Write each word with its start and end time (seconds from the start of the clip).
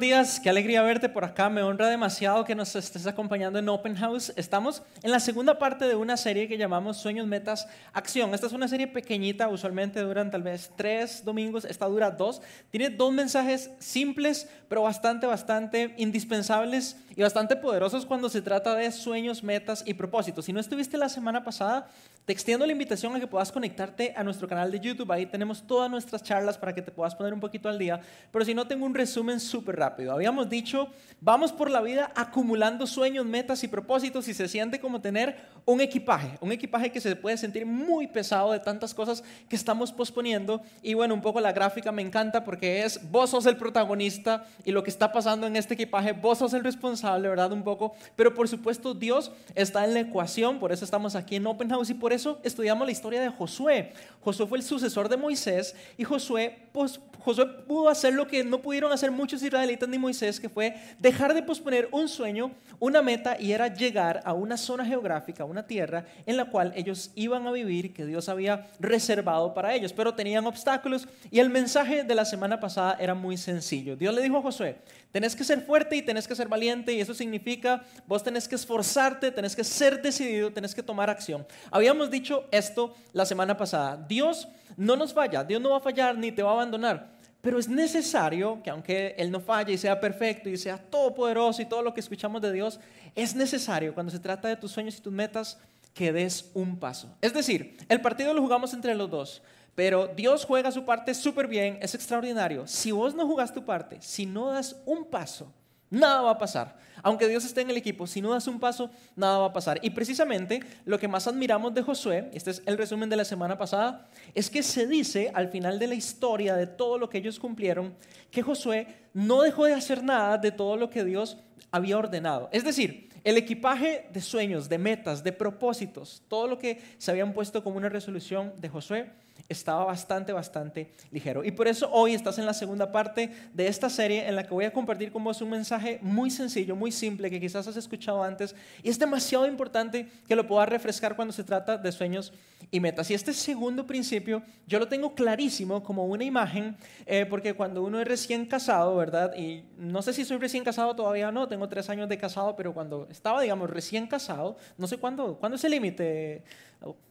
Días, 0.00 0.40
qué 0.40 0.48
alegría 0.48 0.80
verte 0.80 1.10
por 1.10 1.26
acá. 1.26 1.50
Me 1.50 1.62
honra 1.62 1.90
demasiado 1.90 2.46
que 2.46 2.54
nos 2.54 2.74
estés 2.74 3.06
acompañando 3.06 3.58
en 3.58 3.68
Open 3.68 3.94
House. 3.96 4.32
Estamos 4.34 4.82
en 5.02 5.10
la 5.10 5.20
segunda 5.20 5.58
parte 5.58 5.84
de 5.86 5.94
una 5.94 6.16
serie 6.16 6.48
que 6.48 6.56
llamamos 6.56 6.96
Sueños, 6.96 7.26
Metas, 7.26 7.68
Acción. 7.92 8.32
Esta 8.32 8.46
es 8.46 8.54
una 8.54 8.66
serie 8.66 8.86
pequeñita, 8.86 9.48
usualmente 9.48 10.00
duran 10.00 10.30
tal 10.30 10.42
vez 10.42 10.72
tres 10.74 11.22
domingos, 11.22 11.66
esta 11.66 11.84
dura 11.84 12.10
dos. 12.10 12.40
Tiene 12.70 12.88
dos 12.88 13.12
mensajes 13.12 13.72
simples, 13.78 14.48
pero 14.70 14.80
bastante, 14.80 15.26
bastante 15.26 15.92
indispensables 15.98 16.96
y 17.16 17.22
bastante 17.22 17.56
poderosos 17.56 18.06
cuando 18.06 18.28
se 18.28 18.42
trata 18.42 18.74
de 18.74 18.90
sueños, 18.92 19.42
metas 19.42 19.82
y 19.86 19.94
propósitos. 19.94 20.44
Si 20.44 20.52
no 20.52 20.60
estuviste 20.60 20.96
la 20.96 21.08
semana 21.08 21.42
pasada, 21.42 21.88
te 22.24 22.32
extiendo 22.32 22.64
la 22.66 22.72
invitación 22.72 23.16
a 23.16 23.20
que 23.20 23.26
puedas 23.26 23.50
conectarte 23.50 24.14
a 24.16 24.22
nuestro 24.22 24.46
canal 24.46 24.70
de 24.70 24.78
YouTube. 24.78 25.10
Ahí 25.10 25.26
tenemos 25.26 25.66
todas 25.66 25.90
nuestras 25.90 26.22
charlas 26.22 26.58
para 26.58 26.74
que 26.74 26.82
te 26.82 26.92
puedas 26.92 27.14
poner 27.14 27.34
un 27.34 27.40
poquito 27.40 27.68
al 27.68 27.78
día. 27.78 28.00
Pero 28.30 28.44
si 28.44 28.54
no, 28.54 28.66
tengo 28.66 28.86
un 28.86 28.94
resumen 28.94 29.40
súper 29.40 29.76
rápido. 29.76 30.12
Habíamos 30.12 30.48
dicho, 30.48 30.88
vamos 31.20 31.52
por 31.52 31.70
la 31.70 31.80
vida 31.80 32.12
acumulando 32.14 32.86
sueños, 32.86 33.26
metas 33.26 33.64
y 33.64 33.68
propósitos 33.68 34.28
y 34.28 34.34
se 34.34 34.48
siente 34.48 34.80
como 34.80 35.00
tener 35.00 35.36
un 35.64 35.80
equipaje. 35.80 36.38
Un 36.40 36.52
equipaje 36.52 36.92
que 36.92 37.00
se 37.00 37.16
puede 37.16 37.36
sentir 37.36 37.66
muy 37.66 38.06
pesado 38.06 38.52
de 38.52 38.60
tantas 38.60 38.94
cosas 38.94 39.24
que 39.48 39.56
estamos 39.56 39.92
posponiendo. 39.92 40.62
Y 40.82 40.94
bueno, 40.94 41.14
un 41.14 41.22
poco 41.22 41.40
la 41.40 41.52
gráfica 41.52 41.90
me 41.90 42.02
encanta 42.02 42.44
porque 42.44 42.84
es, 42.84 43.10
vos 43.10 43.30
sos 43.30 43.46
el 43.46 43.56
protagonista 43.56 44.46
y 44.64 44.72
lo 44.72 44.82
que 44.82 44.90
está 44.90 45.12
pasando 45.12 45.46
en 45.46 45.56
este 45.56 45.74
equipaje, 45.74 46.12
vos 46.12 46.38
sos 46.38 46.52
el 46.54 46.62
responsable, 46.62 46.99
¿verdad? 47.02 47.52
Un 47.52 47.62
poco. 47.62 47.94
Pero 48.16 48.34
por 48.34 48.48
supuesto, 48.48 48.94
Dios 48.94 49.32
está 49.54 49.84
en 49.84 49.94
la 49.94 50.00
ecuación. 50.00 50.58
Por 50.58 50.72
eso 50.72 50.84
estamos 50.84 51.14
aquí 51.14 51.36
en 51.36 51.46
Open 51.46 51.68
House 51.68 51.90
y 51.90 51.94
por 51.94 52.12
eso 52.12 52.38
estudiamos 52.42 52.86
la 52.86 52.92
historia 52.92 53.20
de 53.20 53.28
Josué. 53.28 53.92
Josué 54.20 54.46
fue 54.46 54.58
el 54.58 54.64
sucesor 54.64 55.08
de 55.08 55.16
Moisés 55.16 55.74
y 55.96 56.04
Josué, 56.04 56.68
pues, 56.72 57.00
Josué 57.20 57.46
pudo 57.46 57.88
hacer 57.88 58.14
lo 58.14 58.26
que 58.26 58.42
no 58.44 58.62
pudieron 58.62 58.92
hacer 58.92 59.10
muchos 59.10 59.42
israelitas 59.42 59.88
ni 59.88 59.98
Moisés, 59.98 60.40
que 60.40 60.48
fue 60.48 60.74
dejar 60.98 61.34
de 61.34 61.42
posponer 61.42 61.88
un 61.92 62.08
sueño, 62.08 62.50
una 62.78 63.02
meta, 63.02 63.36
y 63.38 63.52
era 63.52 63.68
llegar 63.68 64.22
a 64.24 64.32
una 64.32 64.56
zona 64.56 64.86
geográfica, 64.86 65.44
una 65.44 65.66
tierra 65.66 66.06
en 66.24 66.38
la 66.38 66.46
cual 66.46 66.72
ellos 66.74 67.10
iban 67.14 67.46
a 67.46 67.52
vivir, 67.52 67.92
que 67.92 68.06
Dios 68.06 68.28
había 68.30 68.68
reservado 68.78 69.52
para 69.52 69.74
ellos, 69.74 69.92
pero 69.92 70.14
tenían 70.14 70.46
obstáculos. 70.46 71.06
Y 71.30 71.40
el 71.40 71.50
mensaje 71.50 72.04
de 72.04 72.14
la 72.14 72.24
semana 72.24 72.58
pasada 72.58 72.96
era 72.98 73.14
muy 73.14 73.36
sencillo. 73.36 73.96
Dios 73.96 74.14
le 74.14 74.22
dijo 74.22 74.38
a 74.38 74.42
Josué, 74.42 74.76
tenés 75.12 75.34
que 75.34 75.44
ser 75.44 75.60
fuerte 75.62 75.96
y 75.96 76.02
tenés 76.02 76.26
que 76.26 76.34
ser 76.34 76.48
valiente, 76.48 76.92
y 76.92 77.00
eso 77.00 77.14
significa, 77.14 77.84
vos 78.06 78.22
tenés 78.22 78.48
que 78.48 78.54
esforzarte, 78.54 79.30
tenés 79.30 79.56
que 79.56 79.64
ser 79.64 80.00
decidido, 80.00 80.52
tenés 80.52 80.74
que 80.74 80.82
tomar 80.82 81.10
acción. 81.10 81.46
Habíamos 81.70 82.10
dicho 82.10 82.46
esto 82.50 82.94
la 83.12 83.26
semana 83.26 83.56
pasada. 83.56 83.96
Dios 84.08 84.48
no 84.76 84.96
nos 84.96 85.12
falla, 85.12 85.44
Dios 85.44 85.60
no 85.60 85.70
va 85.70 85.78
a 85.78 85.80
fallar 85.80 86.16
ni 86.16 86.32
te 86.32 86.42
va 86.42 86.50
a 86.50 86.54
abandonar. 86.54 87.20
Pero 87.40 87.58
es 87.58 87.68
necesario 87.68 88.60
que 88.62 88.70
aunque 88.70 89.14
Él 89.16 89.30
no 89.30 89.40
falle 89.40 89.72
y 89.72 89.78
sea 89.78 89.98
perfecto 89.98 90.50
y 90.50 90.58
sea 90.58 90.76
todopoderoso 90.76 91.62
y 91.62 91.66
todo 91.66 91.82
lo 91.82 91.94
que 91.94 92.00
escuchamos 92.00 92.42
de 92.42 92.52
Dios, 92.52 92.78
es 93.14 93.34
necesario 93.34 93.94
cuando 93.94 94.12
se 94.12 94.18
trata 94.18 94.48
de 94.48 94.56
tus 94.56 94.72
sueños 94.72 94.98
y 94.98 95.00
tus 95.00 95.12
metas 95.12 95.58
que 95.94 96.12
des 96.12 96.50
un 96.54 96.78
paso. 96.78 97.16
Es 97.20 97.32
decir, 97.32 97.76
el 97.88 98.00
partido 98.00 98.34
lo 98.34 98.42
jugamos 98.42 98.74
entre 98.74 98.94
los 98.94 99.10
dos, 99.10 99.42
pero 99.74 100.08
Dios 100.08 100.44
juega 100.44 100.70
su 100.70 100.84
parte 100.84 101.14
súper 101.14 101.46
bien, 101.46 101.78
es 101.80 101.94
extraordinario. 101.94 102.66
Si 102.66 102.90
vos 102.90 103.14
no 103.14 103.26
jugás 103.26 103.52
tu 103.52 103.64
parte, 103.64 103.98
si 104.00 104.26
no 104.26 104.50
das 104.50 104.76
un 104.84 105.04
paso, 105.04 105.52
nada 105.90 106.22
va 106.22 106.30
a 106.30 106.38
pasar. 106.38 106.78
Aunque 107.02 107.28
Dios 107.28 107.44
esté 107.44 107.62
en 107.62 107.70
el 107.70 107.76
equipo, 107.76 108.06
si 108.06 108.20
no 108.20 108.30
das 108.30 108.46
un 108.46 108.60
paso, 108.60 108.90
nada 109.16 109.38
va 109.38 109.46
a 109.46 109.52
pasar. 109.52 109.78
Y 109.82 109.90
precisamente 109.90 110.60
lo 110.84 110.98
que 110.98 111.08
más 111.08 111.26
admiramos 111.26 111.74
de 111.74 111.82
Josué, 111.82 112.30
este 112.32 112.50
es 112.50 112.62
el 112.66 112.78
resumen 112.78 113.08
de 113.08 113.16
la 113.16 113.24
semana 113.24 113.56
pasada, 113.56 114.08
es 114.34 114.50
que 114.50 114.62
se 114.62 114.86
dice 114.86 115.30
al 115.34 115.48
final 115.48 115.78
de 115.78 115.86
la 115.86 115.94
historia 115.94 116.54
de 116.56 116.66
todo 116.66 116.98
lo 116.98 117.08
que 117.08 117.18
ellos 117.18 117.38
cumplieron, 117.38 117.94
que 118.30 118.42
Josué 118.42 118.86
no 119.14 119.42
dejó 119.42 119.64
de 119.64 119.74
hacer 119.74 120.02
nada 120.02 120.38
de 120.38 120.52
todo 120.52 120.76
lo 120.76 120.90
que 120.90 121.04
Dios 121.04 121.38
había 121.70 121.98
ordenado. 121.98 122.48
Es 122.52 122.64
decir, 122.64 123.08
el 123.24 123.36
equipaje 123.36 124.08
de 124.12 124.20
sueños, 124.20 124.68
de 124.68 124.78
metas, 124.78 125.22
de 125.22 125.32
propósitos, 125.32 126.22
todo 126.28 126.46
lo 126.46 126.58
que 126.58 126.80
se 126.98 127.10
habían 127.10 127.32
puesto 127.32 127.62
como 127.62 127.76
una 127.76 127.88
resolución 127.88 128.54
de 128.58 128.68
Josué, 128.68 129.10
estaba 129.48 129.84
bastante, 129.84 130.32
bastante 130.32 130.92
ligero. 131.10 131.44
Y 131.44 131.50
por 131.50 131.68
eso 131.68 131.90
hoy 131.90 132.14
estás 132.14 132.38
en 132.38 132.46
la 132.46 132.54
segunda 132.54 132.92
parte 132.92 133.30
de 133.52 133.66
esta 133.66 133.88
serie 133.88 134.28
en 134.28 134.36
la 134.36 134.44
que 134.44 134.54
voy 134.54 134.64
a 134.64 134.72
compartir 134.72 135.12
con 135.12 135.24
vos 135.24 135.40
un 135.42 135.50
mensaje 135.50 135.98
muy 136.02 136.30
sencillo, 136.30 136.76
muy 136.76 136.92
simple, 136.92 137.30
que 137.30 137.40
quizás 137.40 137.66
has 137.66 137.76
escuchado 137.76 138.22
antes. 138.22 138.54
Y 138.82 138.90
es 138.90 138.98
demasiado 138.98 139.46
importante 139.46 140.08
que 140.26 140.36
lo 140.36 140.46
puedas 140.46 140.68
refrescar 140.68 141.16
cuando 141.16 141.32
se 141.32 141.44
trata 141.44 141.76
de 141.76 141.92
sueños 141.92 142.32
y 142.70 142.80
metas. 142.80 143.10
Y 143.10 143.14
este 143.14 143.32
segundo 143.32 143.86
principio 143.86 144.42
yo 144.66 144.78
lo 144.78 144.88
tengo 144.88 145.14
clarísimo 145.14 145.82
como 145.82 146.06
una 146.06 146.24
imagen, 146.24 146.76
eh, 147.06 147.26
porque 147.26 147.54
cuando 147.54 147.82
uno 147.82 148.00
es 148.00 148.06
recién 148.06 148.46
casado, 148.46 148.96
¿verdad? 148.96 149.34
Y 149.36 149.64
no 149.76 150.02
sé 150.02 150.12
si 150.12 150.24
soy 150.24 150.38
recién 150.38 150.64
casado 150.64 150.94
todavía 150.94 151.32
no, 151.32 151.48
tengo 151.48 151.68
tres 151.68 151.88
años 151.90 152.08
de 152.08 152.18
casado, 152.18 152.56
pero 152.56 152.72
cuando 152.72 153.06
estaba, 153.10 153.40
digamos, 153.40 153.70
recién 153.70 154.06
casado, 154.06 154.56
no 154.76 154.86
sé 154.86 154.98
cuándo, 154.98 155.36
¿cuándo 155.36 155.56
es 155.56 155.64
el 155.64 155.72
límite? 155.72 156.44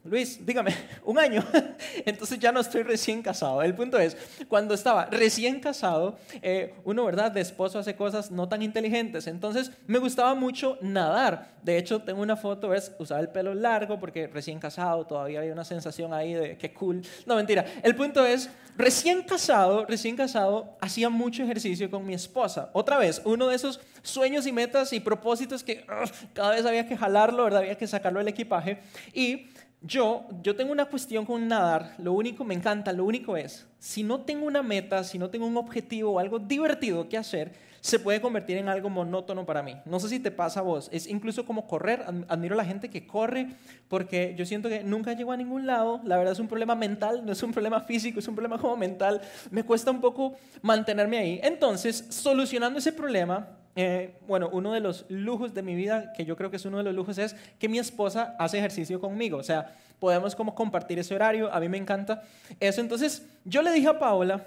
Luis, 0.03 0.43
dígame, 0.43 0.73
un 1.05 1.19
año. 1.19 1.43
Entonces 2.05 2.39
ya 2.39 2.51
no 2.51 2.59
estoy 2.59 2.83
recién 2.83 3.21
casado. 3.21 3.61
El 3.61 3.75
punto 3.75 3.99
es, 3.99 4.17
cuando 4.47 4.73
estaba 4.73 5.05
recién 5.05 5.59
casado, 5.59 6.17
eh, 6.41 6.73
uno, 6.83 7.05
¿verdad? 7.05 7.31
De 7.31 7.41
esposo 7.41 7.77
hace 7.79 7.95
cosas 7.95 8.31
no 8.31 8.49
tan 8.49 8.61
inteligentes. 8.61 9.27
Entonces 9.27 9.71
me 9.87 9.99
gustaba 9.99 10.33
mucho 10.33 10.77
nadar. 10.81 11.59
De 11.61 11.77
hecho, 11.77 12.01
tengo 12.01 12.21
una 12.21 12.37
foto, 12.37 12.69
¿ves? 12.69 12.91
Usaba 12.97 13.19
el 13.19 13.29
pelo 13.29 13.53
largo 13.53 13.99
porque 13.99 14.27
recién 14.27 14.59
casado 14.59 15.05
todavía 15.05 15.39
había 15.39 15.53
una 15.53 15.65
sensación 15.65 16.13
ahí 16.13 16.33
de 16.33 16.57
qué 16.57 16.73
cool. 16.73 17.01
No, 17.25 17.35
mentira. 17.35 17.65
El 17.83 17.95
punto 17.95 18.25
es, 18.25 18.49
recién 18.77 19.21
casado, 19.23 19.85
recién 19.85 20.15
casado, 20.15 20.77
hacía 20.79 21.09
mucho 21.09 21.43
ejercicio 21.43 21.91
con 21.91 22.05
mi 22.05 22.13
esposa. 22.13 22.69
Otra 22.73 22.97
vez, 22.97 23.21
uno 23.25 23.47
de 23.47 23.55
esos 23.55 23.81
sueños 24.01 24.47
y 24.47 24.53
metas 24.53 24.93
y 24.93 25.01
propósitos 25.01 25.63
que 25.63 25.85
cada 26.33 26.51
vez 26.51 26.65
había 26.65 26.87
que 26.87 26.95
jalarlo, 26.95 27.43
¿verdad? 27.43 27.59
Había 27.59 27.77
que 27.77 27.87
sacarlo 27.87 28.19
del 28.19 28.29
equipaje. 28.29 28.79
Y 29.13 29.49
yo, 29.81 30.25
yo 30.43 30.55
tengo 30.55 30.71
una 30.71 30.85
cuestión 30.85 31.25
con 31.25 31.47
nadar, 31.47 31.95
lo 31.97 32.13
único, 32.13 32.43
me 32.43 32.53
encanta, 32.53 32.91
lo 32.91 33.05
único 33.05 33.37
es, 33.37 33.65
si 33.77 34.03
no 34.03 34.21
tengo 34.21 34.45
una 34.45 34.61
meta, 34.61 35.03
si 35.03 35.17
no 35.17 35.29
tengo 35.29 35.45
un 35.45 35.55
objetivo 35.55 36.11
o 36.11 36.19
algo 36.19 36.37
divertido 36.37 37.07
que 37.07 37.17
hacer, 37.17 37.53
se 37.81 37.97
puede 37.97 38.19
convertir 38.19 38.57
en 38.57 38.67
algo 38.67 38.89
monótono 38.89 39.45
para 39.45 39.63
mí. 39.63 39.77
No 39.85 40.01
sé 40.01 40.09
si 40.09 40.19
te 40.19 40.31
pasa 40.31 40.59
a 40.59 40.63
vos, 40.63 40.89
es 40.91 41.07
incluso 41.07 41.45
como 41.45 41.65
correr, 41.65 42.03
admiro 42.27 42.55
a 42.55 42.57
la 42.57 42.65
gente 42.65 42.89
que 42.89 43.07
corre 43.07 43.55
porque 43.87 44.35
yo 44.37 44.45
siento 44.45 44.67
que 44.67 44.83
nunca 44.83 45.13
llego 45.13 45.31
a 45.31 45.37
ningún 45.37 45.65
lado, 45.65 46.01
la 46.03 46.17
verdad 46.17 46.33
es 46.33 46.39
un 46.39 46.49
problema 46.49 46.75
mental, 46.75 47.25
no 47.25 47.31
es 47.31 47.41
un 47.41 47.53
problema 47.53 47.79
físico, 47.79 48.19
es 48.19 48.27
un 48.27 48.35
problema 48.35 48.57
como 48.57 48.75
mental, 48.75 49.21
me 49.49 49.63
cuesta 49.63 49.91
un 49.91 50.01
poco 50.01 50.33
mantenerme 50.61 51.17
ahí. 51.19 51.39
Entonces, 51.41 52.05
solucionando 52.09 52.79
ese 52.79 52.91
problema, 52.91 53.58
eh, 53.75 54.15
bueno, 54.27 54.49
uno 54.51 54.73
de 54.73 54.79
los 54.79 55.05
lujos 55.09 55.53
de 55.53 55.61
mi 55.61 55.75
vida, 55.75 56.13
que 56.13 56.25
yo 56.25 56.35
creo 56.35 56.49
que 56.49 56.57
es 56.57 56.65
uno 56.65 56.77
de 56.77 56.83
los 56.83 56.93
lujos, 56.93 57.17
es 57.17 57.35
que 57.59 57.69
mi 57.69 57.79
esposa 57.79 58.35
hace 58.39 58.57
ejercicio 58.57 58.99
conmigo. 58.99 59.37
O 59.37 59.43
sea, 59.43 59.75
podemos 59.99 60.35
como 60.35 60.55
compartir 60.55 60.99
ese 60.99 61.15
horario, 61.15 61.53
a 61.53 61.59
mí 61.59 61.69
me 61.69 61.77
encanta 61.77 62.23
eso. 62.59 62.81
Entonces, 62.81 63.25
yo 63.45 63.61
le 63.61 63.71
dije 63.71 63.87
a 63.87 63.99
Paola, 63.99 64.45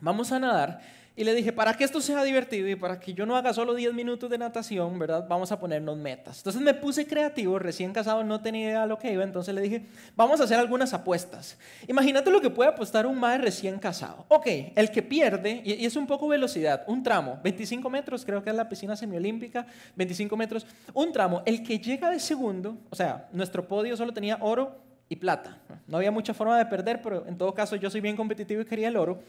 vamos 0.00 0.32
a 0.32 0.38
nadar. 0.38 0.80
Y 1.14 1.24
le 1.24 1.34
dije, 1.34 1.52
para 1.52 1.74
que 1.74 1.84
esto 1.84 2.00
sea 2.00 2.24
divertido 2.24 2.68
y 2.68 2.74
para 2.74 2.98
que 2.98 3.12
yo 3.12 3.26
no 3.26 3.36
haga 3.36 3.52
solo 3.52 3.74
10 3.74 3.92
minutos 3.92 4.30
de 4.30 4.38
natación, 4.38 4.98
¿verdad? 4.98 5.26
Vamos 5.28 5.52
a 5.52 5.60
ponernos 5.60 5.96
metas. 5.98 6.38
Entonces 6.38 6.62
me 6.62 6.72
puse 6.72 7.06
creativo, 7.06 7.58
recién 7.58 7.92
casado, 7.92 8.24
no 8.24 8.40
tenía 8.40 8.68
idea 8.68 8.80
de 8.82 8.86
lo 8.86 8.98
que 8.98 9.12
iba, 9.12 9.22
entonces 9.22 9.54
le 9.54 9.60
dije, 9.60 9.86
vamos 10.16 10.40
a 10.40 10.44
hacer 10.44 10.58
algunas 10.58 10.94
apuestas. 10.94 11.58
Imagínate 11.86 12.30
lo 12.30 12.40
que 12.40 12.48
puede 12.48 12.70
apostar 12.70 13.06
un 13.06 13.18
madre 13.18 13.42
recién 13.42 13.78
casado. 13.78 14.24
Ok, 14.28 14.46
el 14.74 14.90
que 14.90 15.02
pierde, 15.02 15.60
y 15.64 15.84
es 15.84 15.96
un 15.96 16.06
poco 16.06 16.28
velocidad, 16.28 16.84
un 16.86 17.02
tramo, 17.02 17.38
25 17.44 17.90
metros, 17.90 18.24
creo 18.24 18.42
que 18.42 18.48
es 18.48 18.56
la 18.56 18.68
piscina 18.68 18.96
semiolímpica, 18.96 19.66
25 19.96 20.34
metros, 20.36 20.66
un 20.94 21.12
tramo, 21.12 21.42
el 21.44 21.62
que 21.62 21.78
llega 21.78 22.08
de 22.08 22.20
segundo, 22.20 22.78
o 22.88 22.96
sea, 22.96 23.28
nuestro 23.32 23.68
podio 23.68 23.96
solo 23.98 24.14
tenía 24.14 24.38
oro 24.40 24.80
y 25.10 25.16
plata. 25.16 25.58
No 25.86 25.98
había 25.98 26.10
mucha 26.10 26.32
forma 26.32 26.56
de 26.56 26.64
perder, 26.64 27.02
pero 27.02 27.26
en 27.26 27.36
todo 27.36 27.52
caso 27.52 27.76
yo 27.76 27.90
soy 27.90 28.00
bien 28.00 28.16
competitivo 28.16 28.62
y 28.62 28.64
quería 28.64 28.88
el 28.88 28.96
oro. 28.96 29.20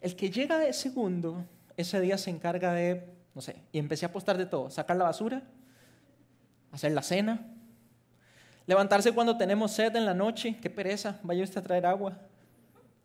El 0.00 0.16
que 0.16 0.30
llega 0.30 0.58
de 0.58 0.72
segundo, 0.72 1.44
ese 1.76 2.00
día 2.00 2.16
se 2.16 2.30
encarga 2.30 2.72
de, 2.72 3.06
no 3.34 3.42
sé, 3.42 3.56
y 3.72 3.78
empecé 3.78 4.06
a 4.06 4.08
apostar 4.08 4.38
de 4.38 4.46
todo, 4.46 4.70
sacar 4.70 4.96
la 4.96 5.04
basura, 5.04 5.42
hacer 6.72 6.92
la 6.92 7.02
cena, 7.02 7.46
levantarse 8.66 9.12
cuando 9.12 9.36
tenemos 9.36 9.72
sed 9.72 9.94
en 9.96 10.06
la 10.06 10.14
noche, 10.14 10.56
qué 10.62 10.70
pereza, 10.70 11.18
vaya 11.22 11.44
usted 11.44 11.58
a 11.58 11.62
traer 11.62 11.86
agua. 11.86 12.18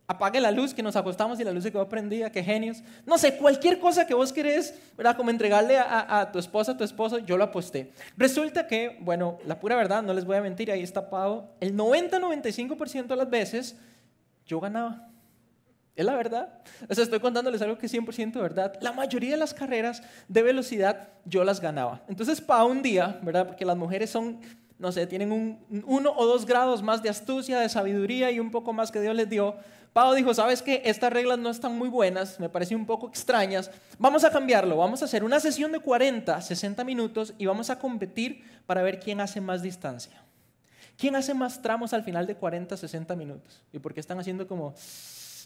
Apague 0.08 0.40
la 0.40 0.52
luz, 0.52 0.72
que 0.72 0.84
nos 0.84 0.94
acostamos 0.94 1.40
y 1.40 1.44
la 1.44 1.50
luz 1.50 1.64
se 1.64 1.72
quedó 1.72 1.88
prendida, 1.88 2.30
qué 2.30 2.44
genios. 2.44 2.80
No 3.04 3.18
sé, 3.18 3.36
cualquier 3.36 3.80
cosa 3.80 4.06
que 4.06 4.14
vos 4.14 4.32
querés, 4.32 4.78
¿verdad? 4.96 5.16
Como 5.16 5.30
entregarle 5.30 5.76
a, 5.78 6.20
a 6.20 6.30
tu 6.30 6.38
esposa, 6.38 6.72
a 6.72 6.76
tu 6.76 6.84
esposo, 6.84 7.18
yo 7.18 7.36
lo 7.36 7.42
aposté. 7.42 7.90
Resulta 8.16 8.68
que, 8.68 8.98
bueno, 9.00 9.38
la 9.44 9.58
pura 9.58 9.74
verdad, 9.74 10.04
no 10.04 10.14
les 10.14 10.24
voy 10.24 10.36
a 10.36 10.40
mentir, 10.40 10.70
ahí 10.70 10.82
está 10.82 11.10
pago, 11.10 11.50
el 11.58 11.76
90-95% 11.76 13.06
de 13.08 13.16
las 13.16 13.28
veces 13.28 13.76
yo 14.46 14.60
ganaba. 14.60 15.08
Es 15.96 16.04
la 16.04 16.14
verdad. 16.14 16.60
O 16.88 16.94
sea, 16.94 17.04
estoy 17.04 17.20
contándoles 17.20 17.62
algo 17.62 17.78
que 17.78 17.86
es 17.86 17.94
100% 17.94 18.34
verdad. 18.40 18.74
La 18.82 18.92
mayoría 18.92 19.30
de 19.30 19.38
las 19.38 19.54
carreras 19.54 20.02
de 20.28 20.42
velocidad 20.42 21.08
yo 21.24 21.42
las 21.42 21.60
ganaba. 21.60 22.02
Entonces, 22.06 22.40
para 22.42 22.64
un 22.64 22.82
día, 22.82 23.18
¿verdad? 23.22 23.46
Porque 23.46 23.64
las 23.64 23.78
mujeres 23.78 24.10
son, 24.10 24.38
no 24.78 24.92
sé, 24.92 25.06
tienen 25.06 25.32
un, 25.32 25.84
uno 25.86 26.12
o 26.14 26.26
dos 26.26 26.44
grados 26.44 26.82
más 26.82 27.02
de 27.02 27.08
astucia, 27.08 27.58
de 27.58 27.70
sabiduría 27.70 28.30
y 28.30 28.38
un 28.38 28.50
poco 28.50 28.74
más 28.74 28.92
que 28.92 29.00
Dios 29.00 29.16
les 29.16 29.28
dio. 29.28 29.56
Pau 29.94 30.12
dijo, 30.14 30.34
sabes 30.34 30.60
que 30.60 30.82
estas 30.84 31.10
reglas 31.10 31.38
no 31.38 31.48
están 31.48 31.74
muy 31.74 31.88
buenas, 31.88 32.38
me 32.38 32.50
parecen 32.50 32.76
un 32.76 32.84
poco 32.84 33.08
extrañas, 33.08 33.70
vamos 33.98 34.24
a 34.24 34.30
cambiarlo, 34.30 34.76
vamos 34.76 35.00
a 35.00 35.06
hacer 35.06 35.24
una 35.24 35.40
sesión 35.40 35.72
de 35.72 35.80
40, 35.80 36.42
60 36.42 36.84
minutos 36.84 37.32
y 37.38 37.46
vamos 37.46 37.70
a 37.70 37.78
competir 37.78 38.44
para 38.66 38.82
ver 38.82 39.00
quién 39.00 39.22
hace 39.22 39.40
más 39.40 39.62
distancia. 39.62 40.22
¿Quién 40.98 41.16
hace 41.16 41.32
más 41.32 41.62
tramos 41.62 41.94
al 41.94 42.02
final 42.02 42.26
de 42.26 42.34
40, 42.36 42.76
60 42.76 43.16
minutos? 43.16 43.62
¿Y 43.72 43.78
por 43.78 43.94
qué 43.94 44.00
están 44.00 44.18
haciendo 44.18 44.46
como... 44.46 44.74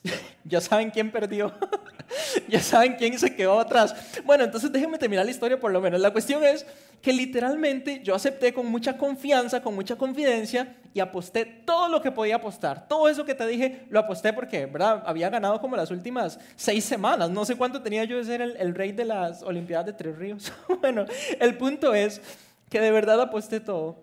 ya 0.45 0.61
saben 0.61 0.91
quién 0.91 1.11
perdió, 1.11 1.53
ya 2.49 2.61
saben 2.61 2.95
quién 2.95 3.19
se 3.19 3.35
quedó 3.35 3.61
atrás. 3.61 3.95
Bueno, 4.25 4.45
entonces 4.45 4.73
déjenme 4.73 4.99
terminar 4.99 5.25
la 5.25 5.31
historia 5.31 5.61
por 5.61 5.71
lo 5.71 5.81
menos. 5.81 6.01
La 6.01 6.13
cuestión 6.13 6.45
es 6.45 6.67
que 7.03 7.13
literalmente 7.13 8.01
yo 8.03 8.15
acepté 8.15 8.53
con 8.53 8.67
mucha 8.67 8.97
confianza, 8.97 9.63
con 9.63 9.75
mucha 9.75 9.97
confidencia 9.97 10.77
y 10.93 11.01
aposté 11.01 11.45
todo 11.45 11.89
lo 11.89 12.03
que 12.03 12.11
podía 12.11 12.37
apostar. 12.37 12.89
Todo 12.89 13.09
eso 13.09 13.25
que 13.25 13.35
te 13.35 13.47
dije 13.47 13.87
lo 13.91 14.01
aposté 14.01 14.33
porque, 14.33 14.67
¿verdad? 14.67 15.03
Había 15.07 15.31
ganado 15.31 15.61
como 15.61 15.77
las 15.77 15.91
últimas 15.91 16.39
seis 16.57 16.85
semanas. 16.85 17.31
No 17.31 17.45
sé 17.45 17.57
cuánto 17.57 17.83
tenía 17.83 18.05
yo 18.05 18.17
de 18.17 18.25
ser 18.25 18.43
el, 18.43 18.75
rey 18.75 18.93
de 18.93 19.05
las 19.05 19.43
Olimpiadas 19.43 19.87
de 19.87 19.93
Tres 19.93 20.17
Ríos. 20.17 20.53
bueno, 20.81 21.05
el 21.39 21.57
punto 21.57 21.95
es 21.95 22.21
que 22.69 22.81
de 22.81 22.91
verdad 22.91 23.21
aposté 23.21 23.61
todo. 23.61 24.03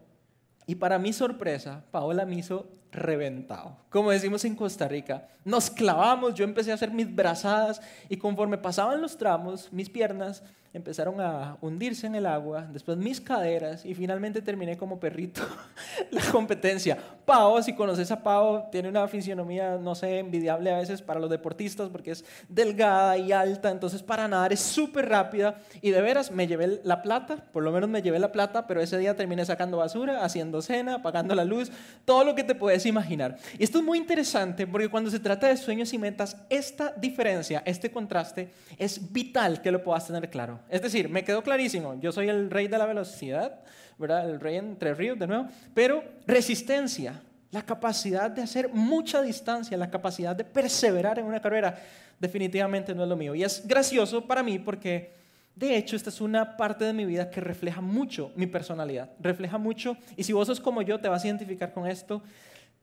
Y 0.66 0.76
para 0.76 1.00
mi 1.00 1.14
sorpresa, 1.14 1.84
Paola 1.92 2.26
me 2.26 2.36
hizo 2.36 2.68
reventado. 2.92 3.78
Como 3.90 4.12
decimos 4.12 4.46
en 4.46 4.56
Costa 4.56 4.88
Rica, 4.88 5.28
nos 5.44 5.70
clavamos, 5.70 6.34
yo 6.34 6.44
empecé 6.44 6.72
a 6.72 6.76
hacer 6.76 6.92
mis 6.92 7.14
brazadas 7.14 7.82
y 8.10 8.18
conforme 8.18 8.58
pasaban 8.58 9.02
los 9.02 9.18
tramos, 9.18 9.72
mis 9.72 9.90
piernas 9.90 10.44
empezaron 10.74 11.20
a 11.20 11.58
hundirse 11.62 12.08
en 12.08 12.16
el 12.16 12.26
agua, 12.26 12.68
después 12.72 12.98
mis 12.98 13.20
caderas 13.20 13.86
y 13.86 13.96
finalmente 13.96 14.42
terminé 14.42 14.78
como 14.78 15.00
perrito 15.00 15.42
la 16.12 16.22
competencia. 16.32 16.98
Pau, 17.26 17.62
si 17.62 17.74
conoces 17.74 18.12
a 18.12 18.22
Pau, 18.22 18.70
tiene 18.72 18.90
una 18.90 19.08
fisionomía, 19.08 19.78
no 19.78 19.96
sé, 19.96 20.20
envidiable 20.20 20.72
a 20.72 20.78
veces 20.78 21.02
para 21.02 21.20
los 21.20 21.30
deportistas 21.30 21.90
porque 21.90 22.12
es 22.12 22.24
delgada 22.48 23.18
y 23.18 23.32
alta, 23.32 23.72
entonces 23.72 24.04
para 24.04 24.28
nadar 24.28 24.54
es 24.54 24.60
súper 24.60 25.10
rápida 25.10 25.56
y 25.82 25.92
de 25.92 26.02
veras 26.02 26.32
me 26.32 26.48
llevé 26.48 26.80
la 26.84 27.02
plata, 27.02 27.38
por 27.52 27.64
lo 27.64 27.72
menos 27.72 27.90
me 27.90 28.02
llevé 28.02 28.20
la 28.20 28.32
plata, 28.32 28.68
pero 28.68 28.82
ese 28.82 28.98
día 28.98 29.16
terminé 29.16 29.46
sacando 29.46 29.78
basura, 29.78 30.24
haciendo 30.24 30.62
cena, 30.62 30.96
apagando 30.96 31.34
la 31.36 31.46
luz, 31.46 31.72
todo 32.06 32.24
lo 32.24 32.36
que 32.36 32.44
te 32.44 32.56
puedes 32.56 32.77
imaginar. 32.86 33.38
Y 33.58 33.64
esto 33.64 33.80
es 33.80 33.84
muy 33.84 33.98
interesante 33.98 34.68
porque 34.68 34.90
cuando 34.90 35.10
se 35.10 35.20
trata 35.20 35.48
de 35.48 35.58
sueños 35.58 35.92
y 35.94 35.98
metas, 35.98 36.38
esta 36.50 36.94
diferencia, 36.96 37.64
este 37.66 37.92
contraste 37.92 38.50
es 38.78 39.12
vital 39.12 39.62
que 39.62 39.72
lo 39.72 39.84
puedas 39.84 40.08
tener 40.08 40.30
claro. 40.30 40.60
Es 40.70 40.82
decir, 40.82 41.10
me 41.10 41.24
quedó 41.24 41.42
clarísimo, 41.42 42.00
yo 42.00 42.12
soy 42.12 42.30
el 42.30 42.50
rey 42.52 42.68
de 42.68 42.78
la 42.78 42.86
velocidad, 42.86 43.60
¿verdad? 43.98 44.30
El 44.30 44.40
rey 44.40 44.58
entre 44.58 44.94
ríos 44.94 45.18
de 45.18 45.28
nuevo, 45.28 45.48
pero 45.74 46.04
resistencia, 46.26 47.22
la 47.52 47.64
capacidad 47.64 48.30
de 48.30 48.42
hacer 48.42 48.70
mucha 48.70 49.22
distancia, 49.22 49.78
la 49.78 49.90
capacidad 49.90 50.36
de 50.36 50.44
perseverar 50.44 51.20
en 51.20 51.26
una 51.26 51.42
carrera, 51.42 51.80
definitivamente 52.20 52.94
no 52.94 53.04
es 53.04 53.10
lo 53.10 53.16
mío. 53.16 53.36
Y 53.36 53.44
es 53.44 53.66
gracioso 53.66 54.26
para 54.26 54.44
mí 54.44 54.60
porque, 54.60 55.14
de 55.56 55.78
hecho, 55.78 55.96
esta 55.96 56.10
es 56.10 56.22
una 56.22 56.58
parte 56.58 56.86
de 56.86 56.94
mi 56.94 57.06
vida 57.06 57.30
que 57.30 57.42
refleja 57.42 57.82
mucho 57.82 58.32
mi 58.36 58.48
personalidad, 58.48 59.10
refleja 59.20 59.58
mucho, 59.58 59.98
y 60.16 60.24
si 60.24 60.34
vos 60.34 60.48
sos 60.48 60.60
como 60.60 60.82
yo, 60.82 61.00
te 61.00 61.08
vas 61.08 61.24
a 61.24 61.28
identificar 61.28 61.74
con 61.74 61.88
esto. 61.88 62.22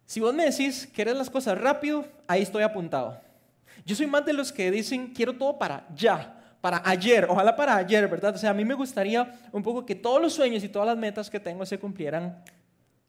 Si 0.07 0.21
vos 0.21 0.35
me 0.35 0.45
decís, 0.45 0.87
querés 0.87 1.17
las 1.17 1.31
cosas 1.31 1.59
rápido, 1.59 2.05
ahí 2.27 2.43
estoy 2.43 2.63
apuntado. 2.63 3.21
Yo 3.85 3.95
soy 3.95 4.07
más 4.07 4.25
de 4.25 4.33
los 4.33 4.53
que 4.53 4.71
dicen, 4.71 5.13
quiero 5.15 5.37
todo 5.37 5.59
para 5.59 5.87
ya 5.95 6.41
para 6.65 6.81
ayer, 6.83 7.27
ojalá 7.29 7.55
para 7.55 7.77
ayer, 7.77 8.09
¿verdad? 8.09 8.35
O 8.35 8.39
sea, 8.39 8.49
a 8.49 8.55
mí 8.55 8.65
me 8.65 8.73
gustaría 8.73 9.39
un 9.53 9.63
poco 9.63 9.85
que 9.85 9.95
todos 9.95 10.19
los 10.19 10.33
sueños 10.33 10.65
y 10.65 10.69
todas 10.71 10.89
las 10.89 10.97
metas 10.97 11.29
que 11.29 11.39
tengo 11.39 11.67
se 11.67 11.79
cumplieran 11.79 12.43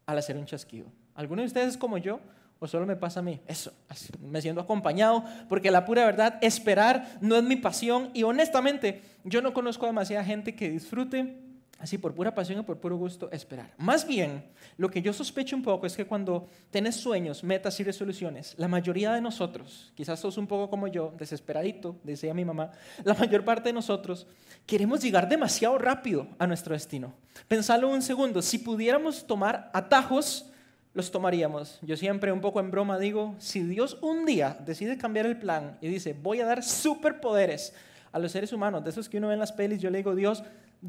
al 0.06 0.18
hacer 0.18 0.36
un 0.36 0.46
chasquido. 0.46 0.88
¿Alguno 1.14 1.42
de 1.42 1.48
ustedes 1.48 1.70
es 1.70 1.78
como 1.78 1.98
yo? 1.98 2.20
¿O 2.60 2.68
solo 2.68 2.86
me 2.86 2.98
pasa 2.98 3.22
a 3.22 3.24
mí? 3.24 3.40
Eso, 3.48 3.72
me 4.20 4.42
siento 4.42 4.60
acompañado, 4.60 5.24
porque 5.48 5.72
la 5.72 5.86
pura 5.86 6.06
verdad, 6.06 6.38
esperar 6.42 7.18
no 7.22 7.38
es 7.38 7.44
mi 7.44 7.56
pasión 7.56 8.10
y 8.14 8.24
honestamente 8.24 9.02
yo 9.24 9.42
no 9.42 9.54
conozco 9.54 9.86
demasiada 9.86 10.26
gente 10.26 10.54
que 10.54 10.70
disfrute 10.70 11.38
así 11.80 11.98
por 11.98 12.14
pura 12.14 12.34
pasión 12.34 12.60
y 12.60 12.64
por 12.64 12.80
puro 12.80 12.98
gusto 12.98 13.30
esperar. 13.32 13.74
Más 13.78 14.08
bien, 14.08 14.46
lo 14.78 14.90
que 14.90 15.02
yo 15.02 15.14
sospecho 15.14 15.56
un 15.56 15.64
poco 15.64 15.86
es 15.86 15.96
que 15.96 16.06
cuando 16.06 16.48
tienes 16.72 16.96
sueños, 16.96 17.44
metas 17.44 17.80
y 17.80 17.84
resoluciones, 17.84 18.56
la 18.58 18.68
mayoría 18.68 19.14
de 19.14 19.22
nosotros, 19.22 19.92
quizás 19.96 20.20
sos 20.20 20.38
un 20.38 20.48
poco 20.48 20.70
como 20.70 20.88
yo, 20.88 21.14
desesperadito, 21.18 21.98
decía 22.04 22.34
mi 22.34 22.46
mamá, 22.46 22.72
la 23.04 23.14
mayor 23.14 23.44
parte 23.44 23.70
de 23.70 23.74
nosotros 23.74 24.28
queremos 24.66 25.02
llegar 25.02 25.28
demasiado 25.28 25.78
rápido 25.78 26.28
a 26.40 26.48
nuestro 26.48 26.74
destino. 26.74 27.14
Pensalo 27.48 27.90
un 27.90 28.02
segundo, 28.02 28.42
si 28.42 28.58
pudiéramos 28.58 29.28
tomar 29.28 29.70
atajos, 29.74 30.52
los 30.94 31.12
tomaríamos. 31.12 31.78
Yo 31.82 31.98
siempre 31.98 32.32
un 32.32 32.40
poco 32.40 32.62
en 32.62 32.72
broma 32.72 32.98
digo, 32.98 33.36
si 33.38 33.62
Dios 33.62 33.98
un 34.02 34.26
día 34.26 34.58
decide 34.66 34.98
cambiar 34.98 35.26
el 35.26 35.38
plan 35.38 35.78
y 35.82 35.90
dice, 35.90 36.14
voy 36.14 36.40
a 36.40 36.46
dar 36.46 36.64
superpoderes 36.64 37.74
a 38.14 38.18
los 38.18 38.32
seres 38.32 38.54
humanos, 38.54 38.82
de 38.82 38.92
esos 38.92 39.10
que 39.10 39.18
uno 39.18 39.28
ve 39.28 39.34
en 39.34 39.42
las 39.42 39.52
pelis, 39.52 39.82
yo 39.82 39.90
le 39.90 39.98
digo, 39.98 40.16
Dios, 40.16 40.42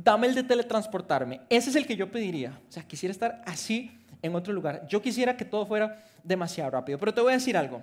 dame 0.04 0.26
el 0.26 0.34
de 0.34 0.42
teletransportarme. 0.42 1.40
Ese 1.48 1.70
es 1.70 1.76
el 1.76 1.86
que 1.86 1.96
yo 1.96 2.10
pediría. 2.10 2.60
O 2.68 2.72
sea, 2.72 2.82
quisiera 2.82 3.12
estar 3.12 3.42
así 3.46 3.98
en 4.22 4.34
otro 4.34 4.52
lugar. 4.52 4.86
Yo 4.88 5.00
quisiera 5.00 5.36
que 5.36 5.44
todo 5.44 5.66
fuera 5.66 6.04
demasiado 6.22 6.70
rápido. 6.70 6.98
Pero 6.98 7.14
te 7.14 7.20
voy 7.20 7.32
a 7.32 7.36
decir 7.36 7.56
algo. 7.56 7.82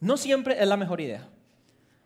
No 0.00 0.16
siempre 0.16 0.60
es 0.60 0.66
la 0.66 0.76
mejor 0.76 1.00
idea. 1.00 1.28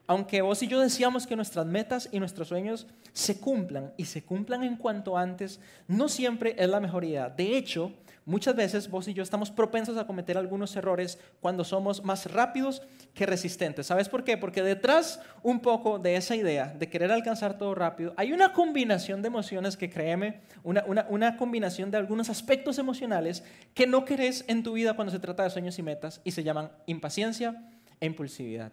Aunque 0.06 0.42
vos 0.42 0.62
y 0.62 0.68
yo 0.68 0.80
decíamos 0.80 1.26
que 1.26 1.34
nuestras 1.34 1.66
metas 1.66 2.08
y 2.12 2.20
nuestros 2.20 2.48
sueños 2.48 2.86
se 3.12 3.40
cumplan 3.40 3.92
y 3.96 4.04
se 4.04 4.22
cumplan 4.22 4.62
en 4.62 4.76
cuanto 4.76 5.16
antes, 5.16 5.60
no 5.88 6.08
siempre 6.08 6.54
es 6.58 6.68
la 6.68 6.78
mejor 6.78 7.04
idea. 7.04 7.28
De 7.28 7.56
hecho, 7.56 7.92
Muchas 8.26 8.56
veces 8.56 8.90
vos 8.90 9.06
y 9.06 9.14
yo 9.14 9.23
estamos 9.23 9.52
propensos 9.52 9.96
a 9.96 10.05
cometer 10.05 10.37
algunos 10.37 10.75
errores 10.75 11.17
cuando 11.40 11.62
somos 11.62 12.02
más 12.02 12.28
rápidos 12.32 12.82
que 13.14 13.25
resistentes. 13.25 13.87
¿Sabes 13.87 14.08
por 14.08 14.25
qué? 14.25 14.37
Porque 14.37 14.64
detrás 14.64 15.20
un 15.45 15.61
poco 15.61 16.00
de 16.00 16.16
esa 16.16 16.35
idea 16.35 16.75
de 16.76 16.88
querer 16.88 17.12
alcanzar 17.12 17.56
todo 17.56 17.76
rápido, 17.76 18.14
hay 18.16 18.33
una 18.33 18.52
combinación 18.52 19.23
de 19.23 19.28
emociones 19.28 19.76
que 19.76 19.88
créeme, 19.88 20.40
una, 20.64 20.85
una 21.09 21.37
combinación 21.37 21.92
de 21.92 21.99
algunos 21.99 22.28
aspectos 22.28 22.78
emocionales 22.78 23.45
que 23.75 23.87
no 23.87 24.04
querés 24.04 24.45
en 24.49 24.64
tu 24.64 24.73
vida 24.73 24.95
cuando 24.95 25.12
se 25.12 25.21
trata 25.21 25.45
de 25.45 25.50
sueños 25.50 25.78
y 25.78 25.85
metas 25.85 26.21
y 26.25 26.33
se 26.33 26.42
llaman 26.42 26.73
impaciencia 26.87 27.62
e 28.00 28.06
impulsividad. 28.06 28.73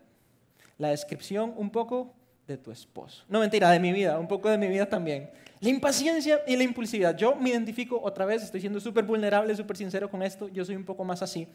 La 0.79 0.87
descripción 0.87 1.53
un 1.57 1.69
poco 1.69 2.15
de 2.47 2.57
tu 2.57 2.71
esposo. 2.71 3.23
No 3.29 3.39
mentira, 3.39 3.69
de 3.69 3.79
mi 3.79 3.91
vida, 3.93 4.19
un 4.19 4.27
poco 4.27 4.49
de 4.49 4.57
mi 4.57 4.67
vida 4.67 4.87
también. 4.87 5.29
La 5.63 5.69
impaciencia 5.69 6.41
y 6.45 6.57
la 6.57 6.63
impulsividad. 6.63 7.15
Yo 7.15 7.37
me 7.37 7.51
identifico 7.51 7.97
otra 8.03 8.25
vez, 8.25 8.43
estoy 8.43 8.59
siendo 8.59 8.81
súper 8.81 9.05
vulnerable, 9.05 9.55
súper 9.55 9.77
sincero 9.77 10.11
con 10.11 10.21
esto, 10.21 10.49
yo 10.49 10.65
soy 10.65 10.75
un 10.75 10.83
poco 10.83 11.05
más 11.05 11.21
así. 11.21 11.47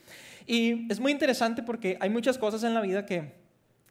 Y 0.47 0.91
es 0.91 0.99
muy 0.99 1.13
interesante 1.13 1.63
porque 1.63 1.99
hay 2.01 2.09
muchas 2.09 2.39
cosas 2.39 2.65
en 2.65 2.73
la 2.73 2.81
vida 2.81 3.05
que, 3.05 3.35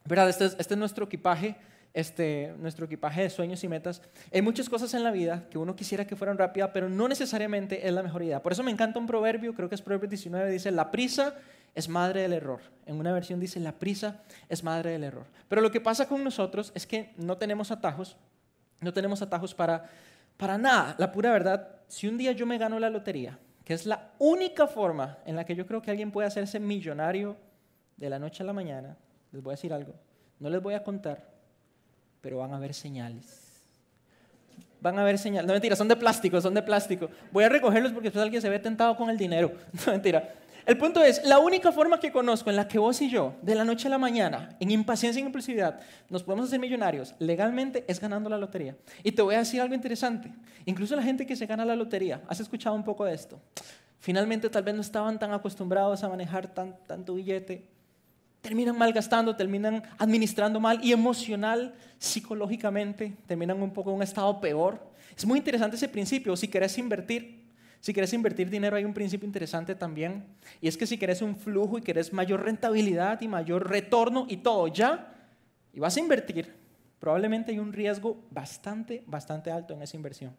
¿verdad? 0.06 0.28
Este 0.28 0.46
es, 0.46 0.56
este 0.58 0.74
es 0.74 0.78
nuestro 0.80 1.06
equipaje, 1.06 1.56
este, 1.94 2.52
nuestro 2.58 2.88
equipaje 2.88 3.22
de 3.22 3.30
sueños 3.30 3.64
y 3.64 3.68
metas. 3.68 4.02
Hay 4.34 4.42
muchas 4.42 4.70
cosas 4.70 4.92
en 4.96 5.04
la 5.04 5.12
vida 5.12 5.46
que 5.52 5.60
uno 5.60 5.76
quisiera 5.76 6.08
que 6.08 6.16
fueran 6.16 6.40
rápidas, 6.40 6.72
pero 6.74 6.90
no 6.90 7.08
necesariamente 7.08 7.88
es 7.88 7.94
la 7.94 8.02
mejor 8.02 8.24
idea. 8.24 8.42
Por 8.42 8.54
eso 8.54 8.64
me 8.64 8.72
encanta 8.72 8.98
un 8.98 9.06
proverbio, 9.06 9.54
creo 9.54 9.70
que 9.70 9.76
es 9.76 9.84
Proverbio 9.84 10.10
19, 10.10 10.50
dice, 10.50 10.72
la 10.72 10.90
prisa 10.90 11.36
es 11.76 11.90
madre 11.90 12.24
del 12.24 12.34
error. 12.34 12.62
En 12.88 12.96
una 12.96 13.14
versión 13.14 13.40
dice, 13.40 13.60
la 13.60 13.74
prisa 13.74 14.24
es 14.50 14.64
madre 14.64 14.90
del 14.94 15.04
error. 15.04 15.28
Pero 15.48 15.62
lo 15.62 15.70
que 15.70 15.80
pasa 15.80 16.08
con 16.08 16.24
nosotros 16.24 16.72
es 16.74 16.88
que 16.88 17.14
no 17.18 17.38
tenemos 17.38 17.70
atajos, 17.70 18.18
no 18.82 18.94
tenemos 18.94 19.22
atajos 19.22 19.54
para, 19.54 19.90
para 20.38 20.58
nada. 20.58 20.96
La 20.98 21.12
pura 21.12 21.32
verdad, 21.32 21.68
si 21.88 22.08
un 22.08 22.18
día 22.18 22.32
yo 22.32 22.46
me 22.46 22.58
gano 22.58 22.80
la 22.80 22.90
lotería, 22.90 23.38
que 23.64 23.74
es 23.74 23.86
la 23.86 24.12
única 24.20 24.68
forma 24.68 25.18
en 25.26 25.36
la 25.36 25.46
que 25.46 25.56
yo 25.56 25.66
creo 25.66 25.82
que 25.82 25.92
alguien 25.92 26.12
puede 26.12 26.28
hacerse 26.28 26.60
millonario 26.60 27.36
de 27.98 28.10
la 28.10 28.20
noche 28.20 28.44
a 28.44 28.46
la 28.46 28.54
mañana, 28.54 28.96
les 29.32 29.42
voy 29.42 29.52
a 29.52 29.56
decir 29.56 29.74
algo, 29.74 29.94
no 30.40 30.50
les 30.50 30.62
voy 30.62 30.74
a 30.74 30.84
contar, 30.84 31.24
pero 32.22 32.38
van 32.38 32.54
a 32.54 32.58
haber 32.58 32.74
señales. 32.74 33.44
Van 34.80 34.98
a 35.00 35.02
haber 35.02 35.18
señales. 35.18 35.48
No 35.48 35.54
mentira, 35.54 35.76
son 35.76 35.88
de 35.88 35.96
plástico, 35.96 36.40
son 36.40 36.54
de 36.54 36.62
plástico. 36.62 37.10
Voy 37.32 37.44
a 37.44 37.50
recogerlos 37.50 37.92
porque 37.92 38.08
después 38.08 38.24
alguien 38.24 38.42
se 38.42 38.50
ve 38.50 38.60
tentado 38.60 38.96
con 38.96 39.10
el 39.10 39.18
dinero. 39.18 39.52
No 39.86 39.92
mentira. 39.92 40.34
El 40.68 40.78
punto 40.78 41.02
es, 41.02 41.24
la 41.24 41.40
única 41.40 41.72
forma 41.72 41.98
que 41.98 42.12
conozco 42.12 42.50
en 42.50 42.58
la 42.58 42.68
que 42.68 42.78
vos 42.78 43.02
y 43.02 43.10
yo, 43.10 43.36
de 43.42 43.56
la 43.56 43.64
noche 43.64 43.88
a 43.88 43.90
la 43.90 43.98
mañana, 43.98 44.50
en 44.60 44.70
impaciencia 44.70 45.22
y 45.22 45.26
impulsividad, 45.26 45.80
nos 46.10 46.24
podemos 46.24 46.48
hacer 46.48 46.60
millonarios 46.60 47.16
legalmente 47.20 47.86
es 47.88 48.02
ganando 48.02 48.30
la 48.30 48.38
lotería. 48.38 48.76
Y 49.02 49.14
te 49.14 49.22
voy 49.22 49.36
a 49.36 49.38
decir 49.38 49.62
algo 49.62 49.74
interesante. 49.74 50.30
Incluso 50.66 50.94
la 50.98 51.04
gente 51.04 51.26
que 51.26 51.38
se 51.38 51.46
gana 51.46 51.64
la 51.64 51.74
lotería, 51.74 52.22
¿has 52.28 52.42
escuchado 52.42 52.76
un 52.76 52.84
poco 52.84 53.06
de 53.06 53.14
esto? 53.14 53.40
Finalmente 54.02 54.50
tal 54.50 54.64
vez 54.64 54.76
no 54.76 54.82
estaban 54.82 55.18
tan 55.18 55.32
acostumbrados 55.32 56.04
a 56.04 56.10
manejar 56.10 56.54
tan, 56.54 56.76
tanto 56.86 57.14
billete. 57.14 57.66
Terminan 58.42 58.78
malgastando, 58.78 59.38
terminan 59.38 59.84
administrando 59.98 60.60
mal 60.60 60.84
y 60.84 60.92
emocional, 60.92 61.76
psicológicamente, 61.98 63.16
terminan 63.26 63.62
un 63.62 63.72
poco 63.72 63.92
en 63.92 63.96
un 63.96 64.04
estado 64.04 64.42
peor. 64.42 64.82
Es 65.16 65.26
muy 65.26 65.40
interesante 65.40 65.78
ese 65.78 65.88
principio. 65.88 66.36
Si 66.36 66.50
querés 66.50 66.78
invertir, 66.78 67.47
si 67.80 67.94
quieres 67.94 68.14
invertir 68.14 68.50
dinero, 68.50 68.76
hay 68.76 68.86
un 68.86 68.94
principio 68.94 69.26
interesante 69.26 69.76
también. 69.76 70.26
Y 70.62 70.68
es 70.68 70.78
que 70.78 70.88
si 70.88 70.98
quieres 70.98 71.22
un 71.22 71.36
flujo 71.36 71.78
y 71.78 71.82
quieres 71.82 72.12
mayor 72.14 72.44
rentabilidad 72.44 73.22
y 73.22 73.28
mayor 73.28 73.70
retorno 73.70 74.26
y 74.30 74.38
todo 74.38 74.68
ya, 74.68 75.14
y 75.74 75.80
vas 75.80 75.96
a 75.96 76.00
invertir, 76.00 76.54
probablemente 77.00 77.52
hay 77.52 77.60
un 77.60 77.72
riesgo 77.72 78.24
bastante, 78.32 79.04
bastante 79.06 79.52
alto 79.52 79.74
en 79.74 79.82
esa 79.84 79.96
inversión. 79.96 80.36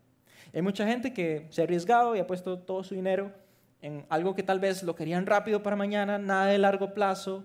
Hay 0.53 0.63
mucha 0.63 0.87
gente 0.87 1.13
que 1.13 1.47
se 1.51 1.61
ha 1.61 1.65
arriesgado 1.65 2.17
y 2.17 2.19
ha 2.19 2.27
puesto 2.27 2.59
todo 2.59 2.83
su 2.83 2.95
dinero 2.95 3.33
en 3.81 4.05
algo 4.09 4.35
que 4.35 4.43
tal 4.43 4.59
vez 4.59 4.83
lo 4.83 4.95
querían 4.95 5.27
rápido 5.27 5.63
para 5.63 5.77
mañana, 5.77 6.19
nada 6.19 6.47
de 6.47 6.59
largo 6.59 6.95
plazo, 6.95 7.45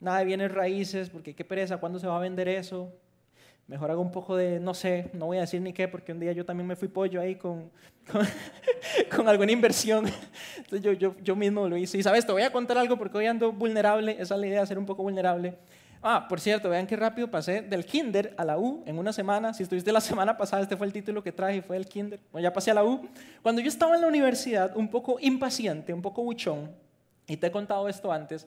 nada 0.00 0.18
de 0.18 0.26
bienes 0.26 0.52
raíces, 0.52 1.08
porque 1.08 1.34
qué 1.34 1.44
pereza, 1.44 1.78
¿cuándo 1.78 1.98
se 1.98 2.06
va 2.06 2.16
a 2.16 2.20
vender 2.20 2.48
eso? 2.48 2.92
Mejor 3.66 3.90
hago 3.90 4.02
un 4.02 4.12
poco 4.12 4.36
de, 4.36 4.60
no 4.60 4.74
sé, 4.74 5.10
no 5.14 5.26
voy 5.26 5.38
a 5.38 5.42
decir 5.42 5.60
ni 5.62 5.72
qué, 5.72 5.88
porque 5.88 6.12
un 6.12 6.20
día 6.20 6.32
yo 6.32 6.44
también 6.44 6.66
me 6.66 6.76
fui 6.76 6.88
pollo 6.88 7.20
ahí 7.20 7.34
con, 7.36 7.70
con, 9.14 9.28
alguna 9.28 9.52
inversión. 9.52 10.04
Entonces 10.56 10.82
yo, 10.82 10.92
yo, 10.92 11.14
yo 11.22 11.34
mismo 11.34 11.68
lo 11.68 11.76
hice. 11.76 11.96
Y 11.96 12.02
sabes, 12.02 12.26
te 12.26 12.32
voy 12.32 12.42
a 12.42 12.52
contar 12.52 12.76
algo 12.76 12.98
porque 12.98 13.16
hoy 13.16 13.26
ando 13.26 13.52
vulnerable, 13.52 14.16
esa 14.20 14.34
es 14.34 14.40
la 14.40 14.46
idea, 14.46 14.66
ser 14.66 14.78
un 14.78 14.84
poco 14.84 15.02
vulnerable. 15.02 15.56
Ah, 16.06 16.28
por 16.28 16.38
cierto, 16.38 16.68
vean 16.68 16.86
qué 16.86 16.96
rápido 16.96 17.30
pasé 17.30 17.62
del 17.62 17.86
kinder 17.86 18.34
a 18.36 18.44
la 18.44 18.58
U 18.58 18.82
en 18.84 18.98
una 18.98 19.10
semana. 19.10 19.54
Si 19.54 19.62
estuviste 19.62 19.90
la 19.90 20.02
semana 20.02 20.36
pasada, 20.36 20.62
este 20.62 20.76
fue 20.76 20.86
el 20.86 20.92
título 20.92 21.22
que 21.22 21.32
traje, 21.32 21.62
fue 21.62 21.78
el 21.78 21.86
kinder. 21.86 22.20
Bueno, 22.30 22.42
ya 22.42 22.52
pasé 22.52 22.72
a 22.72 22.74
la 22.74 22.84
U. 22.84 23.08
Cuando 23.40 23.62
yo 23.62 23.68
estaba 23.68 23.94
en 23.94 24.02
la 24.02 24.08
universidad, 24.08 24.76
un 24.76 24.88
poco 24.88 25.16
impaciente, 25.18 25.94
un 25.94 26.02
poco 26.02 26.22
buchón, 26.22 26.70
y 27.26 27.38
te 27.38 27.46
he 27.46 27.50
contado 27.50 27.88
esto 27.88 28.12
antes, 28.12 28.46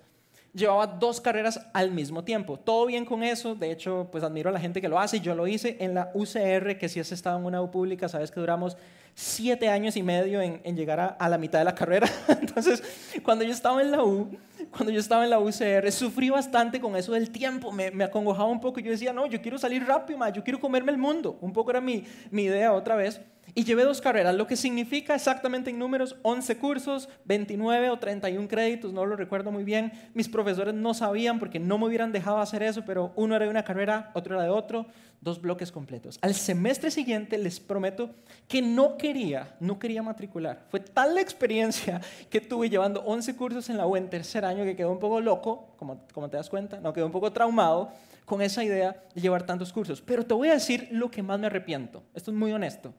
llevaba 0.57 0.87
dos 0.87 1.21
carreras 1.21 1.61
al 1.71 1.91
mismo 1.91 2.23
tiempo. 2.23 2.57
Todo 2.57 2.87
bien 2.87 3.05
con 3.05 3.23
eso, 3.23 3.55
de 3.55 3.71
hecho, 3.71 4.07
pues 4.11 4.23
admiro 4.23 4.49
a 4.49 4.53
la 4.53 4.59
gente 4.59 4.81
que 4.81 4.89
lo 4.89 4.99
hace. 4.99 5.19
Yo 5.19 5.35
lo 5.35 5.47
hice 5.47 5.77
en 5.79 5.93
la 5.93 6.11
UCR, 6.13 6.77
que 6.77 6.89
si 6.89 6.99
has 6.99 7.11
estado 7.11 7.37
en 7.37 7.45
una 7.45 7.61
U 7.61 7.69
pública, 7.69 8.09
sabes 8.09 8.31
que 8.31 8.39
duramos 8.39 8.75
siete 9.13 9.69
años 9.69 9.95
y 9.95 10.03
medio 10.03 10.41
en, 10.41 10.75
llegar 10.75 10.99
a, 10.99 11.07
a, 11.07 11.29
la 11.29 11.37
mitad 11.37 11.59
de 11.59 11.65
la 11.65 11.75
carrera. 11.75 12.09
Entonces, 12.27 12.83
cuando 13.23 13.43
yo 13.43 13.51
estaba 13.51 13.81
en 13.81 13.91
la 13.91 14.03
U, 14.03 14.29
cuando 14.71 14.91
yo 14.91 14.99
estaba 14.99 15.23
en 15.23 15.29
la 15.29 15.39
UCR, 15.39 15.91
sufrí 15.91 16.29
bastante 16.29 16.79
con 16.81 16.95
eso 16.95 17.13
del 17.13 17.29
tiempo, 17.29 17.71
me, 17.71 17.91
me 17.91 18.03
acongojaba 18.03 18.49
un 18.49 18.59
poco. 18.59 18.79
Yo 18.79 18.91
decía, 18.91 19.13
no, 19.13 19.27
yo 19.27 19.41
quiero 19.41 19.57
salir 19.57 19.85
rápido, 19.85 20.19
más, 20.19 20.33
yo 20.33 20.43
quiero 20.43 20.59
comerme 20.59 20.91
el 20.91 20.97
mundo. 20.97 21.37
Un 21.41 21.53
poco 21.53 21.71
era 21.71 21.81
mi, 21.81 22.03
mi 22.31 22.43
idea 22.43 22.73
otra 22.73 22.95
vez. 22.95 23.21
Y 23.57 23.63
llevé 23.63 23.85
dos 23.85 24.01
carreras, 24.01 24.35
lo 24.35 24.45
que 24.45 24.55
significa 24.55 25.15
exactamente 25.15 25.71
en 25.71 25.79
números 25.79 26.15
11 26.21 26.59
cursos, 26.59 27.09
29 27.25 27.89
o 27.89 27.97
31 27.97 28.47
créditos, 28.47 28.93
no 28.93 29.03
lo 29.03 29.15
recuerdo 29.15 29.51
muy 29.51 29.63
bien. 29.63 29.91
Mis 30.13 30.29
profesores 30.29 30.75
no 30.75 30.93
sabían 30.93 31.39
porque 31.39 31.57
no 31.59 31.79
me 31.79 31.87
hubieran 31.87 32.11
dejado 32.11 32.37
hacer 32.37 32.61
eso, 32.61 32.85
pero 32.85 33.13
uno 33.15 33.35
era 33.35 33.45
de 33.45 33.49
una 33.49 33.63
carrera, 33.63 34.11
otro 34.13 34.35
era 34.35 34.43
de 34.43 34.51
otro, 34.51 34.85
dos 35.21 35.41
bloques 35.41 35.71
completos. 35.71 36.19
Al 36.21 36.35
semestre 36.35 36.91
siguiente 36.91 37.39
les 37.39 37.59
prometo 37.59 38.11
que 38.47 38.61
no 38.61 38.95
quería, 38.95 39.55
no 39.59 39.79
quería 39.79 40.03
matricular. 40.03 40.67
Fue 40.69 40.79
tal 40.79 41.15
la 41.15 41.21
experiencia 41.21 41.99
que 42.29 42.39
tuve 42.39 42.69
llevando 42.69 43.01
11 43.07 43.35
cursos 43.35 43.71
en 43.71 43.77
la 43.77 43.87
U 43.87 43.95
en 43.95 44.07
tercer 44.07 44.45
año 44.45 44.65
que 44.65 44.75
quedó 44.75 44.91
un 44.91 44.99
poco 44.99 45.19
loco, 45.19 45.73
como, 45.77 46.05
como 46.13 46.29
te 46.29 46.37
das 46.37 46.51
cuenta, 46.51 46.79
no 46.79 46.93
quedó 46.93 47.07
un 47.07 47.11
poco 47.11 47.33
traumado 47.33 47.91
con 48.23 48.43
esa 48.43 48.63
idea 48.63 49.03
de 49.15 49.21
llevar 49.21 49.47
tantos 49.47 49.73
cursos. 49.73 49.99
Pero 49.99 50.23
te 50.23 50.35
voy 50.35 50.49
a 50.49 50.53
decir 50.53 50.89
lo 50.91 51.09
que 51.09 51.23
más 51.23 51.39
me 51.39 51.47
arrepiento. 51.47 52.03
Esto 52.13 52.29
es 52.29 52.37
muy 52.37 52.51
honesto. 52.51 52.93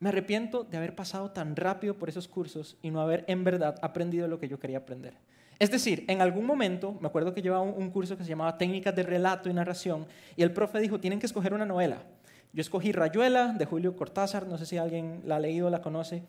Me 0.00 0.08
arrepiento 0.08 0.64
de 0.64 0.78
haber 0.78 0.94
pasado 0.94 1.30
tan 1.30 1.54
rápido 1.56 1.98
por 1.98 2.08
esos 2.08 2.26
cursos 2.26 2.78
y 2.80 2.90
no 2.90 3.02
haber 3.02 3.22
en 3.28 3.44
verdad 3.44 3.76
aprendido 3.82 4.28
lo 4.28 4.38
que 4.38 4.48
yo 4.48 4.58
quería 4.58 4.78
aprender. 4.78 5.12
Es 5.58 5.70
decir, 5.70 6.06
en 6.08 6.22
algún 6.22 6.46
momento, 6.46 6.96
me 7.02 7.08
acuerdo 7.08 7.34
que 7.34 7.42
llevaba 7.42 7.60
un, 7.60 7.90
curso 7.90 8.16
que 8.16 8.24
se 8.24 8.30
llamaba 8.30 8.56
Técnicas 8.56 8.96
de 8.96 9.02
Relato 9.02 9.50
y 9.50 9.52
Narración, 9.52 10.06
y 10.36 10.42
el 10.42 10.52
profe 10.52 10.80
dijo, 10.80 11.00
tienen 11.00 11.18
que 11.18 11.26
escoger 11.26 11.52
una 11.52 11.66
novela. 11.66 11.98
Yo 12.54 12.62
escogí 12.62 12.92
Rayuela, 12.92 13.48
de 13.48 13.66
Julio 13.66 13.94
Cortázar, 13.94 14.46
no 14.46 14.56
sé 14.56 14.64
si 14.64 14.78
alguien 14.78 15.20
la 15.26 15.36
ha 15.36 15.38
leído 15.38 15.66
o 15.66 15.70
la 15.70 15.82
conoce, 15.82 16.22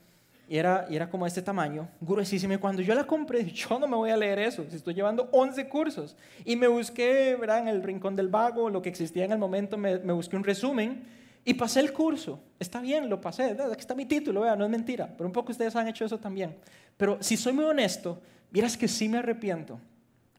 y 0.50 0.58
era, 0.58 0.86
y 0.90 0.98
era 0.98 1.10
como 1.10 1.25
este 1.25 1.42
tamaño, 1.42 1.88
gruesísimo. 2.01 2.54
Y 2.54 2.58
cuando 2.58 2.82
yo 2.82 2.94
la 2.94 3.06
compré, 3.06 3.46
yo 3.54 3.80
no 3.80 3.88
me 3.88 3.96
voy 3.96 4.10
a 4.10 4.18
leer 4.18 4.40
eso, 4.40 4.66
si 4.70 4.75
estoy 4.75 4.96
llevando 4.96 5.30
11 5.32 5.70
cursos. 5.70 6.18
Y 6.44 6.58
me 6.58 6.68
busqué, 6.68 7.38
¿verdad? 7.40 7.60
en 7.60 7.70
el 7.70 7.84
Rincón 7.84 8.18
del 8.18 8.28
Vago, 8.28 8.70
lo 8.70 8.82
que 8.82 8.90
existía 8.90 9.24
en 9.24 9.32
el 9.32 9.40
momento, 9.40 9.78
me, 9.78 9.98
me 10.00 10.12
busqué 10.12 10.36
un 10.36 10.44
resumen, 10.44 11.21
y 11.43 11.53
pasé 11.53 11.79
el 11.79 11.91
curso. 11.91 12.39
Está 12.60 12.79
bien, 12.81 13.10
lo 13.10 13.19
pasé. 13.19 13.57
Aquí 13.71 13.79
está 13.79 13.95
mi 13.95 14.05
título, 14.05 14.41
vea, 14.41 14.55
no 14.55 14.63
es 14.63 14.69
mentira. 14.69 15.10
Pero 15.17 15.27
un 15.27 15.33
poco 15.33 15.51
ustedes 15.51 15.75
han 15.75 15.88
hecho 15.88 16.05
eso 16.05 16.17
también. 16.17 16.55
Pero 16.98 17.17
si 17.21 17.38
soy 17.38 17.53
muy 17.53 17.65
honesto, 17.65 18.21
miras 18.51 18.77
que 18.77 18.88
sí 18.88 19.10
me 19.10 19.17
arrepiento. 19.17 19.79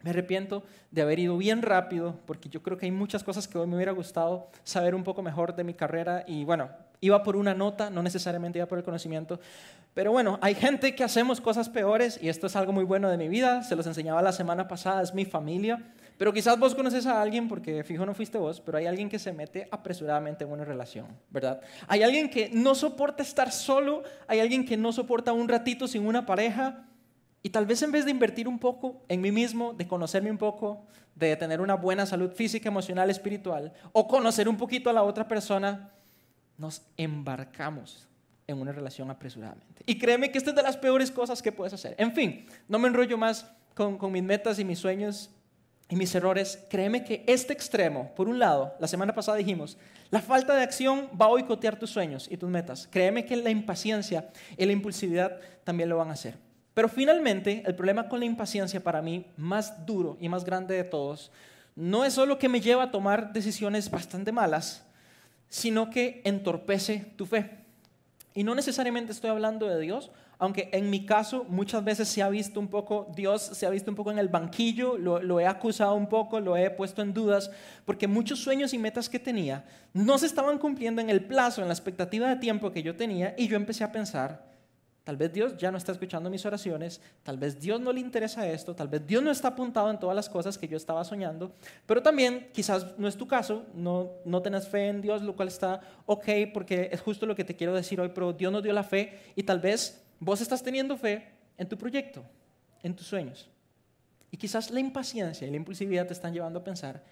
Me 0.02 0.10
arrepiento 0.10 0.64
de 0.90 1.02
haber 1.02 1.18
ido 1.20 1.36
bien 1.36 1.62
rápido, 1.62 2.16
porque 2.26 2.48
yo 2.48 2.62
creo 2.62 2.76
que 2.76 2.86
hay 2.86 2.92
muchas 2.92 3.22
cosas 3.22 3.46
que 3.46 3.56
hoy 3.56 3.66
me 3.66 3.76
hubiera 3.76 3.92
gustado 3.92 4.48
saber 4.64 4.94
un 4.94 5.04
poco 5.04 5.22
mejor 5.22 5.54
de 5.54 5.64
mi 5.64 5.74
carrera. 5.74 6.24
Y 6.26 6.44
bueno, 6.44 6.70
iba 7.00 7.22
por 7.22 7.36
una 7.36 7.54
nota, 7.54 7.90
no 7.90 8.02
necesariamente 8.02 8.58
iba 8.58 8.66
por 8.66 8.78
el 8.78 8.84
conocimiento. 8.84 9.40
Pero 9.94 10.10
bueno, 10.10 10.38
hay 10.40 10.54
gente 10.54 10.94
que 10.94 11.04
hacemos 11.04 11.40
cosas 11.40 11.68
peores 11.68 12.18
y 12.22 12.28
esto 12.28 12.46
es 12.46 12.56
algo 12.56 12.72
muy 12.72 12.84
bueno 12.84 13.10
de 13.10 13.16
mi 13.16 13.28
vida. 13.28 13.62
Se 13.62 13.76
los 13.76 13.86
enseñaba 13.86 14.22
la 14.22 14.32
semana 14.32 14.66
pasada, 14.66 15.02
es 15.02 15.14
mi 15.14 15.24
familia. 15.24 15.82
Pero 16.22 16.32
quizás 16.32 16.56
vos 16.56 16.72
conoces 16.72 17.04
a 17.06 17.20
alguien, 17.20 17.48
porque 17.48 17.82
fijo 17.82 18.06
no 18.06 18.14
fuiste 18.14 18.38
vos, 18.38 18.60
pero 18.60 18.78
hay 18.78 18.86
alguien 18.86 19.08
que 19.08 19.18
se 19.18 19.32
mete 19.32 19.66
apresuradamente 19.72 20.44
en 20.44 20.52
una 20.52 20.64
relación, 20.64 21.08
¿verdad? 21.30 21.60
Hay 21.88 22.04
alguien 22.04 22.30
que 22.30 22.48
no 22.48 22.76
soporta 22.76 23.24
estar 23.24 23.50
solo, 23.50 24.04
hay 24.28 24.38
alguien 24.38 24.64
que 24.64 24.76
no 24.76 24.92
soporta 24.92 25.32
un 25.32 25.48
ratito 25.48 25.88
sin 25.88 26.06
una 26.06 26.24
pareja, 26.24 26.86
y 27.42 27.50
tal 27.50 27.66
vez 27.66 27.82
en 27.82 27.90
vez 27.90 28.04
de 28.04 28.12
invertir 28.12 28.46
un 28.46 28.60
poco 28.60 29.02
en 29.08 29.20
mí 29.20 29.32
mismo, 29.32 29.72
de 29.72 29.88
conocerme 29.88 30.30
un 30.30 30.38
poco, 30.38 30.86
de 31.16 31.34
tener 31.34 31.60
una 31.60 31.74
buena 31.74 32.06
salud 32.06 32.30
física, 32.30 32.68
emocional, 32.68 33.10
espiritual, 33.10 33.72
o 33.90 34.06
conocer 34.06 34.48
un 34.48 34.56
poquito 34.56 34.90
a 34.90 34.92
la 34.92 35.02
otra 35.02 35.26
persona, 35.26 35.90
nos 36.56 36.82
embarcamos 36.96 38.06
en 38.46 38.60
una 38.60 38.70
relación 38.70 39.10
apresuradamente. 39.10 39.82
Y 39.86 39.98
créeme 39.98 40.30
que 40.30 40.38
esta 40.38 40.50
es 40.50 40.56
de 40.56 40.62
las 40.62 40.76
peores 40.76 41.10
cosas 41.10 41.42
que 41.42 41.50
puedes 41.50 41.72
hacer. 41.72 41.96
En 41.98 42.12
fin, 42.12 42.46
no 42.68 42.78
me 42.78 42.86
enrollo 42.86 43.18
más 43.18 43.44
con, 43.74 43.98
con 43.98 44.12
mis 44.12 44.22
metas 44.22 44.60
y 44.60 44.64
mis 44.64 44.78
sueños 44.78 45.28
y 45.88 45.96
mis 45.96 46.14
errores, 46.14 46.64
créeme 46.70 47.04
que 47.04 47.22
este 47.26 47.52
extremo, 47.52 48.12
por 48.14 48.28
un 48.28 48.38
lado, 48.38 48.74
la 48.80 48.88
semana 48.88 49.14
pasada 49.14 49.36
dijimos, 49.36 49.76
la 50.10 50.20
falta 50.20 50.54
de 50.54 50.62
acción 50.62 51.08
va 51.20 51.26
a 51.26 51.30
boicotear 51.30 51.78
tus 51.78 51.90
sueños 51.90 52.28
y 52.30 52.36
tus 52.36 52.48
metas. 52.48 52.88
Créeme 52.90 53.24
que 53.24 53.36
la 53.36 53.50
impaciencia 53.50 54.30
y 54.56 54.64
la 54.64 54.72
impulsividad 54.72 55.38
también 55.64 55.88
lo 55.88 55.98
van 55.98 56.08
a 56.08 56.14
hacer. 56.14 56.34
Pero 56.74 56.88
finalmente, 56.88 57.62
el 57.66 57.74
problema 57.74 58.08
con 58.08 58.20
la 58.20 58.26
impaciencia 58.26 58.82
para 58.82 59.02
mí, 59.02 59.26
más 59.36 59.84
duro 59.84 60.16
y 60.20 60.28
más 60.28 60.44
grande 60.44 60.74
de 60.74 60.84
todos, 60.84 61.30
no 61.74 62.04
es 62.04 62.14
solo 62.14 62.38
que 62.38 62.48
me 62.48 62.60
lleva 62.60 62.84
a 62.84 62.90
tomar 62.90 63.32
decisiones 63.32 63.90
bastante 63.90 64.32
malas, 64.32 64.84
sino 65.48 65.90
que 65.90 66.22
entorpece 66.24 67.12
tu 67.16 67.26
fe. 67.26 67.50
Y 68.34 68.44
no 68.44 68.54
necesariamente 68.54 69.12
estoy 69.12 69.30
hablando 69.30 69.66
de 69.66 69.80
Dios, 69.80 70.10
aunque 70.42 70.70
en 70.72 70.90
mi 70.90 71.06
caso 71.06 71.46
muchas 71.48 71.84
veces 71.84 72.08
se 72.08 72.20
ha 72.20 72.28
visto 72.28 72.58
un 72.58 72.66
poco, 72.66 73.06
Dios 73.14 73.42
se 73.42 73.64
ha 73.64 73.70
visto 73.70 73.92
un 73.92 73.94
poco 73.94 74.10
en 74.10 74.18
el 74.18 74.26
banquillo, 74.26 74.98
lo, 74.98 75.38
he 75.38 75.46
acusado 75.46 75.94
un 75.94 76.08
poco, 76.08 76.40
lo 76.40 76.56
he 76.56 76.68
puesto 76.68 77.00
en 77.00 77.14
dudas, 77.14 77.48
porque 77.84 78.08
muchos 78.08 78.40
sueños 78.40 78.74
y 78.74 78.78
metas 78.78 79.08
que 79.08 79.20
tenía 79.20 79.64
no 79.92 80.18
se 80.18 80.26
estaban 80.26 80.58
cumpliendo 80.58 81.00
en 81.00 81.10
el 81.10 81.24
plazo, 81.24 81.62
en 81.62 81.68
la 81.68 81.74
expectativa 81.74 82.28
de 82.28 82.34
tiempo 82.34 82.72
que 82.72 82.82
yo 82.82 82.96
tenía, 82.96 83.36
y 83.38 83.46
yo 83.46 83.54
empecé 83.54 83.84
a 83.84 83.92
pensar, 83.92 84.50
Tal 85.04 85.16
vez 85.16 85.32
Dios 85.32 85.56
ya 85.56 85.72
no 85.72 85.78
está 85.78 85.90
escuchando 85.90 86.30
mis 86.30 86.46
oraciones, 86.46 87.00
tal 87.24 87.36
vez 87.36 87.58
Dios 87.58 87.80
no 87.80 87.92
le 87.92 87.98
interesa 87.98 88.46
esto, 88.46 88.72
tal 88.72 88.86
vez 88.86 89.04
Dios 89.04 89.20
no 89.20 89.32
está 89.32 89.48
apuntado 89.48 89.90
en 89.90 89.98
todas 89.98 90.14
las 90.14 90.28
cosas 90.28 90.56
que 90.56 90.68
yo 90.68 90.76
estaba 90.76 91.02
soñando, 91.02 91.50
pero 91.86 92.00
también 92.00 92.50
quizás 92.52 92.96
no 92.98 93.08
es 93.08 93.16
tu 93.16 93.26
caso, 93.26 93.66
no, 93.74 94.12
no 94.24 94.42
tenés 94.42 94.68
fe 94.68 94.86
en 94.86 95.00
Dios, 95.00 95.20
lo 95.22 95.34
cual 95.34 95.48
está 95.48 95.80
ok, 96.06 96.28
porque 96.54 96.88
es 96.92 97.00
justo 97.00 97.26
lo 97.26 97.34
que 97.34 97.42
te 97.42 97.56
quiero 97.56 97.74
decir 97.74 98.00
hoy, 98.00 98.12
pero 98.14 98.32
Dios 98.32 98.52
nos 98.52 98.62
dio 98.62 98.72
la 98.72 98.84
fe 98.84 99.18
y 99.34 99.42
tal 99.42 99.58
vez 99.58 100.02
Vos 100.24 100.40
estás 100.40 100.62
teniendo 100.62 100.96
fe 100.96 101.32
en 101.58 101.68
tu 101.68 101.76
proyecto, 101.76 102.22
en 102.80 102.94
tus 102.94 103.08
sueños. 103.08 103.50
Y 104.30 104.36
quizás 104.36 104.70
la 104.70 104.78
impaciencia 104.78 105.48
y 105.48 105.50
la 105.50 105.56
impulsividad 105.56 106.06
te 106.06 106.12
están 106.12 106.32
llevando 106.32 106.60
a 106.60 106.64
pensar 106.64 107.02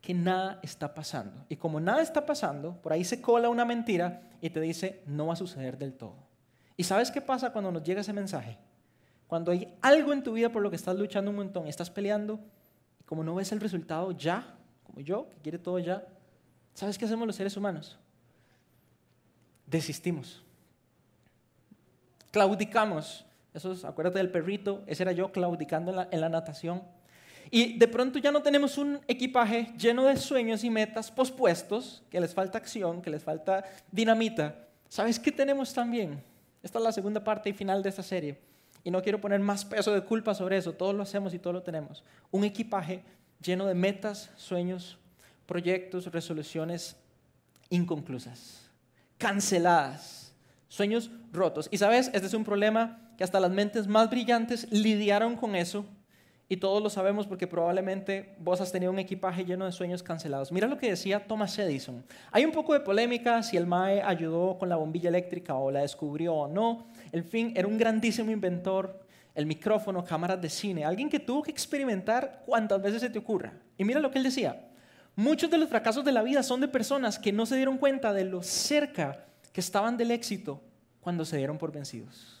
que 0.00 0.14
nada 0.14 0.60
está 0.62 0.94
pasando. 0.94 1.44
Y 1.48 1.56
como 1.56 1.80
nada 1.80 2.00
está 2.00 2.24
pasando, 2.24 2.80
por 2.80 2.92
ahí 2.92 3.02
se 3.02 3.20
cola 3.20 3.48
una 3.48 3.64
mentira 3.64 4.22
y 4.40 4.50
te 4.50 4.60
dice, 4.60 5.02
no 5.04 5.26
va 5.26 5.32
a 5.32 5.36
suceder 5.36 5.78
del 5.78 5.94
todo. 5.94 6.14
¿Y 6.76 6.84
sabes 6.84 7.10
qué 7.10 7.20
pasa 7.20 7.50
cuando 7.50 7.72
nos 7.72 7.82
llega 7.82 8.02
ese 8.02 8.12
mensaje? 8.12 8.56
Cuando 9.26 9.50
hay 9.50 9.76
algo 9.80 10.12
en 10.12 10.22
tu 10.22 10.34
vida 10.34 10.52
por 10.52 10.62
lo 10.62 10.70
que 10.70 10.76
estás 10.76 10.96
luchando 10.96 11.32
un 11.32 11.38
montón, 11.38 11.66
estás 11.66 11.90
peleando, 11.90 12.38
y 13.00 13.02
como 13.02 13.24
no 13.24 13.34
ves 13.34 13.50
el 13.50 13.58
resultado 13.58 14.12
ya, 14.12 14.56
como 14.84 15.00
yo, 15.00 15.28
que 15.28 15.38
quiere 15.38 15.58
todo 15.58 15.80
ya, 15.80 16.06
¿sabes 16.74 16.96
qué 16.96 17.04
hacemos 17.04 17.26
los 17.26 17.34
seres 17.34 17.56
humanos? 17.56 17.98
Desistimos 19.66 20.44
claudicamos. 22.30 23.24
Eso 23.52 23.72
es, 23.72 23.84
acuérdate 23.84 24.18
del 24.18 24.30
perrito, 24.30 24.82
ese 24.86 25.02
era 25.02 25.12
yo 25.12 25.32
claudicando 25.32 25.90
en 25.90 25.96
la, 25.96 26.08
en 26.10 26.20
la 26.20 26.28
natación. 26.28 26.82
Y 27.50 27.78
de 27.78 27.88
pronto 27.88 28.18
ya 28.18 28.30
no 28.30 28.42
tenemos 28.42 28.78
un 28.78 29.00
equipaje 29.08 29.72
lleno 29.76 30.04
de 30.04 30.16
sueños 30.16 30.62
y 30.62 30.70
metas 30.70 31.10
pospuestos, 31.10 32.02
que 32.08 32.20
les 32.20 32.32
falta 32.32 32.58
acción, 32.58 33.02
que 33.02 33.10
les 33.10 33.24
falta 33.24 33.64
dinamita. 33.90 34.54
¿Sabes 34.88 35.18
qué 35.18 35.32
tenemos 35.32 35.74
también? 35.74 36.22
Esta 36.62 36.78
es 36.78 36.84
la 36.84 36.92
segunda 36.92 37.24
parte 37.24 37.50
y 37.50 37.52
final 37.52 37.82
de 37.82 37.88
esta 37.88 38.02
serie. 38.02 38.38
Y 38.84 38.90
no 38.90 39.02
quiero 39.02 39.20
poner 39.20 39.40
más 39.40 39.64
peso 39.64 39.92
de 39.92 40.02
culpa 40.02 40.34
sobre 40.34 40.56
eso, 40.56 40.72
todos 40.72 40.94
lo 40.94 41.02
hacemos 41.02 41.34
y 41.34 41.38
todos 41.38 41.54
lo 41.54 41.62
tenemos. 41.62 42.04
Un 42.30 42.44
equipaje 42.44 43.02
lleno 43.42 43.66
de 43.66 43.74
metas, 43.74 44.30
sueños, 44.36 44.98
proyectos, 45.46 46.06
resoluciones 46.12 46.96
inconclusas, 47.68 48.70
canceladas 49.18 50.19
sueños 50.70 51.10
rotos. 51.32 51.68
Y 51.70 51.76
sabes, 51.76 52.10
este 52.14 52.26
es 52.26 52.32
un 52.32 52.44
problema 52.44 53.12
que 53.18 53.24
hasta 53.24 53.40
las 53.40 53.50
mentes 53.50 53.86
más 53.86 54.08
brillantes 54.08 54.70
lidiaron 54.70 55.36
con 55.36 55.54
eso 55.54 55.84
y 56.48 56.56
todos 56.56 56.82
lo 56.82 56.88
sabemos 56.90 57.26
porque 57.26 57.46
probablemente 57.46 58.34
vos 58.38 58.60
has 58.60 58.72
tenido 58.72 58.90
un 58.90 58.98
equipaje 58.98 59.44
lleno 59.44 59.66
de 59.66 59.72
sueños 59.72 60.02
cancelados. 60.02 60.50
Mira 60.50 60.68
lo 60.68 60.78
que 60.78 60.88
decía 60.88 61.26
Thomas 61.26 61.58
Edison. 61.58 62.04
Hay 62.30 62.44
un 62.44 62.52
poco 62.52 62.72
de 62.72 62.80
polémica 62.80 63.42
si 63.42 63.56
el 63.56 63.66
MAE 63.66 64.00
ayudó 64.00 64.58
con 64.58 64.68
la 64.68 64.76
bombilla 64.76 65.08
eléctrica 65.08 65.54
o 65.54 65.70
la 65.70 65.80
descubrió 65.80 66.34
o 66.34 66.48
no. 66.48 66.86
En 67.12 67.24
fin, 67.24 67.52
era 67.56 67.68
un 67.68 67.76
grandísimo 67.76 68.30
inventor. 68.30 69.06
el 69.32 69.46
micrófono, 69.46 70.04
cámaras 70.04 70.40
de 70.40 70.50
cine, 70.50 70.84
alguien 70.84 71.08
que 71.08 71.20
tuvo 71.20 71.42
que 71.42 71.52
experimentar 71.52 72.42
cuantas 72.44 72.82
veces 72.82 73.00
se 73.00 73.10
te 73.10 73.18
ocurra. 73.18 73.52
Y 73.78 73.84
mira 73.84 74.00
lo 74.00 74.10
que 74.10 74.18
él 74.18 74.24
decía, 74.24 74.68
muchos 75.14 75.48
de 75.50 75.56
los 75.56 75.68
fracasos 75.68 76.04
de 76.04 76.10
la 76.10 76.22
vida 76.22 76.42
son 76.42 76.60
de 76.60 76.68
personas 76.68 77.18
que 77.18 77.32
no 77.32 77.46
se 77.46 77.54
dieron 77.56 77.78
cuenta 77.78 78.12
de 78.12 78.24
lo 78.24 78.42
cerca 78.42 79.29
que 79.52 79.60
estaban 79.60 79.96
del 79.96 80.10
éxito 80.10 80.60
cuando 81.00 81.24
se 81.24 81.36
dieron 81.36 81.58
por 81.58 81.72
vencidos 81.72 82.40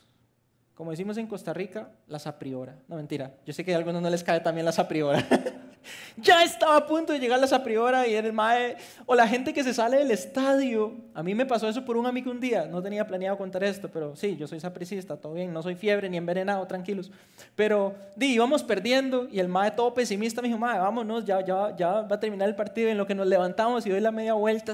como 0.80 0.92
decimos 0.92 1.18
en 1.18 1.26
Costa 1.26 1.52
Rica, 1.52 1.90
las 2.08 2.26
a 2.26 2.38
priora. 2.38 2.74
No, 2.88 2.96
mentira. 2.96 3.34
Yo 3.44 3.52
sé 3.52 3.62
que 3.62 3.74
a 3.74 3.76
algunos 3.76 4.00
no 4.00 4.08
les 4.08 4.24
cae 4.24 4.40
también 4.40 4.64
las 4.64 4.78
a 4.78 4.88
priora. 4.88 5.22
ya 6.16 6.42
estaba 6.42 6.74
a 6.78 6.86
punto 6.86 7.12
de 7.12 7.18
llegar 7.18 7.38
las 7.38 7.52
a 7.52 7.62
priora 7.62 8.06
y 8.06 8.14
el 8.14 8.32
mae, 8.32 8.78
o 9.04 9.14
la 9.14 9.28
gente 9.28 9.52
que 9.52 9.62
se 9.62 9.74
sale 9.74 9.98
del 9.98 10.10
estadio. 10.10 10.94
A 11.12 11.22
mí 11.22 11.34
me 11.34 11.44
pasó 11.44 11.68
eso 11.68 11.84
por 11.84 11.98
un 11.98 12.06
amigo 12.06 12.30
un 12.30 12.40
día. 12.40 12.64
No 12.64 12.80
tenía 12.80 13.06
planeado 13.06 13.36
contar 13.36 13.62
esto, 13.62 13.90
pero 13.92 14.16
sí, 14.16 14.38
yo 14.38 14.46
soy 14.46 14.58
sapricista, 14.58 15.18
todo 15.18 15.34
bien. 15.34 15.52
No 15.52 15.62
soy 15.62 15.74
fiebre 15.74 16.08
ni 16.08 16.16
envenenado, 16.16 16.66
tranquilos. 16.66 17.10
Pero 17.54 17.94
di, 18.16 18.32
íbamos 18.32 18.62
perdiendo 18.62 19.28
y 19.30 19.38
el 19.38 19.48
mae 19.48 19.72
todo 19.72 19.92
pesimista 19.92 20.40
me 20.40 20.48
dijo, 20.48 20.58
mae, 20.58 20.78
vámonos, 20.78 21.26
ya, 21.26 21.44
ya, 21.44 21.76
ya 21.76 21.92
va 22.00 22.16
a 22.16 22.20
terminar 22.20 22.48
el 22.48 22.56
partido. 22.56 22.88
En 22.88 22.96
lo 22.96 23.06
que 23.06 23.14
nos 23.14 23.26
levantamos 23.26 23.84
y 23.84 23.90
doy 23.90 24.00
la 24.00 24.12
media 24.12 24.32
vuelta, 24.32 24.72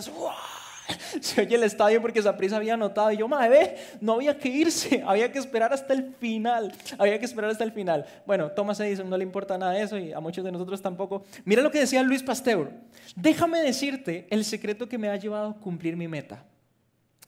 se 1.21 1.41
oye 1.41 1.57
el 1.57 1.63
estadio 1.63 2.01
porque 2.01 2.23
prisa 2.37 2.57
había 2.57 2.75
anotado. 2.75 3.11
Y 3.13 3.19
yo, 3.19 3.29
madre, 3.29 3.77
no 4.01 4.15
había 4.15 4.39
que 4.39 4.49
irse, 4.49 5.03
había 5.07 5.31
que 5.31 5.39
esperar 5.39 5.73
hasta 5.73 5.95
el 5.95 6.15
final. 6.15 6.73
Había 6.99 7.19
que 7.19 7.25
esperar 7.25 7.51
hasta 7.51 7.65
el 7.65 7.73
final. 7.73 8.07
Bueno, 8.27 8.51
Thomas 8.51 8.81
Edison 8.81 9.09
no 9.09 9.17
le 9.17 9.25
importa 9.25 9.59
nada 9.59 9.73
de 9.73 9.83
eso 9.83 9.99
y 9.99 10.13
a 10.13 10.21
muchos 10.21 10.45
de 10.45 10.53
nosotros 10.53 10.81
tampoco. 10.81 11.25
Mira 11.45 11.63
lo 11.63 11.71
que 11.71 11.81
decía 11.81 12.03
Luis 12.03 12.23
Pasteur. 12.23 12.71
Déjame 13.15 13.61
decirte 13.61 14.27
el 14.31 14.45
secreto 14.45 14.89
que 14.89 14.99
me 14.99 15.09
ha 15.09 15.17
llevado 15.17 15.51
a 15.51 15.55
cumplir 15.55 15.97
mi 15.97 16.09
meta. 16.09 16.45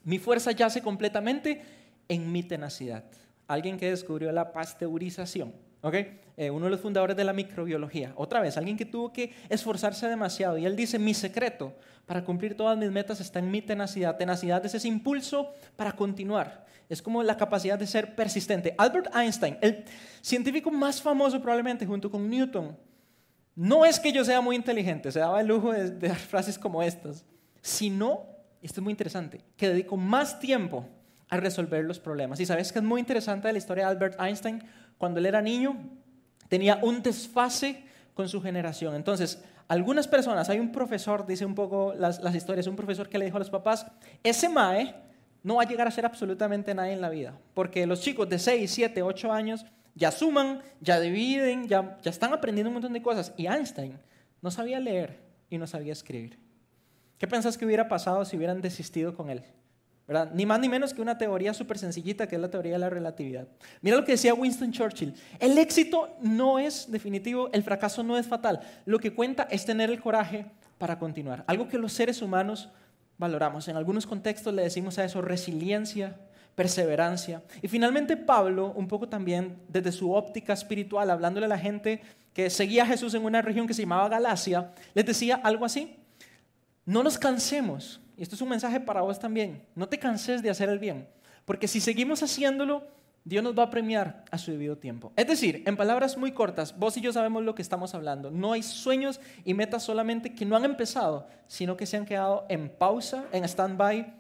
Mi 0.05 0.19
fuerza 0.19 0.53
yace 0.53 0.81
completamente 0.81 1.63
en 2.09 2.31
mi 2.31 2.43
tenacidad. 2.43 3.05
Alguien 3.47 3.79
que 3.79 3.91
descubrió 3.91 4.31
la 4.33 4.53
pasteurización. 4.53 5.53
¿Okay? 5.83 6.21
Eh, 6.37 6.51
uno 6.51 6.67
de 6.67 6.71
los 6.71 6.81
fundadores 6.81 7.17
de 7.17 7.25
la 7.25 7.33
microbiología. 7.33 8.13
Otra 8.17 8.41
vez, 8.41 8.57
alguien 8.57 8.77
que 8.77 8.87
tuvo 8.87 9.13
que 9.13 9.35
esforzarse 9.49 10.07
demasiado. 10.09 10.57
Y 10.57 10.67
él 10.67 10.77
dice, 10.77 10.99
mi 10.99 11.15
secreto 11.15 11.75
para 12.09 12.25
cumplir 12.25 12.57
todas 12.57 12.79
mis 12.79 12.91
metas 12.91 13.21
está 13.21 13.39
en 13.39 13.51
mi 13.51 13.61
tenacidad. 13.61 14.17
Tenacidad 14.17 14.65
es 14.65 14.75
ese 14.75 14.89
impulso 14.89 15.53
para 15.77 15.93
continuar. 15.93 16.65
Es 16.89 17.03
como 17.03 17.23
la 17.23 17.37
capacidad 17.37 17.79
de 17.79 17.87
ser 17.87 18.15
persistente. 18.15 18.75
Albert 18.79 19.15
Einstein, 19.15 19.59
el 19.61 19.85
científico 20.23 20.71
más 20.71 21.03
famoso 21.03 21.41
probablemente 21.41 21.85
junto 21.85 22.11
con 22.11 22.31
Newton, 22.31 22.75
no 23.55 23.85
es 23.85 24.01
que 24.01 24.11
yo 24.11 24.25
sea 24.25 24.41
muy 24.41 24.57
inteligente, 24.57 25.13
se 25.13 25.19
daba 25.19 25.41
el 25.41 25.49
lujo 25.49 25.73
de, 25.73 25.91
de 25.91 26.09
dar 26.09 26.17
frases 26.17 26.59
como 26.59 26.83
estas, 26.83 27.27
sino, 27.61 28.25
esto 28.63 28.81
es 28.81 28.85
muy 28.85 28.93
interesante, 28.93 29.43
que 29.57 29.69
dedico 29.69 29.97
más 29.97 30.39
tiempo 30.39 30.89
a 31.29 31.37
resolver 31.37 31.85
los 31.85 31.99
problemas. 31.99 32.41
Y 32.41 32.47
sabes 32.47 32.73
que 32.73 32.79
es 32.79 32.85
muy 32.85 33.01
interesante 33.01 33.53
la 33.53 33.59
historia 33.59 33.85
de 33.85 33.91
Albert 33.91 34.21
Einstein. 34.21 34.63
Cuando 34.99 35.21
él 35.21 35.27
era 35.27 35.41
niño, 35.41 35.77
tenía 36.49 36.81
un 36.83 37.03
desfase 37.03 37.83
con 38.15 38.29
su 38.29 38.43
generación. 38.43 38.95
Entonces, 38.95 39.43
algunas 39.69 40.09
personas, 40.09 40.49
hay 40.49 40.59
un 40.59 40.73
profesor, 40.73 41.27
dice 41.27 41.45
un 41.45 41.55
poco 41.55 41.95
las, 41.95 42.35
historias, 42.35 42.67
un 42.67 42.77
profesor 42.77 43.09
que 43.09 43.19
le 43.19 43.27
dijo 43.27 43.37
a 43.37 43.41
los 43.41 43.51
papás, 43.51 43.87
ese 44.23 44.49
MAE 44.49 44.95
no 45.43 45.57
va 45.57 45.63
a 45.63 45.67
llegar 45.67 45.87
a 45.87 45.91
ser 45.91 46.05
absolutamente 46.05 46.75
nadie 46.75 46.93
en 46.95 47.01
la 47.01 47.11
vida, 47.11 47.39
porque 47.55 47.87
los 47.87 48.01
chicos 48.01 48.29
de 48.29 48.39
6, 48.39 48.71
7, 48.71 49.03
8 49.03 49.33
años 49.33 49.67
ya 49.95 50.11
suman, 50.11 50.63
ya 50.81 50.99
dividen, 50.99 51.69
ya, 51.69 51.99
ya 52.03 52.11
están 52.11 52.33
aprendiendo 52.33 52.71
un 52.71 52.75
montón 52.75 52.93
de 52.93 53.03
cosas. 53.03 53.35
Y 53.37 53.47
Einstein 53.47 53.99
no 54.41 54.51
sabía 54.51 54.81
leer 54.81 55.21
y 55.51 55.59
no 55.59 55.67
sabía 55.67 55.93
escribir. 55.93 56.39
¿Qué 57.19 57.27
pensás 57.27 57.59
que 57.59 57.67
hubiera 57.67 57.89
pasado 57.89 58.25
si 58.25 58.37
hubieran 58.37 58.61
desistido 58.61 59.15
con 59.15 59.29
él? 59.29 59.43
Ni 60.33 60.47
más 60.47 60.59
ni 60.59 60.71
menos 60.71 60.95
que 60.95 61.03
una 61.03 61.19
teoría 61.19 61.53
súper 61.53 61.79
sencillita 61.79 62.27
que 62.27 62.37
es 62.37 62.41
la 62.41 62.51
teoría 62.51 62.73
de 62.73 62.79
la 62.79 62.89
relatividad. 62.89 63.47
Mira 63.83 63.97
lo 63.99 64.05
que 64.05 64.13
decía 64.13 64.33
Winston 64.33 64.73
Churchill. 64.73 65.15
El 65.39 65.59
éxito 65.59 66.17
no 66.23 66.59
es 66.59 66.91
definitivo, 66.91 67.51
el 67.53 67.63
fracaso 67.63 68.03
no 68.03 68.17
es 68.17 68.27
fatal. 68.27 68.61
Lo 68.87 68.99
que 68.99 69.13
cuenta 69.13 69.47
es 69.51 69.67
tener 69.67 69.91
el 69.91 70.01
coraje 70.01 70.47
para 70.79 70.99
continuar. 70.99 71.45
Algo 71.47 71.69
que 71.69 71.77
los 71.77 71.93
seres 71.93 72.23
humanos 72.23 72.71
valoramos. 73.19 73.69
En 73.69 73.77
algunos 73.77 74.07
contextos 74.07 74.55
le 74.55 74.63
decimos 74.63 74.99
a 74.99 75.05
eso 75.05 75.21
resiliencia, 75.21 76.17
perseverancia. 76.55 77.43
Y 77.61 77.69
finalmente 77.69 78.17
Pablo, 78.17 78.73
un 78.75 78.89
poco 78.89 79.11
también 79.11 79.59
desde 79.69 79.93
su 79.93 80.13
óptica 80.13 80.55
espiritual, 80.55 81.11
hablándole 81.11 81.45
a 81.45 81.51
la 81.51 81.59
gente 81.59 82.01
que 82.33 82.49
seguía 82.49 82.85
a 82.85 82.87
Jesús 82.87 83.13
en 83.13 83.25
una 83.25 83.43
región 83.43 83.67
que 83.67 83.75
se 83.75 83.83
llamaba 83.83 84.09
Galacia, 84.09 84.73
les 84.95 85.05
decía 85.05 85.39
algo 85.43 85.67
así. 85.67 85.97
No 86.87 87.03
nos 87.03 87.19
cansemos 87.19 88.01
y 88.19 88.23
esto 88.23 88.35
es 88.35 88.43
un 88.43 88.49
mensaje 88.49 88.81
para 88.81 89.01
vos 89.01 89.19
también, 89.19 89.63
no 89.77 89.89
te 89.89 89.99
canses 89.99 90.43
de 90.43 90.51
hacer 90.51 90.69
el 90.69 90.79
bien, 90.79 91.09
porque 91.45 91.69
si 91.69 91.81
seguimos 91.81 92.23
haciéndolo, 92.23 92.83
Dios 93.25 93.45
nos 93.45 93.57
va 93.57 93.65
a 93.65 93.71
premiar 93.71 94.25
a 94.31 94.39
su 94.39 94.51
debido 94.51 94.79
tiempo. 94.79 95.13
Es 95.15 95.27
decir, 95.27 95.63
en 95.67 95.77
palabras 95.77 96.17
muy 96.17 96.33
cortas, 96.33 96.77
vos 96.79 96.97
y 96.97 97.01
yo 97.01 97.13
sabemos 97.13 97.45
lo 97.45 97.55
que 97.55 97.63
estamos 97.63 97.95
hablando. 97.95 98.31
No 98.31 98.53
hay 98.53 98.63
sueños 98.63 99.21
y 99.45 99.53
metas 99.53 99.83
solamente 99.83 100.35
que 100.35 100.47
no 100.47 100.57
han 100.57 100.65
empezado, 100.65 101.27
sino 101.47 101.77
que 101.77 101.85
se 101.85 101.99
han 101.99 102.07
quedado 102.07 102.47
en 102.49 102.71
pausa, 102.71 103.27
en 103.33 103.45
stand-by, 103.45 104.15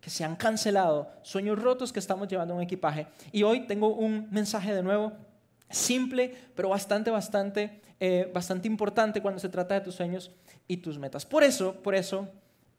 que 0.00 0.10
se 0.10 0.24
han 0.24 0.36
cancelado, 0.36 1.10
sueños 1.22 1.60
rotos 1.60 1.92
que 1.92 1.98
estamos 1.98 2.28
llevando 2.28 2.54
en 2.54 2.62
equipaje. 2.62 3.06
Y 3.30 3.42
hoy 3.42 3.66
tengo 3.66 3.94
un 3.94 4.28
mensaje 4.30 4.74
de 4.74 4.82
nuevo, 4.82 5.12
simple, 5.68 6.34
pero 6.54 6.70
bastante, 6.70 7.10
bastante, 7.10 7.80
eh, 8.00 8.30
bastante 8.32 8.68
importante 8.68 9.20
cuando 9.20 9.38
se 9.38 9.48
trata 9.48 9.74
de 9.74 9.80
tus 9.82 9.96
sueños 9.96 10.30
y 10.66 10.78
tus 10.78 10.98
metas. 10.98 11.26
Por 11.26 11.42
eso, 11.42 11.74
por 11.82 11.94
eso, 11.94 12.28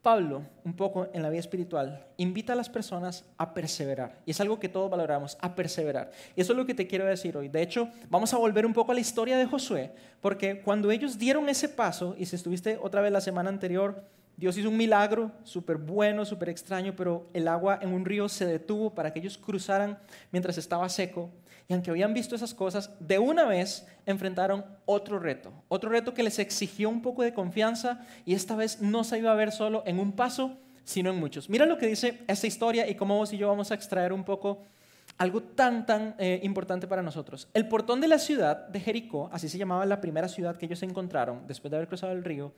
Pablo, 0.08 0.44
un 0.64 0.74
poco 0.74 1.10
en 1.12 1.22
la 1.22 1.30
vida 1.30 1.42
espiritual, 1.42 2.02
invita 2.16 2.54
a 2.54 2.56
las 2.56 2.70
personas 2.70 3.26
a 3.38 3.54
perseverar. 3.54 4.22
Y 4.26 4.32
es 4.32 4.40
algo 4.40 4.58
que 4.58 4.70
todos 4.70 4.90
valoramos, 4.90 5.38
a 5.42 5.54
perseverar. 5.54 6.12
Y 6.34 6.40
eso 6.40 6.54
es 6.54 6.58
lo 6.58 6.66
que 6.66 6.74
te 6.74 6.88
quiero 6.88 7.04
decir 7.04 7.36
hoy. 7.36 7.50
De 7.50 7.62
hecho, 7.62 7.90
vamos 8.10 8.34
a 8.34 8.38
volver 8.38 8.66
un 8.66 8.72
poco 8.72 8.94
a 8.94 8.96
la 8.96 9.02
historia 9.02 9.38
de 9.38 9.46
Josué, 9.46 9.92
porque 10.22 10.62
cuando 10.62 10.92
ellos 10.92 11.18
dieron 11.18 11.50
ese 11.50 11.68
paso, 11.68 12.16
y 12.18 12.26
si 12.26 12.38
estuviste 12.38 12.80
otra 12.82 13.02
vez 13.02 13.12
la 13.12 13.20
semana 13.20 13.50
anterior, 13.50 14.02
Dios 14.38 14.58
hizo 14.58 14.70
un 14.70 14.78
milagro 14.78 15.30
súper 15.44 15.76
bueno, 15.76 16.24
súper 16.24 16.48
extraño, 16.48 16.94
pero 16.96 17.28
el 17.34 17.46
agua 17.50 17.78
en 17.82 17.92
un 17.92 18.06
río 18.06 18.30
se 18.30 18.46
detuvo 18.46 18.96
para 18.96 19.12
que 19.12 19.20
ellos 19.20 19.38
cruzaran 19.38 20.00
mientras 20.32 20.58
estaba 20.58 20.88
seco. 20.88 21.32
Y 21.68 21.74
aunque 21.74 21.90
habían 21.90 22.14
visto 22.14 22.36
esas 22.36 22.54
cosas, 22.54 22.92
de 23.00 23.20
una 23.20 23.46
vez 23.46 23.86
enfrentaron 24.06 24.66
otro 24.86 25.20
reto, 25.20 25.52
otro 25.68 25.90
reto 25.90 26.14
que 26.14 26.24
les 26.24 26.40
exigió 26.40 26.90
un 26.90 27.02
poco 27.02 27.24
de 27.24 27.34
confianza 27.34 28.06
y 28.26 28.34
esta 28.36 28.56
vez 28.56 28.82
no 28.82 29.04
se 29.04 29.18
iba 29.18 29.32
a 29.32 29.36
ver 29.36 29.52
solo 29.52 29.84
en 29.86 30.00
un 30.00 30.14
paso, 30.14 30.58
sino 30.86 31.10
en 31.10 31.20
muchos. 31.20 31.50
Mira 31.50 31.66
lo 31.66 31.78
que 31.78 31.88
dice 31.88 32.22
esta 32.28 32.48
historia 32.48 32.90
y 32.90 32.96
cómo 32.96 33.18
vos 33.18 33.34
y 33.34 33.38
yo 33.38 33.50
vamos 33.50 33.72
a 33.72 33.76
extraer 33.76 34.14
un 34.14 34.24
poco 34.24 34.64
algo 35.18 35.42
tan, 35.42 35.86
tan 35.86 36.16
eh, 36.20 36.40
importante 36.44 36.88
para 36.88 37.02
nosotros. 37.02 37.50
El 37.54 37.68
portón 37.68 38.00
de 38.00 38.08
la 38.08 38.20
ciudad 38.20 38.68
de 38.68 38.80
Jericó, 38.80 39.30
así 39.34 39.50
se 39.50 39.58
llamaba 39.58 39.86
la 39.86 40.00
primera 40.00 40.30
ciudad 40.30 40.56
que 40.56 40.68
ellos 40.68 40.84
encontraron 40.84 41.48
después 41.48 41.70
de 41.72 41.78
haber 41.78 41.90
cruzado 41.90 42.14
el 42.14 42.24
río, 42.24 42.54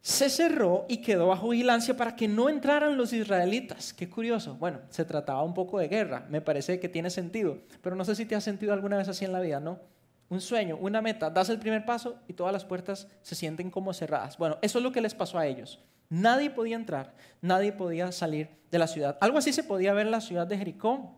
se 0.00 0.30
cerró 0.30 0.86
y 0.88 0.98
quedó 0.98 1.28
bajo 1.28 1.48
vigilancia 1.48 1.96
para 1.96 2.14
que 2.16 2.28
no 2.28 2.48
entraran 2.48 2.96
los 2.96 3.12
israelitas. 3.12 3.92
Qué 3.92 4.08
curioso. 4.08 4.54
Bueno, 4.54 4.80
se 4.90 5.04
trataba 5.04 5.42
un 5.42 5.54
poco 5.54 5.78
de 5.78 5.88
guerra, 5.88 6.26
me 6.30 6.40
parece 6.40 6.78
que 6.80 6.88
tiene 6.88 7.10
sentido, 7.10 7.58
pero 7.82 7.96
no 7.96 8.04
sé 8.04 8.14
si 8.14 8.24
te 8.24 8.34
has 8.34 8.44
sentido 8.44 8.72
alguna 8.72 8.96
vez 8.96 9.08
así 9.08 9.24
en 9.24 9.32
la 9.32 9.40
vida, 9.40 9.60
¿no? 9.60 9.80
Un 10.30 10.40
sueño, 10.40 10.76
una 10.80 11.00
meta, 11.00 11.30
das 11.30 11.48
el 11.48 11.58
primer 11.58 11.86
paso 11.86 12.18
y 12.28 12.34
todas 12.34 12.52
las 12.52 12.64
puertas 12.64 13.08
se 13.22 13.34
sienten 13.34 13.70
como 13.70 13.94
cerradas. 13.94 14.36
Bueno, 14.36 14.58
eso 14.60 14.78
es 14.78 14.84
lo 14.84 14.92
que 14.92 15.00
les 15.00 15.14
pasó 15.14 15.38
a 15.38 15.46
ellos. 15.46 15.80
Nadie 16.10 16.50
podía 16.50 16.76
entrar, 16.76 17.14
nadie 17.40 17.72
podía 17.72 18.12
salir 18.12 18.48
de 18.70 18.78
la 18.78 18.86
ciudad. 18.86 19.16
Algo 19.20 19.38
así 19.38 19.52
se 19.52 19.64
podía 19.64 19.94
ver 19.94 20.06
en 20.06 20.12
la 20.12 20.20
ciudad 20.20 20.46
de 20.46 20.58
Jericó. 20.58 21.14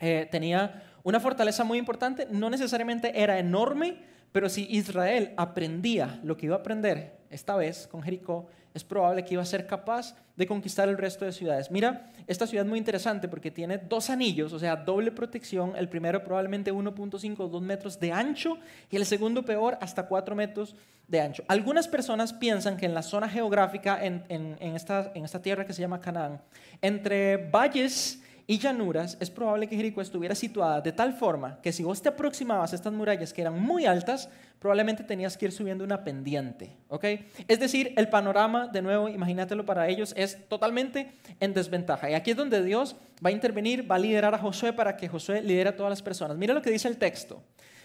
Eh, 0.00 0.28
tenía 0.30 0.84
una 1.02 1.20
fortaleza 1.20 1.64
muy 1.64 1.78
importante, 1.78 2.28
no 2.30 2.50
necesariamente 2.50 3.20
era 3.20 3.38
enorme, 3.38 3.98
pero 4.30 4.48
si 4.48 4.66
Israel 4.70 5.32
aprendía 5.36 6.20
lo 6.22 6.36
que 6.36 6.46
iba 6.46 6.56
a 6.56 6.60
aprender 6.60 7.21
esta 7.32 7.56
vez 7.56 7.86
con 7.86 8.02
Jericó, 8.02 8.46
es 8.74 8.84
probable 8.84 9.24
que 9.24 9.34
iba 9.34 9.42
a 9.42 9.46
ser 9.46 9.66
capaz 9.66 10.14
de 10.36 10.46
conquistar 10.46 10.88
el 10.88 10.96
resto 10.96 11.24
de 11.24 11.32
ciudades. 11.32 11.70
Mira, 11.70 12.10
esta 12.26 12.46
ciudad 12.46 12.64
es 12.64 12.70
muy 12.70 12.78
interesante 12.78 13.28
porque 13.28 13.50
tiene 13.50 13.78
dos 13.78 14.08
anillos, 14.08 14.52
o 14.52 14.58
sea, 14.58 14.76
doble 14.76 15.12
protección. 15.12 15.74
El 15.76 15.88
primero 15.88 16.24
probablemente 16.24 16.72
1.5 16.72 17.36
o 17.38 17.48
2 17.48 17.62
metros 17.62 18.00
de 18.00 18.12
ancho 18.12 18.58
y 18.90 18.96
el 18.96 19.04
segundo 19.04 19.44
peor 19.44 19.76
hasta 19.80 20.06
4 20.06 20.34
metros 20.34 20.74
de 21.06 21.20
ancho. 21.20 21.44
Algunas 21.48 21.86
personas 21.86 22.32
piensan 22.32 22.76
que 22.76 22.86
en 22.86 22.94
la 22.94 23.02
zona 23.02 23.28
geográfica, 23.28 24.02
en, 24.02 24.56
esta, 24.60 25.12
en 25.14 25.24
esta 25.24 25.42
tierra 25.42 25.66
que 25.66 25.74
se 25.74 25.82
llama 25.82 26.00
Canaán, 26.00 26.40
entre 26.80 27.36
valles 27.36 28.22
y 28.46 28.58
llanuras, 28.58 29.16
es 29.20 29.30
probable 29.30 29.68
que 29.68 29.76
Jericó 29.76 30.00
estuviera 30.00 30.34
situada 30.34 30.80
de 30.80 30.92
tal 30.92 31.12
forma 31.12 31.60
que 31.60 31.72
si 31.72 31.82
vos 31.82 32.00
te 32.00 32.08
aproximabas 32.08 32.72
a 32.72 32.76
estas 32.76 32.92
murallas 32.92 33.32
que 33.32 33.42
eran 33.42 33.60
muy 33.60 33.84
altas, 33.84 34.30
probablemente 34.62 35.02
tenías 35.02 35.36
que 35.36 35.46
ir 35.46 35.50
subiendo 35.50 35.82
una 35.82 36.04
pendiente, 36.04 36.76
¿ok? 36.86 37.04
Es 37.48 37.58
decir, 37.58 37.92
el 37.96 38.08
panorama, 38.08 38.68
de 38.68 38.80
nuevo, 38.80 39.08
imagínatelo 39.08 39.66
para 39.66 39.88
ellos, 39.88 40.14
es 40.16 40.48
totalmente 40.48 41.10
en 41.40 41.52
desventaja. 41.52 42.08
Y 42.08 42.14
aquí 42.14 42.30
es 42.30 42.36
donde 42.36 42.62
Dios 42.62 42.94
va 43.14 43.30
a 43.30 43.32
intervenir, 43.32 43.90
va 43.90 43.96
a 43.96 43.98
liderar 43.98 44.32
a 44.36 44.38
Josué 44.38 44.72
para 44.72 44.96
que 44.96 45.08
Josué 45.08 45.42
lidere 45.42 45.70
a 45.70 45.76
todas 45.76 45.90
las 45.90 46.00
personas. 46.00 46.36
Mira 46.36 46.54
lo 46.54 46.62
que 46.62 46.70
dice 46.70 46.86
el 46.86 46.96
texto. 46.96 47.42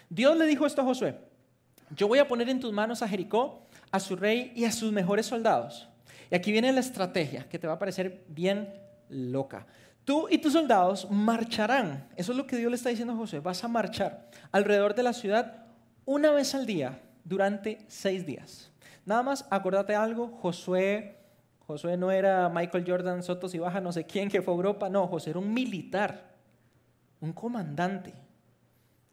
Dios 0.08 0.38
le 0.38 0.46
dijo 0.46 0.68
esto 0.68 0.84
a 0.84 0.86
Josué, 0.86 1.16
yo 1.96 2.08
voy 2.08 2.20
a 2.20 2.28
poner 2.28 2.48
en 2.48 2.60
tus 2.60 2.72
manos 2.72 3.02
a 3.02 3.08
Jericó, 3.08 3.66
a 3.90 4.00
su 4.00 4.16
rey 4.16 4.52
y 4.56 4.66
a 4.66 4.72
sus 4.72 4.92
mejores 4.92 5.26
soldados. 5.26 5.90
Y 6.30 6.36
aquí 6.36 6.52
viene 6.52 6.72
la 6.72 6.82
estrategia 6.82 7.50
que 7.50 7.58
te 7.58 7.66
va 7.66 7.74
a 7.74 7.80
parecer 7.80 8.24
bien 8.28 8.72
loca. 9.10 9.66
Tú 10.06 10.28
y 10.30 10.38
tus 10.38 10.54
soldados 10.54 11.10
marcharán. 11.10 12.08
Eso 12.16 12.34
es 12.34 12.38
lo 12.38 12.46
que 12.46 12.56
Dios 12.56 12.70
le 12.70 12.76
está 12.76 12.90
diciendo 12.90 13.14
a 13.14 13.18
José. 13.18 13.40
Vas 13.40 13.64
a 13.64 13.68
marchar 13.68 14.30
alrededor 14.52 14.94
de 14.94 15.02
la 15.02 15.14
ciudad 15.14 15.67
una 16.08 16.32
vez 16.32 16.56
al 16.56 16.66
día 16.66 17.00
durante 17.26 17.80
seis 17.88 18.26
días. 18.26 18.72
Nada 19.06 19.22
más, 19.24 19.46
acordate 19.50 19.94
algo, 19.94 20.30
Josué, 20.42 21.18
Josué 21.68 21.98
no 21.98 22.12
era 22.12 22.50
Michael 22.50 22.86
Jordan 22.88 23.22
Sotos 23.22 23.54
y 23.54 23.60
Baja, 23.60 23.82
no 23.82 23.92
sé 23.92 24.06
quién 24.06 24.30
que 24.30 24.42
fue 24.42 24.54
a 24.54 24.58
Europa, 24.58 24.90
no, 24.90 25.06
José 25.08 25.32
era 25.32 25.40
un 25.40 25.54
militar, 25.54 26.34
un 27.20 27.34
comandante, 27.34 28.14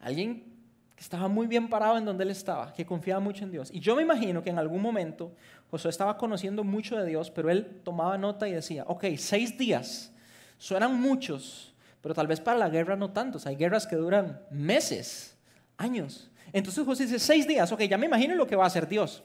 alguien 0.01 0.55
que 0.95 1.03
estaba 1.03 1.27
muy 1.27 1.49
bien 1.49 1.69
parado 1.69 1.99
en 1.99 2.05
donde 2.05 2.23
él 2.23 2.31
estaba, 2.31 2.73
que 2.73 2.87
confiaba 2.87 3.19
mucho 3.19 3.43
en 3.45 3.51
Dios. 3.51 3.71
Y 3.73 3.81
yo 3.81 3.97
me 3.97 4.03
imagino 4.03 4.45
que 4.45 4.51
en 4.51 4.61
algún 4.61 4.81
momento 4.81 5.33
Josué 5.73 5.91
estaba 5.91 6.17
conociendo 6.17 6.63
mucho 6.63 6.97
de 6.97 7.07
Dios, 7.07 7.29
pero 7.29 7.51
él 7.51 7.81
tomaba 7.83 8.17
nota 8.17 8.47
y 8.47 8.53
decía, 8.53 8.85
ok, 8.87 9.07
seis 9.17 9.59
días, 9.59 10.13
suenan 10.59 11.01
muchos, 11.01 11.75
pero 12.01 12.15
tal 12.15 12.29
vez 12.29 12.41
para 12.41 12.57
la 12.57 12.69
guerra 12.69 12.95
no 12.95 13.11
tantos, 13.11 13.49
hay 13.49 13.57
guerras 13.57 13.85
que 13.85 13.97
duran 13.97 14.41
meses, 14.53 15.37
años. 15.77 16.31
Entonces 16.53 16.85
José 16.85 17.05
dice, 17.05 17.19
seis 17.19 17.47
días, 17.47 17.71
ok, 17.73 17.83
ya 17.83 17.99
me 17.99 18.07
imagino 18.07 18.35
lo 18.35 18.47
que 18.47 18.57
va 18.57 18.65
a 18.65 18.69
hacer 18.69 18.89
Dios. 18.89 19.25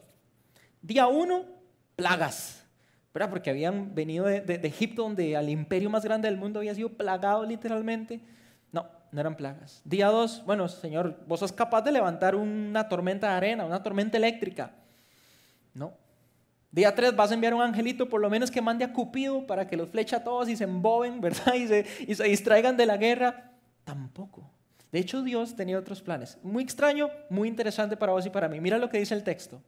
Día 0.81 1.07
uno, 1.07 1.45
plagas, 1.95 2.65
¿verdad? 3.13 3.29
Porque 3.29 3.49
habían 3.49 3.93
venido 3.93 4.25
de, 4.25 4.59
Egipto, 4.63 5.03
donde 5.03 5.35
al 5.35 5.49
imperio 5.49 5.89
más 5.89 6.03
grande 6.03 6.29
del 6.29 6.37
mundo 6.37 6.59
había 6.59 6.73
sido 6.73 6.89
plagado 6.89 7.45
literalmente. 7.45 8.21
No, 8.71 8.87
no 9.11 9.19
eran 9.19 9.35
plagas. 9.35 9.81
Día 9.83 10.07
dos, 10.07 10.43
bueno, 10.45 10.67
Señor, 10.67 11.19
vos 11.27 11.41
sos 11.41 11.51
capaz 11.51 11.81
de 11.81 11.91
levantar 11.91 12.35
una 12.35 12.87
tormenta 12.87 13.29
de 13.29 13.33
arena, 13.33 13.65
una 13.65 13.83
tormenta 13.83 14.17
eléctrica. 14.17 14.71
No. 15.73 15.93
Día 16.71 16.93
tres, 16.93 17.15
vas 17.15 17.31
a 17.31 17.33
enviar 17.33 17.53
un 17.53 17.61
angelito, 17.61 18.07
por 18.07 18.21
lo 18.21 18.29
menos 18.29 18.51
que 18.51 18.61
mande 18.61 18.85
a 18.85 18.93
Cupido 18.93 19.45
para 19.47 19.67
que 19.67 19.75
los 19.75 19.89
fleche 19.89 20.15
a 20.15 20.23
todos 20.23 20.47
y 20.49 20.55
se 20.55 20.63
emboben, 20.63 21.19
¿verdad? 21.21 21.53
Y 21.55 22.15
se 22.15 22.23
distraigan 22.23 22.77
de 22.77 22.85
la 22.85 22.97
guerra. 22.97 23.51
Tampoco. 23.83 24.58
De 24.91 24.99
hecho, 24.99 25.21
Dios 25.21 25.55
tenía 25.55 25.77
otros 25.77 26.01
planes. 26.01 26.37
Muy 26.41 26.63
extraño, 26.63 27.09
muy 27.29 27.47
interesante 27.47 27.95
para 27.95 28.11
vos 28.11 28.25
y 28.25 28.29
para 28.29 28.47
mí. 28.47 28.59
Mira 28.59 28.77
lo 28.77 28.89
que 28.89 28.99
dice 28.99 29.13
el 29.13 29.23
texto. 29.23 29.61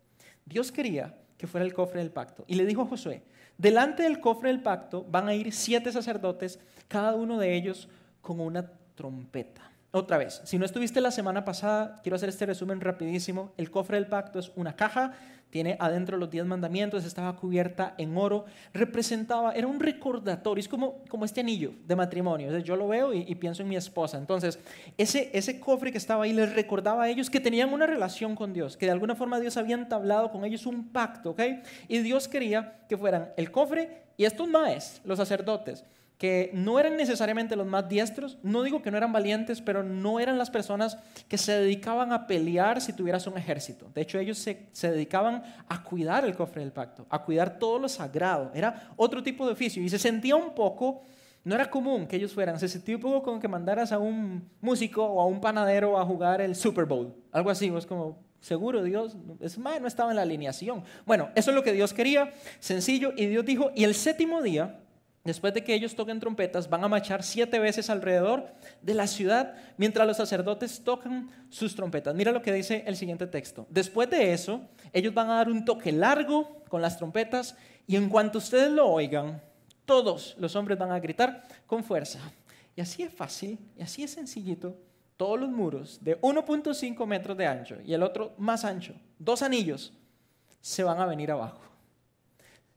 Dios 0.46 0.72
quería 0.72 1.16
que 1.38 1.48
fuera 1.48 1.66
el 1.66 1.74
cofre 1.74 2.00
del 2.00 2.12
pacto. 2.12 2.44
Y 2.48 2.56
le 2.56 2.66
dijo 2.66 2.82
a 2.82 2.86
Josué, 2.86 3.24
delante 3.58 4.04
del 4.04 4.20
cofre 4.20 4.50
del 4.50 4.62
pacto 4.62 5.06
van 5.10 5.28
a 5.28 5.34
ir 5.34 5.54
siete 5.54 5.92
sacerdotes, 5.92 6.60
cada 6.88 7.16
uno 7.16 7.38
de 7.38 7.56
ellos 7.56 7.88
con 8.22 8.40
una 8.40 8.72
trompeta. 8.96 9.72
Otra 9.92 10.18
vez, 10.18 10.42
si 10.46 10.58
no 10.58 10.66
estuviste 10.66 11.02
la 11.02 11.12
semana 11.12 11.44
pasada, 11.44 12.00
quiero 12.02 12.16
hacer 12.16 12.30
este 12.30 12.46
resumen 12.46 12.80
rapidísimo. 12.80 13.52
El 13.58 13.70
cofre 13.70 13.98
del 13.98 14.08
pacto 14.08 14.40
es 14.40 14.52
una 14.56 14.76
caja 14.76 15.14
tiene 15.52 15.78
adentro 15.80 16.18
los 16.18 16.32
diez 16.32 16.46
mandamientos, 16.46 17.06
estaba 17.06 17.36
cubierta 17.36 17.94
en 17.98 18.18
oro, 18.18 18.46
representaba, 18.74 19.52
era 19.54 19.68
un 19.68 19.80
recordatorio, 19.80 20.60
es 20.60 20.68
como, 20.68 21.04
como 21.10 21.26
este 21.26 21.42
anillo 21.42 21.74
de 21.86 21.96
matrimonio. 21.96 22.58
yo 22.60 22.76
lo 22.76 22.88
veo 22.88 23.14
y, 23.14 23.36
pienso 23.36 23.62
en 23.62 23.70
mi 23.70 23.76
esposa. 23.76 24.18
Entonces, 24.18 24.58
ese, 24.98 25.30
ese 25.34 25.60
cofre 25.60 25.92
que 25.92 25.98
estaba 25.98 26.24
ahí 26.24 26.34
les 26.34 26.54
recordaba 26.56 27.04
a 27.04 27.10
ellos 27.10 27.30
que 27.30 27.40
tenían 27.40 27.74
una 27.74 27.86
relación 27.86 28.36
con 28.36 28.54
Dios, 28.54 28.78
que 28.78 28.86
de 28.86 28.94
alguna 28.94 29.16
forma 29.16 29.40
Dios 29.40 29.58
había 29.58 29.76
entablado 29.76 30.32
con 30.32 30.46
ellos 30.46 30.66
un 30.66 30.90
pacto, 30.90 31.32
¿ok? 31.32 31.42
Y 31.88 32.00
Dios 32.00 32.28
quería 32.28 32.80
que 32.88 32.98
fueran 32.98 33.32
el 33.38 33.52
cofre 33.52 34.04
y 34.18 34.26
estos 34.26 34.48
maes, 34.48 35.02
los 35.04 35.18
sacerdotes 35.18 35.84
que 36.22 36.52
no 36.54 36.80
eran 36.80 36.98
necesariamente 36.98 37.56
los 37.56 37.66
más 37.66 37.90
diestros, 37.90 38.38
no 38.44 38.62
digo 38.62 38.84
que 38.84 38.92
no 38.92 38.98
eran 38.98 39.12
valientes, 39.12 39.60
pero 39.60 39.82
no 39.82 40.20
eran 40.20 40.38
las 40.38 40.52
personas 40.52 41.00
que 41.28 41.40
se 41.40 41.54
dedicaban 41.54 42.14
a 42.14 42.28
pelear 42.28 42.80
si 42.80 42.94
tuvieras 42.94 43.26
un 43.26 43.40
ejército. 43.40 43.90
De 43.96 44.02
hecho, 44.02 44.20
ellos 44.20 44.38
se, 44.38 44.70
dedicaban 44.84 45.42
a 45.68 45.82
cuidar 45.82 46.24
el 46.24 46.36
cofre 46.36 46.62
del 46.62 46.74
pacto, 46.74 47.08
a 47.10 47.24
cuidar 47.24 47.58
todo 47.58 47.80
lo 47.80 47.90
sagrado. 47.90 48.52
Era 48.54 48.92
otro 48.98 49.24
tipo 49.24 49.48
de 49.48 49.54
oficio 49.54 49.82
y 49.82 49.90
se 49.90 49.98
sentía 49.98 50.36
un 50.36 50.54
poco, 50.54 51.02
no 51.44 51.56
era 51.56 51.72
común 51.72 52.06
que 52.06 52.18
ellos 52.18 52.36
fueran, 52.36 52.60
se 52.60 52.68
sentía 52.68 52.98
un 52.98 53.02
poco 53.02 53.24
como 53.24 53.40
que 53.40 53.48
mandaras 53.48 53.92
a 53.92 53.98
un 53.98 54.48
músico 54.62 55.04
o 55.04 55.22
a 55.22 55.26
un 55.26 55.42
panadero 55.42 56.00
a 56.00 56.06
jugar 56.06 56.40
el 56.40 56.54
Super 56.56 56.86
Bowl, 56.86 57.16
algo 57.32 57.50
así, 57.50 57.74
es 57.76 57.88
como, 57.88 58.20
Seguro 58.42 58.84
Dios, 58.84 59.18
es 59.40 59.58
más, 59.58 59.82
no 59.82 59.88
estaba 59.88 60.12
en 60.12 60.18
la 60.18 60.22
alineación. 60.22 60.84
Bueno, 61.08 61.30
eso 61.34 61.50
es 61.50 61.56
lo 61.56 61.64
que 61.64 61.74
Dios 61.74 61.94
quería, 61.94 62.32
sencillo, 62.60 63.12
y 63.18 63.26
Dios 63.26 63.44
dijo, 63.44 63.72
y 63.76 63.86
el 63.86 63.96
séptimo 63.96 64.44
día 64.44 64.82
Después 65.24 65.54
de 65.54 65.64
que 65.64 65.76
ellos 65.76 65.96
toquen 65.96 66.20
trompetas, 66.20 66.68
van 66.68 66.84
a 66.84 66.88
marchar 66.88 67.22
siete 67.22 67.60
veces 67.60 67.92
alrededor 67.92 68.54
de 68.82 68.96
la 68.96 69.06
ciudad 69.06 69.54
mientras 69.78 70.08
los 70.08 70.18
sacerdotes 70.18 70.84
tocan 70.84 71.30
sus 71.50 71.76
trompetas. 71.76 72.16
Mira 72.16 72.32
lo 72.32 72.42
que 72.42 72.52
dice 72.52 72.84
el 72.88 72.96
siguiente 72.96 73.28
texto. 73.28 73.68
Después 73.70 74.10
de 74.10 74.34
eso, 74.34 74.62
ellos 74.94 75.14
van 75.14 75.30
a 75.30 75.36
dar 75.36 75.50
un 75.50 75.64
toque 75.64 75.92
largo 75.92 76.64
con 76.70 76.82
las 76.82 76.98
trompetas 76.98 77.56
y 77.86 77.98
en 77.98 78.10
cuanto 78.10 78.40
ustedes 78.40 78.72
lo 78.72 78.88
oigan, 78.88 79.42
todos 79.86 80.36
los 80.40 80.56
hombres 80.56 80.80
van 80.80 80.92
a 80.92 81.00
gritar 81.00 81.44
con 81.68 81.84
fuerza. 81.84 82.20
Y 82.76 82.82
así 82.82 83.04
es 83.04 83.14
fácil, 83.14 83.60
y 83.78 83.84
así 83.84 84.04
es 84.04 84.12
sencillito. 84.12 84.76
Todos 85.18 85.40
los 85.40 85.50
muros 85.50 86.00
de 86.02 86.20
1.5 86.20 87.06
metros 87.06 87.38
de 87.38 87.46
ancho 87.46 87.78
y 87.86 87.94
el 87.94 88.02
otro 88.02 88.34
más 88.40 88.66
ancho, 88.66 88.96
dos 89.20 89.44
anillos, 89.44 89.94
se 90.62 90.84
van 90.84 91.00
a 91.00 91.06
venir 91.06 91.30
abajo. 91.30 91.71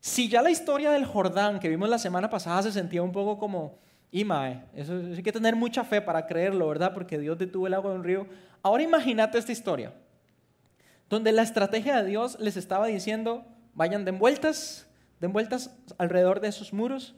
Si 0.04 0.28
ya 0.28 0.42
la 0.42 0.50
historia 0.50 0.90
del 0.90 1.06
Jordán 1.06 1.58
que 1.58 1.70
vimos 1.70 1.88
la 1.88 1.96
semana 1.96 2.28
pasada 2.28 2.60
se 2.60 2.72
sentía 2.72 3.02
un 3.02 3.10
poco 3.10 3.38
como, 3.38 3.78
y 4.10 4.22
mae, 4.22 4.62
eso, 4.74 4.92
hay 4.96 5.22
que 5.22 5.32
tener 5.32 5.56
mucha 5.56 5.82
fe 5.82 6.02
para 6.02 6.26
creerlo, 6.26 6.68
¿verdad? 6.68 6.92
Porque 6.92 7.18
Dios 7.18 7.38
detuvo 7.38 7.66
el 7.68 7.72
agua 7.72 7.92
de 7.92 7.96
un 7.96 8.04
río. 8.04 8.26
Ahora 8.62 8.82
imagínate 8.82 9.38
esta 9.38 9.50
historia, 9.50 9.94
donde 11.08 11.32
la 11.32 11.40
estrategia 11.40 12.02
de 12.02 12.06
Dios 12.06 12.36
les 12.38 12.58
estaba 12.58 12.86
diciendo, 12.86 13.46
vayan 13.72 14.04
den 14.04 14.18
vueltas, 14.18 14.86
den 15.20 15.32
vueltas 15.32 15.74
alrededor 15.96 16.40
de 16.40 16.48
esos 16.48 16.74
muros, 16.74 17.14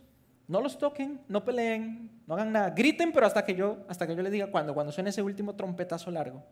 no 0.47 0.61
los 0.61 0.79
toquen, 0.79 1.21
no 1.27 1.45
peleen, 1.45 2.09
no 2.29 2.35
hagan 2.35 2.53
nada, 2.53 2.71
griten, 2.71 3.11
pero 3.11 3.27
hasta 3.27 3.45
que 3.45 3.57
yo, 3.57 3.79
hasta 3.89 4.07
que 4.07 4.15
yo 4.15 4.23
les 4.23 4.31
diga 4.31 4.47
cuándo, 4.53 4.75
cuando 4.75 4.93
suene 4.93 5.11
ese 5.11 5.23
último 5.23 5.57
trompetazo 5.57 6.13
largo. 6.13 6.45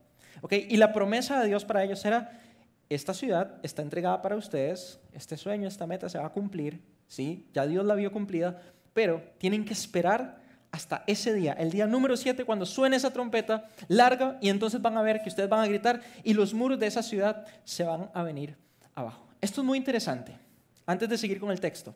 ¿Okay? 0.42 0.66
Y 0.68 0.78
la 0.78 0.92
promesa 0.92 1.40
de 1.40 1.46
Dios 1.46 1.64
para 1.64 1.84
ellos 1.84 2.04
era, 2.04 2.40
esta 2.88 3.14
ciudad 3.14 3.58
está 3.62 3.82
entregada 3.82 4.20
para 4.22 4.36
ustedes, 4.36 5.00
este 5.12 5.36
sueño, 5.36 5.68
esta 5.68 5.86
meta 5.86 6.08
se 6.08 6.18
va 6.18 6.26
a 6.26 6.32
cumplir, 6.32 6.82
¿sí? 7.08 7.48
Ya 7.52 7.66
Dios 7.66 7.84
la 7.84 7.94
vio 7.94 8.12
cumplida, 8.12 8.60
pero 8.92 9.22
tienen 9.38 9.64
que 9.64 9.72
esperar 9.72 10.42
hasta 10.70 11.04
ese 11.06 11.32
día, 11.32 11.52
el 11.52 11.70
día 11.70 11.86
número 11.86 12.16
7, 12.16 12.44
cuando 12.44 12.66
suene 12.66 12.96
esa 12.96 13.12
trompeta 13.12 13.68
larga 13.86 14.38
y 14.40 14.48
entonces 14.48 14.82
van 14.82 14.96
a 14.96 15.02
ver 15.02 15.22
que 15.22 15.28
ustedes 15.28 15.48
van 15.48 15.60
a 15.60 15.68
gritar 15.68 16.00
y 16.24 16.34
los 16.34 16.52
muros 16.52 16.80
de 16.80 16.88
esa 16.88 17.02
ciudad 17.02 17.46
se 17.62 17.84
van 17.84 18.10
a 18.12 18.22
venir 18.24 18.56
abajo. 18.94 19.24
Esto 19.40 19.60
es 19.60 19.66
muy 19.66 19.78
interesante. 19.78 20.36
Antes 20.84 21.08
de 21.08 21.16
seguir 21.16 21.38
con 21.38 21.52
el 21.52 21.60
texto, 21.60 21.94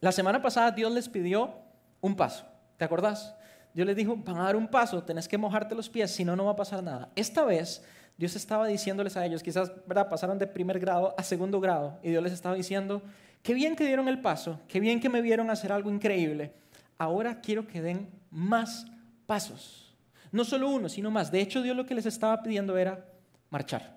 la 0.00 0.10
semana 0.10 0.40
pasada 0.40 0.70
Dios 0.70 0.90
les 0.90 1.08
pidió 1.08 1.54
un 2.00 2.16
paso, 2.16 2.46
¿te 2.78 2.84
acordás? 2.84 3.34
Dios 3.74 3.86
les 3.86 3.94
dijo, 3.94 4.16
van 4.16 4.38
a 4.38 4.44
dar 4.44 4.56
un 4.56 4.68
paso, 4.68 5.02
tenés 5.02 5.28
que 5.28 5.36
mojarte 5.36 5.74
los 5.74 5.90
pies, 5.90 6.10
si 6.10 6.24
no, 6.24 6.34
no 6.34 6.46
va 6.46 6.52
a 6.52 6.56
pasar 6.56 6.82
nada. 6.82 7.10
Esta 7.14 7.44
vez 7.44 7.84
Dios 8.18 8.34
estaba 8.34 8.66
diciéndoles 8.66 9.16
a 9.16 9.24
ellos, 9.24 9.42
quizás 9.42 9.72
¿verdad? 9.86 10.08
pasaron 10.08 10.38
de 10.38 10.48
primer 10.48 10.80
grado 10.80 11.14
a 11.16 11.22
segundo 11.22 11.60
grado, 11.60 11.98
y 12.02 12.10
Dios 12.10 12.22
les 12.22 12.32
estaba 12.32 12.56
diciendo, 12.56 13.00
qué 13.44 13.54
bien 13.54 13.76
que 13.76 13.86
dieron 13.86 14.08
el 14.08 14.20
paso, 14.20 14.60
qué 14.66 14.80
bien 14.80 15.00
que 15.00 15.08
me 15.08 15.22
vieron 15.22 15.50
hacer 15.50 15.70
algo 15.70 15.90
increíble, 15.90 16.52
ahora 16.98 17.40
quiero 17.40 17.66
que 17.68 17.80
den 17.80 18.10
más 18.30 18.86
pasos. 19.24 19.94
No 20.32 20.44
solo 20.44 20.68
uno, 20.68 20.88
sino 20.88 21.10
más. 21.10 21.30
De 21.30 21.40
hecho, 21.40 21.62
Dios 21.62 21.76
lo 21.76 21.86
que 21.86 21.94
les 21.94 22.06
estaba 22.06 22.42
pidiendo 22.42 22.76
era 22.76 23.06
marchar. 23.50 23.96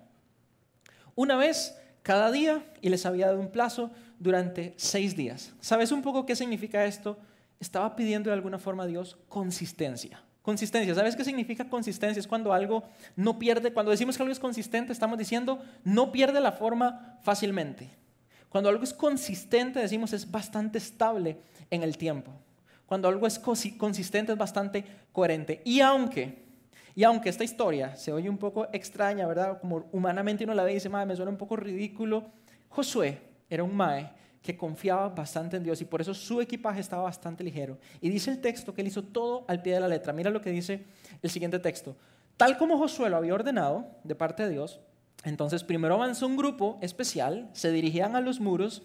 Una 1.14 1.36
vez 1.36 1.76
cada 2.02 2.30
día 2.30 2.64
y 2.80 2.88
les 2.88 3.04
había 3.04 3.26
dado 3.26 3.40
un 3.40 3.50
plazo 3.50 3.90
durante 4.18 4.72
seis 4.76 5.16
días. 5.16 5.52
¿Sabes 5.60 5.92
un 5.92 6.00
poco 6.00 6.24
qué 6.24 6.36
significa 6.36 6.84
esto? 6.84 7.18
Estaba 7.60 7.96
pidiendo 7.96 8.30
de 8.30 8.34
alguna 8.34 8.58
forma 8.58 8.84
a 8.84 8.86
Dios 8.86 9.18
consistencia. 9.28 10.22
Consistencia. 10.42 10.94
¿Sabes 10.94 11.14
qué 11.14 11.24
significa 11.24 11.68
consistencia? 11.68 12.18
Es 12.18 12.26
cuando 12.26 12.52
algo 12.52 12.82
no 13.14 13.38
pierde, 13.38 13.72
cuando 13.72 13.92
decimos 13.92 14.16
que 14.16 14.24
algo 14.24 14.32
es 14.32 14.40
consistente, 14.40 14.92
estamos 14.92 15.16
diciendo 15.16 15.62
no 15.84 16.10
pierde 16.10 16.40
la 16.40 16.50
forma 16.50 17.18
fácilmente. 17.22 17.88
Cuando 18.48 18.68
algo 18.68 18.82
es 18.82 18.92
consistente, 18.92 19.78
decimos 19.78 20.12
es 20.12 20.30
bastante 20.30 20.78
estable 20.78 21.38
en 21.70 21.84
el 21.84 21.96
tiempo. 21.96 22.32
Cuando 22.86 23.08
algo 23.08 23.26
es 23.26 23.38
consistente, 23.38 24.32
es 24.32 24.38
bastante 24.38 24.84
coherente. 25.12 25.62
Y 25.64 25.80
aunque, 25.80 26.44
y 26.94 27.04
aunque 27.04 27.30
esta 27.30 27.44
historia 27.44 27.96
se 27.96 28.12
oye 28.12 28.28
un 28.28 28.36
poco 28.36 28.66
extraña, 28.72 29.26
¿verdad? 29.26 29.60
Como 29.60 29.88
humanamente 29.92 30.44
uno 30.44 30.54
la 30.54 30.64
ve 30.64 30.72
y 30.72 30.74
dice, 30.74 30.88
me 30.88 31.16
suena 31.16 31.30
un 31.30 31.38
poco 31.38 31.56
ridículo. 31.56 32.26
Josué 32.68 33.18
era 33.48 33.62
un 33.62 33.74
mae 33.74 34.10
que 34.42 34.56
confiaba 34.56 35.08
bastante 35.08 35.56
en 35.56 35.62
Dios 35.62 35.80
y 35.80 35.84
por 35.84 36.00
eso 36.00 36.12
su 36.12 36.40
equipaje 36.40 36.80
estaba 36.80 37.04
bastante 37.04 37.44
ligero. 37.44 37.78
Y 38.00 38.08
dice 38.08 38.30
el 38.30 38.40
texto 38.40 38.74
que 38.74 38.80
él 38.80 38.88
hizo 38.88 39.02
todo 39.02 39.44
al 39.48 39.62
pie 39.62 39.74
de 39.74 39.80
la 39.80 39.88
letra. 39.88 40.12
Mira 40.12 40.30
lo 40.30 40.40
que 40.40 40.50
dice 40.50 40.84
el 41.22 41.30
siguiente 41.30 41.58
texto. 41.58 41.96
Tal 42.36 42.58
como 42.58 42.76
Josué 42.76 43.08
lo 43.08 43.16
había 43.16 43.34
ordenado 43.34 43.86
de 44.02 44.14
parte 44.14 44.42
de 44.42 44.50
Dios, 44.50 44.80
entonces 45.24 45.62
primero 45.62 45.94
avanzó 45.94 46.26
un 46.26 46.36
grupo 46.36 46.78
especial, 46.80 47.48
se 47.52 47.70
dirigían 47.70 48.16
a 48.16 48.20
los 48.20 48.40
muros, 48.40 48.82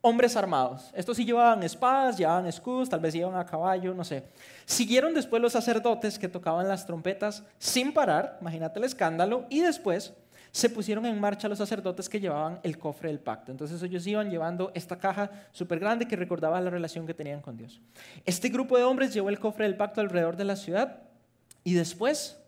hombres 0.00 0.36
armados. 0.36 0.90
Estos 0.94 1.16
sí 1.16 1.24
llevaban 1.24 1.62
espadas, 1.62 2.16
llevaban 2.16 2.46
escudos, 2.46 2.88
tal 2.88 3.00
vez 3.00 3.14
iban 3.14 3.34
a 3.34 3.44
caballo, 3.44 3.92
no 3.92 4.04
sé. 4.04 4.24
Siguieron 4.64 5.12
después 5.12 5.42
los 5.42 5.52
sacerdotes 5.52 6.18
que 6.18 6.28
tocaban 6.28 6.68
las 6.68 6.86
trompetas 6.86 7.42
sin 7.58 7.92
parar, 7.92 8.38
imagínate 8.40 8.78
el 8.78 8.84
escándalo, 8.84 9.46
y 9.50 9.60
después 9.60 10.14
se 10.56 10.70
pusieron 10.70 11.04
en 11.04 11.20
marcha 11.20 11.50
los 11.50 11.58
sacerdotes 11.58 12.08
que 12.08 12.18
llevaban 12.18 12.60
el 12.62 12.78
cofre 12.78 13.10
del 13.10 13.20
pacto. 13.20 13.52
Entonces 13.52 13.82
ellos 13.82 14.06
iban 14.06 14.30
llevando 14.30 14.72
esta 14.74 14.98
caja 14.98 15.30
súper 15.52 15.78
grande 15.78 16.08
que 16.08 16.16
recordaba 16.16 16.58
la 16.62 16.70
relación 16.70 17.06
que 17.06 17.12
tenían 17.12 17.42
con 17.42 17.58
Dios. 17.58 17.82
Este 18.24 18.48
grupo 18.48 18.78
de 18.78 18.84
hombres 18.84 19.12
llevó 19.12 19.28
el 19.28 19.38
cofre 19.38 19.66
del 19.66 19.76
pacto 19.76 20.00
alrededor 20.00 20.34
de 20.34 20.46
la 20.46 20.56
ciudad 20.56 21.02
y 21.62 21.74
después 21.74 22.40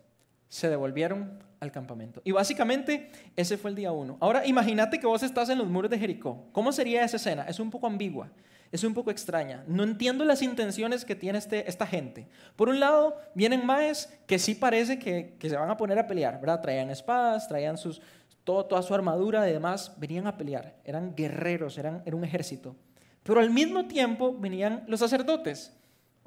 se 0.48 0.70
devolvieron 0.70 1.38
al 1.60 1.70
campamento. 1.70 2.22
Y 2.24 2.32
básicamente 2.32 3.10
ese 3.36 3.58
fue 3.58 3.68
el 3.68 3.76
día 3.76 3.92
uno. 3.92 4.16
Ahora 4.20 4.46
imagínate 4.46 4.98
que 4.98 5.06
vos 5.06 5.22
estás 5.22 5.50
en 5.50 5.58
los 5.58 5.68
muros 5.68 5.90
de 5.90 5.98
Jericó. 5.98 6.46
¿Cómo 6.52 6.72
sería 6.72 7.04
esa 7.04 7.18
escena? 7.18 7.42
Es 7.42 7.60
un 7.60 7.70
poco 7.70 7.86
ambigua, 7.86 8.30
es 8.72 8.84
un 8.84 8.94
poco 8.94 9.10
extraña. 9.10 9.64
No 9.66 9.82
entiendo 9.82 10.24
las 10.24 10.42
intenciones 10.42 11.04
que 11.04 11.14
tiene 11.14 11.38
este, 11.38 11.68
esta 11.68 11.86
gente. 11.86 12.28
Por 12.56 12.68
un 12.68 12.80
lado, 12.80 13.16
vienen 13.34 13.64
maes 13.64 14.12
que 14.26 14.38
sí 14.38 14.54
parece 14.54 14.98
que, 14.98 15.36
se 15.40 15.56
van 15.56 15.70
a 15.70 15.76
poner 15.76 15.98
a 15.98 16.06
pelear, 16.06 16.40
¿verdad? 16.40 16.60
Traían 16.60 16.90
espadas, 16.90 17.48
traían 17.48 17.78
sus, 17.78 18.00
todo, 18.44 18.66
toda 18.66 18.82
su 18.82 18.94
armadura 18.94 19.48
y 19.48 19.52
demás, 19.52 19.92
venían 19.98 20.26
a 20.26 20.36
pelear. 20.36 20.76
Eran 20.84 21.14
guerreros, 21.14 21.78
eran, 21.78 22.02
era 22.04 22.16
un 22.16 22.24
ejército. 22.24 22.76
Pero 23.22 23.40
al 23.40 23.50
mismo 23.50 23.86
tiempo 23.86 24.36
venían 24.38 24.84
los 24.86 25.00
sacerdotes 25.00 25.72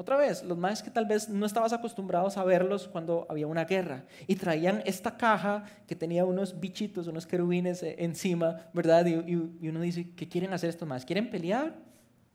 otra 0.02 0.18
vez, 0.18 0.44
los 0.44 0.58
más 0.58 0.82
que 0.82 0.90
tal 0.90 1.06
vez 1.06 1.30
no 1.30 1.46
estabas 1.46 1.74
acostumbrados 1.74 2.36
a 2.36 2.44
verlos 2.44 2.88
cuando 2.88 3.28
había 3.30 3.46
una 3.46 3.66
guerra 3.66 4.06
y 4.26 4.36
traían 4.36 4.82
esta 4.84 5.16
caja 5.16 5.64
que 5.86 5.96
tenía 5.96 6.26
unos 6.26 6.60
bichitos, 6.60 7.06
unos 7.06 7.28
querubines 7.28 7.84
eh, 7.84 7.98
encima, 8.00 8.66
¿verdad? 8.74 9.06
Y, 9.06 9.36
uno 9.68 9.80
dice, 9.82 10.10
¿qué 10.16 10.28
quieren 10.28 10.54
hacer 10.54 10.72
estos 10.72 10.88
más? 10.88 11.06
¿Quieren 11.06 11.30
pelear? 11.30 11.76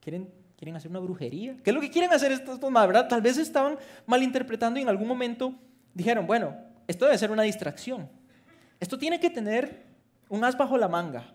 ¿Quieren, 0.06 0.30
¿Quieren 0.56 0.76
hacer 0.76 0.88
una 0.88 1.00
brujería? 1.00 1.56
¿Qué 1.64 1.70
es 1.70 1.74
lo 1.74 1.80
que 1.80 1.90
quieren 1.90 2.12
hacer 2.12 2.30
estos 2.30 2.60
más, 2.70 2.86
verdad? 2.86 3.08
Tal 3.08 3.20
vez 3.20 3.38
estaban 3.38 3.76
malinterpretando 4.06 4.78
y 4.78 4.84
en 4.84 4.88
algún 4.88 5.08
momento 5.08 5.52
dijeron, 5.94 6.28
bueno, 6.28 6.56
esto 6.86 7.06
debe 7.06 7.18
ser 7.18 7.32
una 7.32 7.42
distracción. 7.42 8.08
Esto 8.78 8.96
tiene 8.96 9.18
que 9.18 9.30
tener 9.30 9.82
un 10.28 10.44
as 10.44 10.56
bajo 10.56 10.78
la 10.78 10.86
manga. 10.86 11.34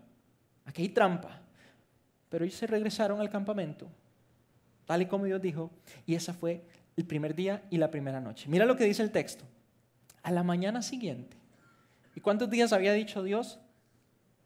Aquí 0.64 0.84
hay 0.84 0.88
trampa. 0.88 1.42
Pero 2.30 2.46
ellos 2.46 2.56
se 2.56 2.66
regresaron 2.66 3.20
al 3.20 3.30
campamento 3.30 3.90
tal 4.86 5.02
y 5.02 5.06
como 5.06 5.26
Dios 5.26 5.42
dijo, 5.42 5.70
y 6.06 6.16
esa 6.16 6.34
fue 6.34 6.66
el 6.96 7.06
primer 7.06 7.36
día 7.36 7.62
y 7.70 7.78
la 7.78 7.92
primera 7.92 8.22
noche. 8.22 8.48
Mira 8.48 8.66
lo 8.66 8.78
que 8.78 8.86
dice 8.86 9.04
el 9.04 9.12
texto. 9.12 9.44
A 10.24 10.32
la 10.32 10.44
mañana 10.44 10.82
siguiente. 10.82 11.36
¿Y 12.16 12.22
cuántos 12.22 12.50
días 12.50 12.72
había 12.72 12.94
dicho 12.94 13.22
Dios? 13.22 13.60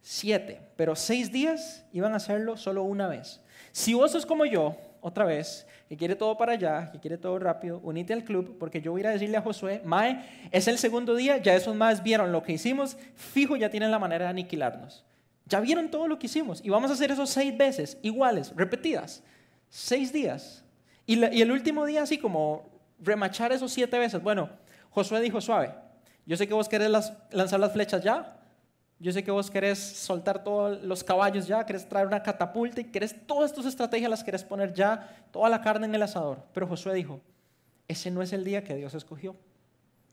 Siete, 0.02 0.62
pero 0.78 0.96
seis 0.96 1.32
días 1.32 1.86
iban 1.94 2.14
a 2.14 2.18
hacerlo 2.18 2.58
solo 2.58 2.82
una 2.82 3.08
vez. 3.08 3.42
Si 3.76 3.94
vos 3.94 4.10
sos 4.10 4.26
como 4.26 4.46
yo, 4.46 4.78
otra 5.02 5.26
vez, 5.26 5.68
que 5.90 5.98
quiere 5.98 6.16
todo 6.16 6.38
para 6.38 6.54
allá, 6.54 6.90
que 6.94 7.00
quiere 7.02 7.18
todo 7.18 7.38
rápido, 7.38 7.82
unite 7.84 8.14
al 8.14 8.24
club, 8.24 8.56
porque 8.58 8.80
yo 8.80 8.94
voy 8.94 9.00
a 9.00 9.02
ir 9.02 9.08
a 9.08 9.10
decirle 9.12 9.36
a 9.36 9.42
Josué, 9.42 9.82
Mae, 9.84 10.48
es 10.50 10.70
el 10.70 10.78
segundo 10.78 11.14
día, 11.14 11.40
ya 11.40 11.54
esos 11.54 11.76
más 11.76 12.02
vieron 12.02 12.32
lo 12.32 12.42
que 12.42 12.54
hicimos, 12.54 12.96
fijo, 13.16 13.58
ya 13.58 13.70
tienen 13.70 13.92
la 13.92 14.00
manera 14.00 14.24
de 14.24 14.30
aniquilarnos. 14.30 15.04
Ya 15.46 15.60
vieron 15.60 15.92
todo 15.92 16.08
lo 16.08 16.18
que 16.18 16.28
hicimos 16.28 16.62
y 16.64 16.70
vamos 16.70 16.90
a 16.90 16.94
hacer 16.94 17.12
eso 17.12 17.26
seis 17.26 17.58
veces, 17.58 17.98
iguales, 18.02 18.54
repetidas. 18.56 19.22
Seis 19.68 20.14
días. 20.14 20.64
Y, 21.06 21.22
el 21.22 21.52
último 21.52 21.86
día 21.86 22.04
así 22.04 22.18
como 22.18 22.70
remachar 23.02 23.52
esos 23.52 23.74
siete 23.74 24.00
veces. 24.00 24.24
Bueno, 24.24 24.52
Josué 24.92 25.20
dijo, 25.20 25.42
suave, 25.42 25.74
yo 26.26 26.38
sé 26.38 26.48
que 26.48 26.54
vos 26.54 26.70
querés 26.70 26.90
lanzar 27.30 27.60
las 27.60 27.74
flechas 27.74 28.02
ya, 28.02 28.38
yo 29.00 29.12
sé 29.12 29.24
que 29.24 29.32
vos 29.32 29.52
querés 29.52 29.78
soltar 29.78 30.44
todos 30.44 30.82
los 30.84 31.04
caballos 31.04 31.48
ya, 31.48 31.66
querés 31.66 31.88
traer 31.88 32.08
una 32.08 32.24
catapulta 32.24 32.82
y 32.82 32.86
querés 32.86 33.16
todas 33.28 33.54
tus 33.54 33.66
estrategias 33.66 34.10
las 34.10 34.24
querés 34.24 34.44
poner 34.44 34.74
ya, 34.74 35.28
toda 35.32 35.50
la 35.50 35.62
carne 35.62 35.86
en 35.86 35.96
el 35.96 36.02
asador. 36.02 36.44
Pero 36.54 36.68
Josué 36.68 36.94
dijo, 36.94 37.22
ese 37.88 38.10
no 38.10 38.22
es 38.22 38.34
el 38.34 38.44
día 38.44 38.64
que 38.64 38.76
Dios 38.76 38.94
escogió. 38.94 39.36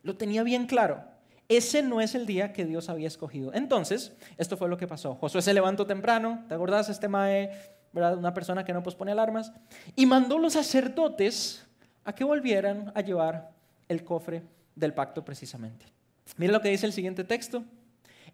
Lo 0.02 0.16
tenía 0.16 0.42
bien 0.42 0.66
claro. 0.66 1.04
Ese 1.48 1.82
no 1.82 2.00
es 2.00 2.14
el 2.14 2.26
día 2.26 2.52
que 2.52 2.64
Dios 2.64 2.88
había 2.88 3.08
escogido. 3.08 3.52
Entonces, 3.54 4.12
esto 4.36 4.56
fue 4.56 4.68
lo 4.68 4.76
que 4.76 4.86
pasó. 4.86 5.14
Josué 5.14 5.42
se 5.42 5.54
levantó 5.54 5.86
temprano, 5.86 6.44
¿te 6.48 6.54
acordás? 6.54 6.88
Este 6.88 7.08
mae 7.08 7.50
una 7.92 8.32
persona 8.32 8.64
que 8.64 8.72
no 8.72 8.82
pospone 8.82 9.12
alarmas, 9.12 9.52
y 9.94 10.06
mandó 10.06 10.38
los 10.38 10.54
sacerdotes 10.54 11.66
a 12.04 12.14
que 12.14 12.24
volvieran 12.24 12.90
a 12.94 13.00
llevar 13.02 13.50
el 13.88 14.02
cofre 14.02 14.42
del 14.74 14.94
pacto 14.94 15.24
precisamente. 15.24 15.86
Mira 16.36 16.52
lo 16.52 16.60
que 16.60 16.70
dice 16.70 16.86
el 16.86 16.92
siguiente 16.92 17.24
texto. 17.24 17.64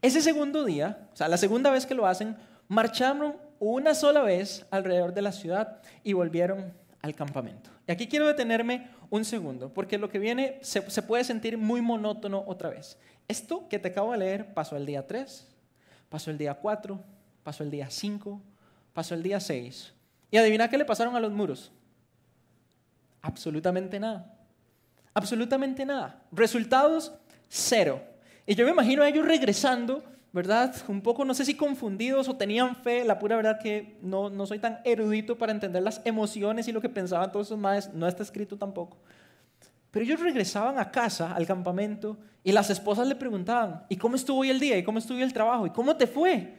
Ese 0.01 0.23
segundo 0.23 0.65
día, 0.65 1.09
o 1.13 1.17
sea, 1.17 1.29
la 1.29 1.37
segunda 1.37 1.71
vez 1.71 1.87
que 1.87 1.95
lo 1.95 2.07
hacen, 2.07 2.37
marcharon 2.69 3.37
una 3.59 3.95
sola 3.95 4.23
vez 4.23 4.67
alrededor 4.71 5.13
de 5.13 5.23
la 5.23 5.33
ciudad 5.33 5.81
y 6.05 6.13
volvieron 6.13 6.73
al 7.03 7.15
campamento. 7.15 7.71
Y 7.87 7.93
aquí 7.93 8.07
quiero 8.07 8.27
detenerme 8.27 8.89
un 9.11 9.25
segundo, 9.25 9.73
porque 9.73 9.99
lo 9.99 10.09
que 10.09 10.19
viene 10.19 10.59
se, 10.63 10.83
puede 11.03 11.25
sentir 11.25 11.59
muy 11.59 11.81
monótono 11.81 12.45
otra 12.47 12.71
vez. 12.71 12.99
Esto 13.27 13.69
que 13.69 13.79
te 13.79 13.89
acabo 13.89 14.13
de 14.13 14.19
leer 14.19 14.55
pasó 14.55 14.77
el 14.77 14.87
día 14.87 15.07
3, 15.07 15.49
pasó 16.09 16.31
el 16.31 16.39
día 16.39 16.55
4, 16.55 17.03
pasó 17.43 17.63
el 17.63 17.71
día 17.71 17.91
5, 17.91 18.41
pasó 18.93 19.15
el 19.15 19.23
día 19.23 19.41
6. 19.41 19.95
Y 20.31 20.37
adivina 20.37 20.69
qué 20.69 20.79
le 20.79 20.85
pasaron 20.85 21.17
a 21.17 21.21
los 21.21 21.33
muros. 21.33 21.73
Absolutamente 23.23 23.99
nada. 23.99 24.35
Absolutamente 25.15 25.85
nada. 25.85 26.23
Resultados, 26.31 27.13
cero. 27.49 28.03
Y 28.49 28.55
yo 28.55 28.65
me 28.65 28.71
imagino 28.71 29.03
a 29.03 29.09
ellos 29.11 29.27
regresando, 29.27 30.03
¿verdad? 30.33 30.75
Un 30.89 31.03
poco, 31.03 31.23
no 31.23 31.35
sé 31.35 31.45
si 31.45 31.55
confundidos 31.55 32.31
o 32.31 32.37
tenían 32.37 32.75
fe. 32.77 33.05
La 33.05 33.19
pura 33.19 33.37
verdad 33.37 33.61
que 33.63 33.99
no, 34.01 34.31
no 34.31 34.47
soy 34.47 34.59
tan 34.59 34.81
erudito 34.87 35.37
para 35.37 35.53
entender 35.53 35.83
las 35.83 36.01
emociones 36.07 36.67
y 36.67 36.73
lo 36.73 36.81
que 36.81 36.89
pensaban 36.89 37.31
todos 37.31 37.49
esos 37.49 37.59
maestros. 37.59 37.95
No 37.95 38.09
está 38.09 38.23
escrito 38.23 38.57
tampoco. 38.57 38.97
Pero 39.91 40.03
ellos 40.03 40.19
regresaban 40.19 40.79
a 40.79 40.91
casa, 40.91 41.35
al 41.35 41.47
campamento, 41.47 42.17
y 42.43 42.53
las 42.53 42.71
esposas 42.71 43.07
le 43.07 43.17
preguntaban, 43.17 43.85
¿y 43.91 43.99
cómo 43.99 44.17
estuvo 44.17 44.41
hoy 44.41 44.49
el 44.49 44.59
día? 44.59 44.79
¿Y 44.79 44.83
cómo 44.83 44.99
estuvo 44.99 45.19
el 45.19 45.35
trabajo? 45.35 45.67
¿Y 45.67 45.71
cómo 45.71 45.95
te 45.95 46.07
fue? 46.07 46.55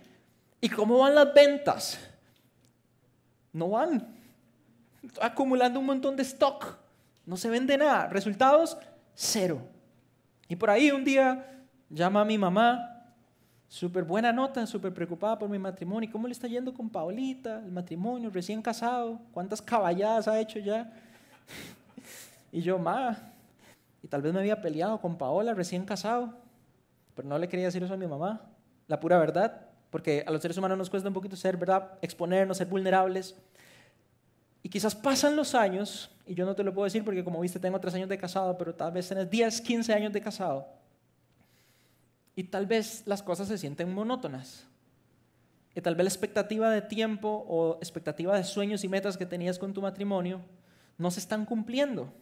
¿Y 0.62 0.70
cómo 0.70 1.00
van 1.00 1.16
las 1.16 1.34
ventas? 1.34 2.00
no 3.52 3.70
van. 3.70 4.16
acumulando 5.20 5.80
un 5.80 5.88
montón 5.88 6.16
de 6.16 6.22
stock. 6.22 6.78
No 7.26 7.36
se 7.36 7.50
vende 7.50 7.76
nada. 7.78 8.08
Resultados, 8.10 8.78
cero. 9.16 9.60
Y 10.48 10.56
por 10.56 10.70
ahí 10.70 10.92
un 10.92 11.04
día 11.04 11.59
llama 11.90 12.22
a 12.22 12.26
mi 12.26 12.38
mamá, 12.38 13.06
súper 13.68 14.04
buena 14.04 14.32
nota, 14.32 14.66
súper 14.66 14.94
preocupada 14.94 15.38
por 15.38 15.50
mi 15.50 15.60
matrimonio. 15.60 16.10
¿Cómo 16.12 16.28
le 16.28 16.34
está 16.34 16.48
yendo 16.48 16.74
con 16.74 16.90
Paolita, 16.90 17.62
el 17.64 17.72
matrimonio, 17.72 18.30
recién 18.30 18.62
casado? 18.62 19.20
¿Cuántas 19.32 19.62
caballadas 19.62 20.28
ha 20.28 20.40
hecho 20.40 20.60
ya? 20.60 20.92
y 22.52 22.62
yo, 22.62 22.78
ma, 22.78 23.18
y 24.02 24.08
tal 24.08 24.22
vez 24.22 24.34
me 24.34 24.40
había 24.40 24.62
peleado 24.62 25.00
con 25.00 25.18
Paola 25.18 25.54
recién 25.54 25.86
casado, 25.86 26.34
pero 27.16 27.28
no 27.28 27.38
le 27.38 27.48
quería 27.48 27.66
decir 27.66 27.84
eso 27.84 27.94
a 27.94 27.98
mi 27.98 28.08
mamá. 28.08 28.42
La 28.88 29.00
pura 29.00 29.18
verdad, 29.18 29.68
porque 29.90 30.24
a 30.26 30.32
los 30.32 30.42
seres 30.42 30.58
humanos 30.58 30.78
nos 30.78 30.90
cuesta 30.90 31.08
un 31.08 31.14
poquito 31.14 31.36
ser, 31.36 31.58
¿verdad? 31.58 31.92
Exponernos, 32.02 32.58
ser 32.58 32.68
vulnerables. 32.68 33.36
Y 34.64 34.70
quizás 34.70 34.96
pasan 34.96 35.36
los 35.36 35.56
años, 35.56 36.12
y 36.26 36.34
yo 36.34 36.46
no 36.46 36.56
te 36.56 36.64
lo 36.64 36.74
puedo 36.74 36.86
decir 36.86 37.04
porque 37.04 37.24
como 37.24 37.40
viste 37.40 37.60
tengo 37.60 37.80
tres 37.80 37.94
años 37.94 38.10
de 38.10 38.18
casado, 38.18 38.58
pero 38.58 38.74
tal 38.74 38.92
vez 38.92 39.08
tienes 39.08 39.30
10, 39.30 39.62
15 39.62 39.94
años 39.94 40.14
de 40.14 40.22
casado. 40.22 40.79
Y 42.40 42.46
tal 42.46 42.68
vez 42.68 43.04
las 43.06 43.22
cosas 43.22 43.50
se 43.50 43.58
sienten 43.58 43.94
monótonas. 43.94 44.66
Y 45.76 45.82
tal 45.82 45.96
vez 45.96 46.06
la 46.06 46.10
expectativa 46.10 46.70
de 46.70 46.82
tiempo 46.82 47.46
o 47.50 47.76
expectativa 47.82 48.34
de 48.38 48.46
sueños 48.46 48.86
y 48.86 48.88
metas 48.88 49.18
que 49.18 49.26
tenías 49.26 49.60
con 49.60 49.74
tu 49.74 49.82
matrimonio 49.82 50.40
no 50.98 51.12
se 51.12 51.20
están 51.20 51.44
cumpliendo. 51.44 52.14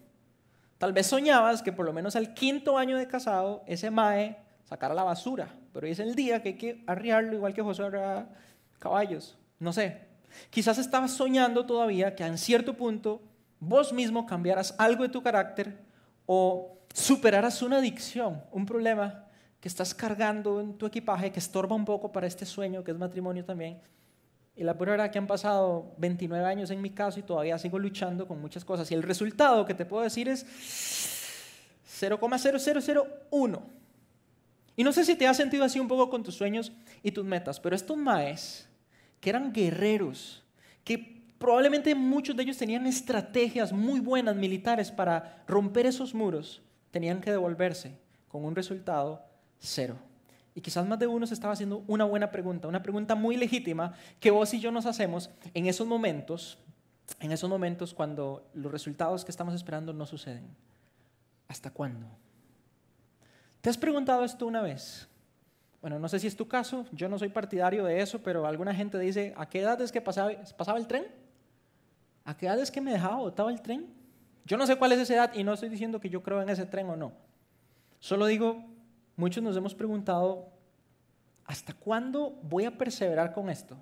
Tal 0.79 0.91
vez 0.91 1.05
soñabas 1.05 1.61
que 1.61 1.71
por 1.71 1.85
lo 1.85 1.93
menos 1.93 2.15
al 2.15 2.33
quinto 2.33 2.79
año 2.79 2.97
de 2.97 3.07
casado 3.07 3.63
ese 3.67 3.91
mae 3.91 4.39
sacara 4.63 4.95
la 4.95 5.03
basura, 5.03 5.53
pero 5.71 5.85
es 5.85 5.99
el 5.99 6.15
día 6.15 6.41
que 6.41 6.49
hay 6.49 6.57
que 6.57 6.83
arriarlo 6.87 7.35
igual 7.35 7.53
que 7.53 7.61
José 7.61 7.83
arriaba 7.83 8.27
caballos. 8.79 9.37
No 9.59 9.71
sé, 9.71 10.01
Quizás 10.49 10.79
estabas 10.79 11.11
soñando 11.11 11.67
todavía 11.67 12.15
que 12.15 12.25
en 12.25 12.39
cierto 12.39 12.73
punto 12.73 13.21
vos 13.59 13.93
mismo 13.93 14.25
cambiaras 14.25 14.73
algo 14.79 15.03
de 15.03 15.09
tu 15.09 15.21
carácter 15.21 15.77
o 16.25 16.79
superaras 16.91 17.61
una 17.61 17.77
adicción, 17.77 18.41
un 18.51 18.65
problema 18.65 19.26
estás 19.67 19.93
cargando 19.93 20.59
en 20.59 20.73
tu 20.73 20.85
equipaje 20.85 21.31
que 21.31 21.39
estorba 21.39 21.75
un 21.75 21.85
poco 21.85 22.11
para 22.11 22.27
este 22.27 22.45
sueño 22.45 22.83
que 22.83 22.91
es 22.91 22.97
matrimonio 22.97 23.45
también. 23.45 23.79
Y 24.55 24.63
la 24.63 24.75
prueba 24.75 24.95
era 24.95 25.11
que 25.11 25.19
han 25.19 25.27
pasado 25.27 25.93
29 25.97 26.43
años 26.45 26.71
en 26.71 26.81
mi 26.81 26.89
caso 26.89 27.19
y 27.19 27.23
todavía 27.23 27.59
sigo 27.59 27.77
luchando 27.77 28.27
con 28.27 28.41
muchas 28.41 28.65
cosas. 28.65 28.89
Y 28.91 28.95
el 28.95 29.03
resultado 29.03 29.65
que 29.65 29.75
te 29.75 29.85
puedo 29.85 30.03
decir 30.03 30.27
es 30.27 30.45
0,0001. 31.99 33.61
Y 34.75 34.83
no 34.83 34.91
sé 34.91 35.05
si 35.05 35.15
te 35.15 35.27
has 35.27 35.37
sentido 35.37 35.63
así 35.63 35.79
un 35.79 35.87
poco 35.87 36.09
con 36.09 36.23
tus 36.23 36.35
sueños 36.35 36.71
y 37.03 37.11
tus 37.11 37.25
metas, 37.25 37.59
pero 37.59 37.75
estos 37.75 37.97
maes 37.97 38.67
que 39.19 39.29
eran 39.29 39.51
guerreros, 39.51 40.43
que 40.83 41.23
probablemente 41.37 41.93
muchos 41.95 42.35
de 42.35 42.43
ellos 42.43 42.57
tenían 42.57 42.85
estrategias 42.85 43.71
muy 43.71 43.99
buenas 43.99 44.35
militares 44.35 44.91
para 44.91 45.43
romper 45.47 45.85
esos 45.85 46.13
muros, 46.13 46.61
tenían 46.91 47.21
que 47.21 47.31
devolverse 47.31 47.91
con 48.27 48.45
un 48.45 48.55
resultado 48.55 49.26
cero. 49.59 49.97
Y 50.55 50.61
quizás 50.61 50.87
más 50.87 50.97
de 50.97 51.07
uno 51.07 51.27
se 51.27 51.33
estaba 51.33 51.53
haciendo 51.53 51.83
una 51.87 52.03
buena 52.03 52.31
pregunta, 52.31 52.67
una 52.67 52.81
pregunta 52.81 53.13
muy 53.13 53.37
legítima 53.37 53.93
que 54.19 54.31
vos 54.31 54.53
y 54.53 54.59
yo 54.59 54.71
nos 54.71 54.85
hacemos 54.87 55.29
en 55.53 55.67
esos 55.67 55.85
momentos, 55.85 56.57
en 57.19 57.31
esos 57.31 57.49
momentos 57.49 57.93
cuando 57.93 58.49
los 58.53 58.71
resultados 58.71 59.23
que 59.23 59.31
estamos 59.31 59.53
esperando 59.53 59.93
no 59.93 60.05
suceden. 60.05 60.47
¿Hasta 61.47 61.69
cuándo? 61.69 62.07
¿Te 63.61 63.69
has 63.69 63.77
preguntado 63.77 64.23
esto 64.23 64.47
una 64.47 64.61
vez? 64.61 65.07
Bueno, 65.81 65.99
no 65.99 66.09
sé 66.09 66.19
si 66.19 66.27
es 66.27 66.35
tu 66.35 66.47
caso, 66.47 66.85
yo 66.91 67.07
no 67.07 67.19
soy 67.19 67.29
partidario 67.29 67.85
de 67.85 68.01
eso, 68.01 68.21
pero 68.23 68.47
alguna 68.47 68.73
gente 68.73 68.97
dice, 68.97 69.33
¿a 69.37 69.47
qué 69.47 69.61
edad 69.61 69.79
es 69.81 69.91
que 69.91 70.01
pasaba, 70.01 70.31
el 70.31 70.87
tren? 70.87 71.05
¿A 72.25 72.35
qué 72.35 72.47
edad 72.47 72.59
es 72.59 72.71
que 72.71 72.81
me 72.81 72.91
dejaba 72.91 73.17
botado 73.17 73.49
el 73.49 73.61
tren? 73.61 73.93
Yo 74.45 74.57
no 74.57 74.65
sé 74.65 74.75
cuál 74.75 74.93
es 74.93 74.99
esa 74.99 75.13
edad 75.13 75.33
y 75.35 75.43
no 75.43 75.53
estoy 75.53 75.69
diciendo 75.69 75.99
que 75.99 76.09
yo 76.09 76.23
creo 76.23 76.41
en 76.41 76.49
ese 76.49 76.65
tren 76.65 76.89
o 76.89 76.95
no. 76.95 77.13
Solo 77.99 78.25
digo, 78.25 78.65
muchos 79.17 79.43
nos 79.43 79.57
hemos 79.57 79.75
preguntado, 79.75 80.47
¿hasta 81.45 81.73
cuándo 81.73 82.39
voy 82.43 82.63
a 82.63 82.77
perseverar 82.77 83.33
con 83.33 83.49
esto? 83.49 83.75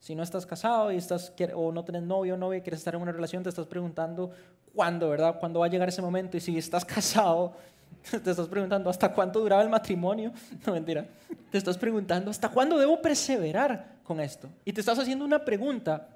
Si 0.00 0.14
no 0.14 0.22
estás 0.22 0.44
casado 0.44 0.92
y 0.92 0.96
estás, 0.96 1.32
o 1.54 1.72
no 1.72 1.84
tienes 1.84 2.02
novio 2.02 2.34
o 2.34 2.36
novia 2.36 2.58
y 2.58 2.62
quieres 2.62 2.80
estar 2.80 2.94
en 2.94 3.00
una 3.02 3.12
relación, 3.12 3.42
te 3.42 3.48
estás 3.48 3.66
preguntando 3.66 4.30
cuándo, 4.74 5.08
¿verdad? 5.08 5.38
¿Cuándo 5.40 5.60
va 5.60 5.66
a 5.66 5.68
llegar 5.68 5.88
ese 5.88 6.02
momento? 6.02 6.36
Y 6.36 6.40
si 6.40 6.58
estás 6.58 6.84
casado, 6.84 7.54
te 8.10 8.30
estás 8.30 8.46
preguntando 8.48 8.90
hasta 8.90 9.12
cuánto 9.12 9.40
duraba 9.40 9.62
el 9.62 9.68
matrimonio. 9.68 10.32
No, 10.66 10.72
mentira. 10.72 11.06
Te 11.50 11.58
estás 11.58 11.78
preguntando 11.78 12.30
hasta 12.30 12.48
cuándo 12.48 12.78
debo 12.78 13.00
perseverar 13.00 13.96
con 14.04 14.20
esto. 14.20 14.48
Y 14.64 14.72
te 14.72 14.80
estás 14.80 14.98
haciendo 14.98 15.24
una 15.24 15.44
pregunta 15.44 16.08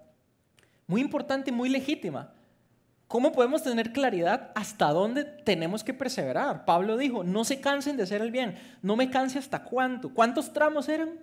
muy 0.86 1.00
importante 1.00 1.50
y 1.50 1.52
muy 1.52 1.68
legítima. 1.68 2.32
¿Cómo 3.12 3.30
podemos 3.30 3.62
tener 3.62 3.92
claridad 3.92 4.52
hasta 4.54 4.88
dónde 4.88 5.24
tenemos 5.24 5.84
que 5.84 5.92
perseverar? 5.92 6.64
Pablo 6.64 6.96
dijo, 6.96 7.22
no 7.22 7.44
se 7.44 7.60
cansen 7.60 7.98
de 7.98 8.04
hacer 8.04 8.22
el 8.22 8.30
bien. 8.30 8.56
No 8.80 8.96
me 8.96 9.10
canse 9.10 9.38
hasta 9.38 9.64
cuánto. 9.64 10.14
¿Cuántos 10.14 10.54
tramos 10.54 10.88
eran? 10.88 11.20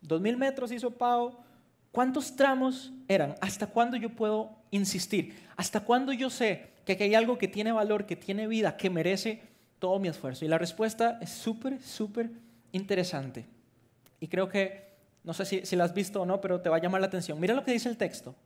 ¿Dos 0.00 0.20
mil 0.20 0.36
metros 0.36 0.70
hizo 0.70 0.92
Pau? 0.92 1.36
¿Cuántos 1.90 2.36
tramos 2.36 2.92
eran? 3.08 3.34
¿Hasta 3.40 3.66
cuándo 3.66 3.96
yo 3.96 4.10
puedo 4.10 4.52
insistir? 4.70 5.34
¿Hasta 5.56 5.80
cuándo 5.80 6.12
yo 6.12 6.30
sé 6.30 6.70
que 6.84 6.92
aquí 6.92 7.02
hay 7.02 7.16
algo 7.16 7.38
que 7.38 7.48
tiene 7.48 7.72
valor, 7.72 8.06
que 8.06 8.14
tiene 8.14 8.46
vida, 8.46 8.76
que 8.76 8.88
merece 8.88 9.42
todo 9.80 9.98
mi 9.98 10.06
esfuerzo? 10.06 10.44
Y 10.44 10.48
la 10.48 10.58
respuesta 10.58 11.18
es 11.20 11.30
súper, 11.30 11.82
súper 11.82 12.30
interesante. 12.70 13.46
Y 14.20 14.28
creo 14.28 14.48
que, 14.48 14.94
no 15.24 15.34
sé 15.34 15.44
si, 15.44 15.66
si 15.66 15.74
la 15.74 15.82
has 15.82 15.92
visto 15.92 16.22
o 16.22 16.24
no, 16.24 16.40
pero 16.40 16.60
te 16.60 16.68
va 16.68 16.76
a 16.76 16.80
llamar 16.80 17.00
la 17.00 17.08
atención. 17.08 17.40
Mira 17.40 17.52
lo 17.52 17.64
que 17.64 17.72
dice 17.72 17.88
el 17.88 17.96
texto. 17.96 18.36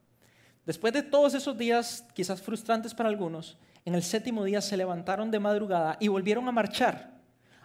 Después 0.64 0.92
de 0.92 1.03
todos 1.03 1.35
esos 1.35 1.59
días, 1.59 2.05
quizás 2.14 2.40
frustrantes 2.40 2.94
para 2.94 3.09
algunos, 3.09 3.59
en 3.85 3.94
el 3.94 4.03
séptimo 4.03 4.44
día 4.44 4.61
se 4.61 4.77
levantaron 4.77 5.31
de 5.31 5.40
madrugada 5.40 5.96
y 5.98 6.09
volvieron 6.09 6.46
a 6.48 6.53
marchar 6.53 7.11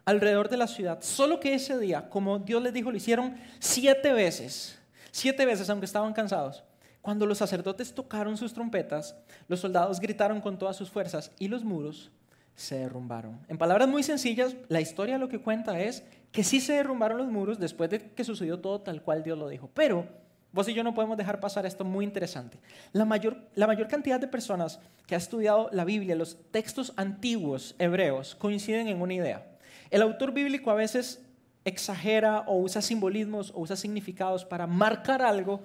alrededor 0.04 0.50
de 0.50 0.58
la 0.58 0.68
ciudad. 0.68 1.00
Solo 1.02 1.40
que 1.40 1.54
ese 1.54 1.78
día, 1.78 2.10
como 2.10 2.40
Dios 2.40 2.64
les 2.64 2.74
dijo, 2.74 2.90
lo 2.90 2.98
hicieron 2.98 3.36
siete 3.60 4.14
veces. 4.14 4.80
Siete 5.12 5.46
veces, 5.46 5.70
aunque 5.70 5.86
estaban 5.86 6.14
cansados. 6.14 6.64
Cuando 7.02 7.26
los 7.26 7.38
sacerdotes 7.38 7.94
tocaron 7.94 8.36
sus 8.36 8.54
trompetas, 8.54 9.16
los 9.48 9.60
soldados 9.60 10.00
gritaron 10.00 10.42
con 10.42 10.58
todas 10.58 10.76
sus 10.76 10.90
fuerzas 10.90 11.32
y 11.40 11.48
los 11.48 11.64
muros 11.64 12.10
se 12.56 12.80
derrumbaron. 12.80 13.40
En 13.48 13.58
palabras 13.58 13.88
muy 13.88 14.02
sencillas, 14.02 14.56
la 14.68 14.82
historia 14.82 15.20
lo 15.20 15.30
que 15.30 15.40
cuenta 15.40 15.80
es 15.80 16.04
que 16.32 16.44
sí 16.44 16.60
se 16.60 16.74
derrumbaron 16.74 17.18
los 17.18 17.28
muros 17.28 17.60
después 17.60 17.90
de 17.90 18.12
que 18.12 18.24
sucedió 18.24 18.60
todo 18.60 18.82
tal 18.82 19.04
cual 19.04 19.24
Dios 19.24 19.38
lo 19.38 19.48
dijo. 19.48 19.70
Pero 19.74 20.08
vos 20.52 20.68
y 20.68 20.74
yo 20.74 20.84
no 20.84 20.94
podemos 20.94 21.18
dejar 21.18 21.40
pasar 21.40 21.66
esto 21.66 21.84
muy 21.84 22.06
interesante. 22.06 22.60
La 22.94 23.06
mayor, 23.06 23.38
la 23.56 23.68
mayor 23.68 23.88
cantidad 23.88 24.20
de 24.20 24.28
personas 24.28 24.80
que 25.06 25.16
ha 25.16 25.18
estudiado 25.18 25.70
la 25.72 25.86
Biblia, 25.86 26.16
los 26.16 26.38
textos 26.52 26.94
antiguos 26.96 27.76
hebreos, 27.80 28.36
coinciden 28.36 28.88
en 28.88 29.02
una 29.02 29.14
idea. 29.14 29.46
El 29.90 30.02
autor 30.02 30.34
bíblico 30.34 30.72
a 30.72 30.76
veces 30.76 31.24
exagera 31.66 32.42
o 32.48 32.58
usa 32.58 32.82
simbolismos 32.82 33.52
o 33.52 33.60
usa 33.60 33.76
significados 33.76 34.46
para 34.46 34.68
marcar 34.68 35.22
algo 35.22 35.62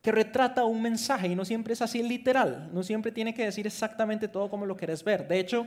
que 0.00 0.12
retrata 0.12 0.64
un 0.64 0.82
mensaje 0.82 1.28
y 1.28 1.34
no 1.34 1.44
siempre 1.44 1.72
es 1.72 1.80
así 1.80 2.02
literal, 2.02 2.70
no 2.72 2.82
siempre 2.82 3.10
tiene 3.10 3.32
que 3.32 3.44
decir 3.44 3.66
exactamente 3.66 4.28
todo 4.28 4.50
como 4.50 4.66
lo 4.66 4.76
querés 4.76 5.02
ver. 5.02 5.26
De 5.26 5.38
hecho, 5.38 5.66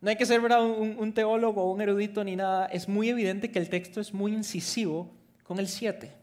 no 0.00 0.08
hay 0.08 0.16
que 0.16 0.24
ser 0.24 0.40
un, 0.40 0.96
un 0.98 1.12
teólogo 1.12 1.62
o 1.62 1.72
un 1.72 1.80
erudito 1.80 2.24
ni 2.24 2.36
nada, 2.36 2.66
es 2.66 2.88
muy 2.88 3.08
evidente 3.08 3.50
que 3.50 3.58
el 3.58 3.68
texto 3.68 4.00
es 4.00 4.14
muy 4.14 4.32
incisivo 4.32 5.10
con 5.42 5.58
el 5.58 5.68
siete. 5.68 6.17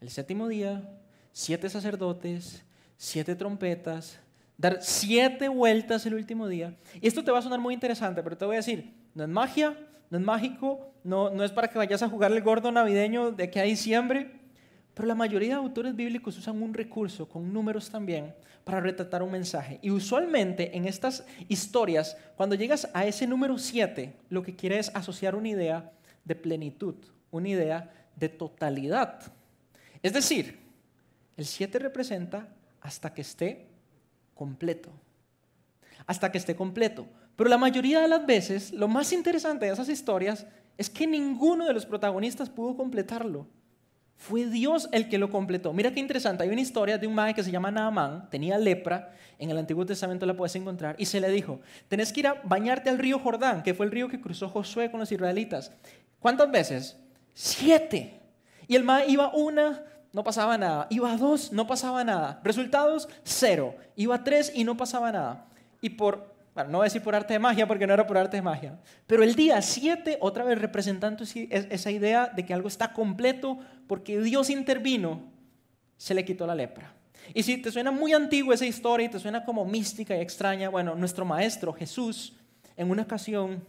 El 0.00 0.08
séptimo 0.08 0.48
día, 0.48 0.82
siete 1.30 1.68
sacerdotes, 1.68 2.64
siete 2.96 3.36
trompetas, 3.36 4.18
dar 4.56 4.78
siete 4.80 5.48
vueltas 5.48 6.06
el 6.06 6.14
último 6.14 6.48
día. 6.48 6.74
Y 7.02 7.06
esto 7.06 7.22
te 7.22 7.30
va 7.30 7.38
a 7.38 7.42
sonar 7.42 7.60
muy 7.60 7.74
interesante, 7.74 8.22
pero 8.22 8.36
te 8.36 8.46
voy 8.46 8.56
a 8.56 8.60
decir, 8.60 8.94
no 9.14 9.24
es 9.24 9.28
magia, 9.28 9.76
no 10.08 10.16
es 10.16 10.24
mágico, 10.24 10.90
no, 11.04 11.28
no 11.28 11.44
es 11.44 11.52
para 11.52 11.68
que 11.68 11.76
vayas 11.76 12.02
a 12.02 12.08
jugar 12.08 12.32
el 12.32 12.40
gordo 12.40 12.72
navideño 12.72 13.30
de 13.30 13.50
que 13.50 13.60
a 13.60 13.64
diciembre, 13.64 14.40
pero 14.94 15.06
la 15.06 15.14
mayoría 15.14 15.50
de 15.50 15.54
autores 15.54 15.94
bíblicos 15.94 16.38
usan 16.38 16.62
un 16.62 16.72
recurso 16.72 17.28
con 17.28 17.52
números 17.52 17.90
también 17.90 18.34
para 18.64 18.80
retratar 18.80 19.22
un 19.22 19.30
mensaje. 19.30 19.78
Y 19.82 19.90
usualmente 19.90 20.76
en 20.76 20.86
estas 20.86 21.26
historias, 21.48 22.16
cuando 22.36 22.54
llegas 22.54 22.88
a 22.94 23.04
ese 23.04 23.26
número 23.26 23.58
7, 23.58 24.14
lo 24.30 24.42
que 24.42 24.56
quiere 24.56 24.78
es 24.78 24.90
asociar 24.94 25.34
una 25.34 25.48
idea 25.48 25.92
de 26.24 26.34
plenitud, 26.34 26.94
una 27.30 27.48
idea 27.50 27.90
de 28.16 28.30
totalidad. 28.30 29.32
Es 30.02 30.12
decir, 30.12 30.58
el 31.36 31.46
7 31.46 31.78
representa 31.78 32.48
hasta 32.80 33.12
que 33.12 33.22
esté 33.22 33.66
completo. 34.34 34.90
Hasta 36.06 36.32
que 36.32 36.38
esté 36.38 36.56
completo. 36.56 37.06
Pero 37.36 37.48
la 37.50 37.58
mayoría 37.58 38.00
de 38.00 38.08
las 38.08 38.26
veces, 38.26 38.72
lo 38.72 38.88
más 38.88 39.12
interesante 39.12 39.66
de 39.66 39.72
esas 39.72 39.88
historias 39.88 40.46
es 40.76 40.90
que 40.90 41.06
ninguno 41.06 41.66
de 41.66 41.74
los 41.74 41.86
protagonistas 41.86 42.50
pudo 42.50 42.76
completarlo. 42.76 43.46
Fue 44.16 44.44
Dios 44.46 44.88
el 44.92 45.08
que 45.08 45.16
lo 45.16 45.30
completó. 45.30 45.72
Mira 45.72 45.92
qué 45.92 46.00
interesante. 46.00 46.42
Hay 46.42 46.50
una 46.50 46.60
historia 46.60 46.98
de 46.98 47.06
un 47.06 47.14
mago 47.14 47.34
que 47.34 47.42
se 47.42 47.50
llama 47.50 47.70
Naamán, 47.70 48.28
tenía 48.28 48.58
lepra, 48.58 49.14
en 49.38 49.50
el 49.50 49.56
Antiguo 49.56 49.86
Testamento 49.86 50.26
la 50.26 50.36
puedes 50.36 50.54
encontrar, 50.56 50.94
y 50.98 51.06
se 51.06 51.20
le 51.20 51.30
dijo, 51.30 51.60
tenés 51.88 52.12
que 52.12 52.20
ir 52.20 52.26
a 52.26 52.34
bañarte 52.44 52.90
al 52.90 52.98
río 52.98 53.18
Jordán, 53.18 53.62
que 53.62 53.72
fue 53.72 53.86
el 53.86 53.92
río 53.92 54.08
que 54.08 54.20
cruzó 54.20 54.50
Josué 54.50 54.90
con 54.90 55.00
los 55.00 55.10
israelitas. 55.10 55.72
¿Cuántas 56.18 56.50
veces? 56.50 56.98
Siete. 57.32 58.20
Y 58.68 58.76
el 58.76 58.84
mago 58.84 59.08
iba 59.08 59.34
una, 59.34 59.82
no 60.12 60.24
pasaba 60.24 60.58
nada. 60.58 60.86
Iba 60.90 61.16
dos, 61.16 61.52
no 61.52 61.66
pasaba 61.66 62.04
nada. 62.04 62.40
Resultados, 62.42 63.08
cero. 63.22 63.74
Iba 63.96 64.24
tres 64.24 64.52
y 64.54 64.64
no 64.64 64.76
pasaba 64.76 65.12
nada. 65.12 65.46
Y 65.80 65.90
por 65.90 66.30
no 66.68 66.78
voy 66.78 66.84
a 66.84 66.84
decir 66.84 67.02
por 67.02 67.14
arte 67.14 67.32
de 67.32 67.38
magia 67.38 67.66
porque 67.66 67.86
no 67.86 67.94
era 67.94 68.06
por 68.06 68.18
arte 68.18 68.36
de 68.36 68.42
magia, 68.42 68.78
pero 69.06 69.22
el 69.22 69.34
día 69.34 69.60
7, 69.62 70.18
otra 70.20 70.44
vez 70.44 70.60
representando 70.60 71.24
esa 71.24 71.90
idea 71.90 72.26
de 72.26 72.44
que 72.44 72.52
algo 72.52 72.68
está 72.68 72.92
completo 72.92 73.58
porque 73.86 74.20
Dios 74.20 74.50
intervino, 74.50 75.22
se 75.96 76.14
le 76.14 76.24
quitó 76.24 76.46
la 76.46 76.54
lepra. 76.54 76.92
Y 77.34 77.42
si 77.42 77.58
te 77.58 77.70
suena 77.70 77.90
muy 77.90 78.12
antiguo 78.12 78.52
esa 78.52 78.66
historia 78.66 79.06
y 79.06 79.10
te 79.10 79.18
suena 79.18 79.44
como 79.44 79.64
mística 79.64 80.16
y 80.16 80.20
extraña, 80.20 80.68
bueno, 80.68 80.94
nuestro 80.94 81.24
maestro 81.24 81.72
Jesús, 81.72 82.34
en 82.76 82.90
una 82.90 83.02
ocasión, 83.02 83.62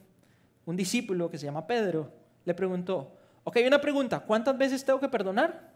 un 0.65 0.75
discípulo 0.75 1.30
que 1.30 1.38
se 1.38 1.45
llama 1.45 1.67
Pedro, 1.67 2.12
le 2.45 2.54
preguntó, 2.54 3.15
ok, 3.43 3.58
una 3.67 3.82
pregunta, 3.82 4.21
¿cuántas 4.21 4.58
veces 4.58 4.84
tengo 4.84 4.99
que 4.99 5.10
perdonar? 5.10 5.70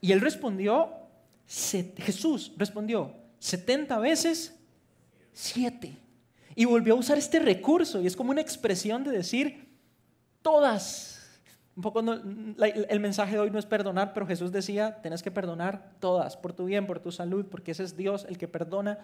Y 0.00 0.12
él 0.12 0.20
respondió, 0.20 0.90
Jesús 1.46 2.52
respondió, 2.56 3.14
70 3.38 3.98
veces 3.98 4.58
siete. 5.32 5.96
Y 6.54 6.64
volvió 6.64 6.94
a 6.94 6.98
usar 6.98 7.18
este 7.18 7.38
recurso 7.38 8.00
y 8.00 8.06
es 8.06 8.16
como 8.16 8.30
una 8.30 8.40
expresión 8.40 9.04
de 9.04 9.12
decir 9.12 9.68
todas. 10.42 11.14
Un 11.76 11.82
poco 11.82 12.00
el 12.00 13.00
mensaje 13.00 13.34
de 13.34 13.38
hoy 13.38 13.50
no 13.50 13.58
es 13.60 13.66
perdonar, 13.66 14.12
pero 14.12 14.26
Jesús 14.26 14.50
decía, 14.50 15.00
tenés 15.00 15.22
que 15.22 15.30
perdonar 15.30 15.92
todas, 16.00 16.36
por 16.36 16.52
tu 16.52 16.64
bien, 16.64 16.86
por 16.88 16.98
tu 16.98 17.12
salud, 17.12 17.46
porque 17.46 17.70
ese 17.70 17.84
es 17.84 17.96
Dios 17.96 18.26
el 18.28 18.36
que 18.36 18.48
perdona 18.48 18.98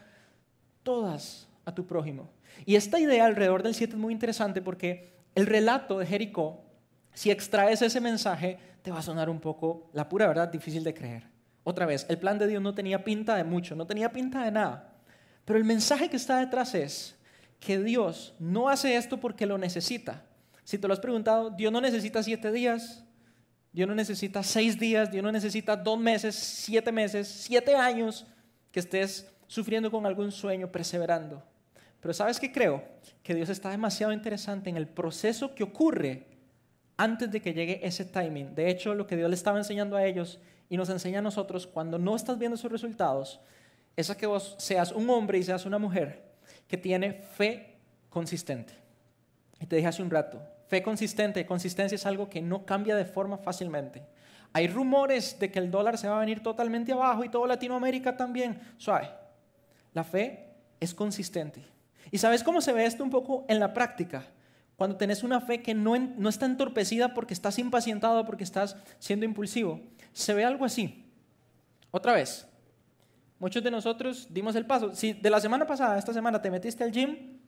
todas 0.83 1.47
a 1.65 1.73
tu 1.73 1.87
prójimo. 1.87 2.29
Y 2.67 2.75
esta 2.75 2.99
idea 2.99 3.27
alrededor 3.27 3.63
del 3.63 3.77
siete 3.77 3.93
es 3.93 4.01
muy 4.01 4.13
interesante 4.13 4.61
porque 4.61 5.15
el 5.37 5.47
relato 5.47 6.01
de 6.01 6.07
Jericó, 6.07 6.64
si 7.15 7.31
extraes 7.31 7.81
ese 7.81 8.01
mensaje, 8.01 8.59
te 8.83 8.91
va 8.91 8.99
a 8.99 9.03
sonar 9.03 9.31
un 9.31 9.41
poco, 9.41 9.89
la 9.95 10.09
pura 10.09 10.27
verdad, 10.27 10.49
difícil 10.49 10.85
de 10.85 10.93
creer. 10.93 11.27
Otra 11.63 11.87
vez, 11.87 12.05
el 12.11 12.19
plan 12.19 12.39
de 12.39 12.47
Dios 12.47 12.61
no 12.61 12.75
tenía 12.75 13.03
pinta 13.03 13.37
de 13.37 13.45
mucho, 13.45 13.75
no 13.75 13.87
tenía 13.87 14.13
pinta 14.13 14.45
de 14.45 14.51
nada. 14.51 14.93
Pero 15.45 15.59
el 15.59 15.65
mensaje 15.65 16.11
que 16.11 16.17
está 16.17 16.39
detrás 16.39 16.75
es 16.75 17.17
que 17.61 17.79
Dios 17.79 18.35
no 18.39 18.69
hace 18.69 18.97
esto 18.97 19.19
porque 19.19 19.47
lo 19.47 19.57
necesita. 19.57 20.23
Si 20.65 20.77
te 20.77 20.87
lo 20.87 20.93
has 20.93 21.01
preguntado, 21.01 21.51
Dios 21.51 21.73
no 21.73 21.81
necesita 21.81 22.23
siete 22.23 22.53
días, 22.53 23.05
Dios 23.73 23.89
no 23.89 23.95
necesita 23.95 24.43
seis 24.43 24.79
días, 24.79 25.11
Dios 25.11 25.23
no 25.23 25.33
necesita 25.33 25.77
dos 25.77 25.99
meses, 25.99 26.35
siete 26.35 26.93
meses, 26.93 27.27
siete 27.27 27.75
años 27.75 28.27
que 28.71 28.81
estés 28.81 29.31
sufriendo 29.47 29.91
con 29.91 30.05
algún 30.05 30.33
sueño, 30.33 30.71
perseverando. 30.71 31.43
Pero 32.01 32.13
¿sabes 32.13 32.39
qué 32.39 32.53
creo? 32.53 32.85
Que 33.23 33.35
Dios 33.35 33.49
está 33.49 33.71
demasiado 33.71 34.13
interesante 34.13 34.69
en 34.69 34.77
el 34.77 34.87
proceso 34.87 35.55
que 35.55 35.65
ocurre 35.65 36.34
antes 36.97 37.31
de 37.31 37.41
que 37.41 37.55
llegue 37.55 37.81
ese 37.87 38.05
timing. 38.05 38.55
De 38.55 38.71
hecho, 38.71 38.95
lo 38.95 39.07
que 39.07 39.17
Dios 39.17 39.29
le 39.29 39.37
estaba 39.37 39.59
enseñando 39.59 39.97
a 39.97 40.05
ellos 40.05 40.39
y 40.69 40.77
nos 40.77 40.89
enseña 40.89 41.19
a 41.19 41.23
nosotros, 41.23 41.67
cuando 41.67 41.99
no 41.99 42.17
estás 42.17 42.39
viendo 42.39 42.57
sus 42.57 42.71
resultados, 42.71 43.41
es 43.97 44.11
a 44.11 44.17
que 44.17 44.27
vos 44.27 44.55
seas 44.59 44.93
un 44.93 45.09
hombre 45.11 45.39
y 45.39 45.43
seas 45.43 45.67
una 45.67 45.79
mujer 45.79 46.23
que 46.69 46.77
tiene 46.77 47.13
fe 47.13 47.77
consistente. 48.11 48.75
Y 49.61 49.67
te 49.67 49.77
dije 49.77 49.89
hace 49.89 50.03
un 50.03 50.11
rato, 50.11 50.43
fe 50.69 50.83
consistente, 50.83 51.47
consistencia 51.47 51.97
es 51.97 52.07
algo 52.07 52.29
que 52.29 52.43
no 52.43 52.65
cambia 52.67 52.97
de 52.97 53.05
forma 53.05 53.39
fácilmente. 53.39 54.03
Hay 54.53 54.69
rumores 54.69 55.39
de 55.39 55.51
que 55.51 55.59
el 55.59 55.71
dólar 55.71 55.99
se 55.99 56.09
va 56.09 56.17
a 56.17 56.21
venir 56.21 56.43
totalmente 56.43 56.93
abajo 56.93 57.25
y 57.25 57.29
todo 57.29 57.47
Latinoamérica 57.47 58.17
también. 58.17 58.61
Suave. 58.79 59.11
La 59.93 60.05
fe 60.05 60.49
es 60.79 60.95
consistente. 60.95 61.61
¿Y 62.11 62.19
sabes 62.19 62.45
cómo 62.45 62.61
se 62.61 62.73
ve 62.73 62.87
esto 62.87 63.03
un 63.03 63.11
poco 63.11 63.45
en 63.49 63.59
la 63.59 63.73
práctica? 63.73 64.25
Cuando 64.77 64.97
tenés 64.97 65.23
una 65.23 65.41
fe 65.41 65.63
que 65.63 65.75
no, 65.75 65.97
no 65.97 66.29
está 66.29 66.47
entorpecida 66.47 67.15
porque 67.15 67.35
estás 67.35 67.59
impacientado, 67.59 68.25
porque 68.25 68.45
estás 68.45 68.77
siendo 68.99 69.25
impulsivo. 69.25 69.81
Se 70.13 70.35
ve 70.35 70.45
algo 70.45 70.65
así. 70.65 71.05
Otra 71.91 72.13
vez, 72.13 72.47
muchos 73.39 73.63
de 73.63 73.71
nosotros 73.71 74.27
dimos 74.31 74.57
el 74.57 74.67
paso. 74.67 74.95
Si 74.95 75.13
de 75.13 75.31
la 75.31 75.41
semana 75.41 75.67
pasada 75.67 75.99
esta 75.99 76.13
semana 76.13 76.43
te 76.43 76.51
metiste 76.51 76.83
al 76.83 76.91
gym, 76.91 77.39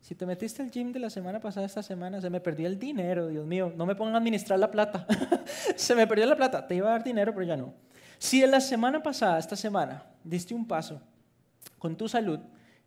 si 0.00 0.16
te 0.16 0.26
metiste 0.26 0.60
al 0.60 0.72
gym 0.72 0.90
de 0.92 0.98
la 0.98 1.08
semana 1.08 1.38
pasada 1.38 1.64
esta 1.64 1.82
semana, 1.84 2.20
se 2.20 2.28
me 2.28 2.40
perdió 2.40 2.66
el 2.66 2.76
dinero, 2.76 3.28
Dios 3.28 3.46
mío, 3.46 3.72
no 3.76 3.86
me 3.86 3.94
pongan 3.94 4.16
a 4.16 4.18
administrar 4.18 4.58
la 4.58 4.70
plata. 4.70 5.06
se 5.76 5.94
me 5.94 6.08
perdió 6.08 6.26
la 6.26 6.34
plata, 6.34 6.66
te 6.66 6.74
iba 6.74 6.88
a 6.88 6.92
dar 6.92 7.04
dinero, 7.04 7.32
pero 7.32 7.46
ya 7.46 7.56
no. 7.56 7.72
Si 8.18 8.40
de 8.40 8.48
la 8.48 8.60
semana 8.60 9.00
pasada 9.00 9.38
esta 9.38 9.54
semana 9.54 10.04
diste 10.24 10.54
un 10.54 10.66
paso 10.66 11.00
con 11.78 11.96
tu 11.96 12.08
salud, 12.08 12.40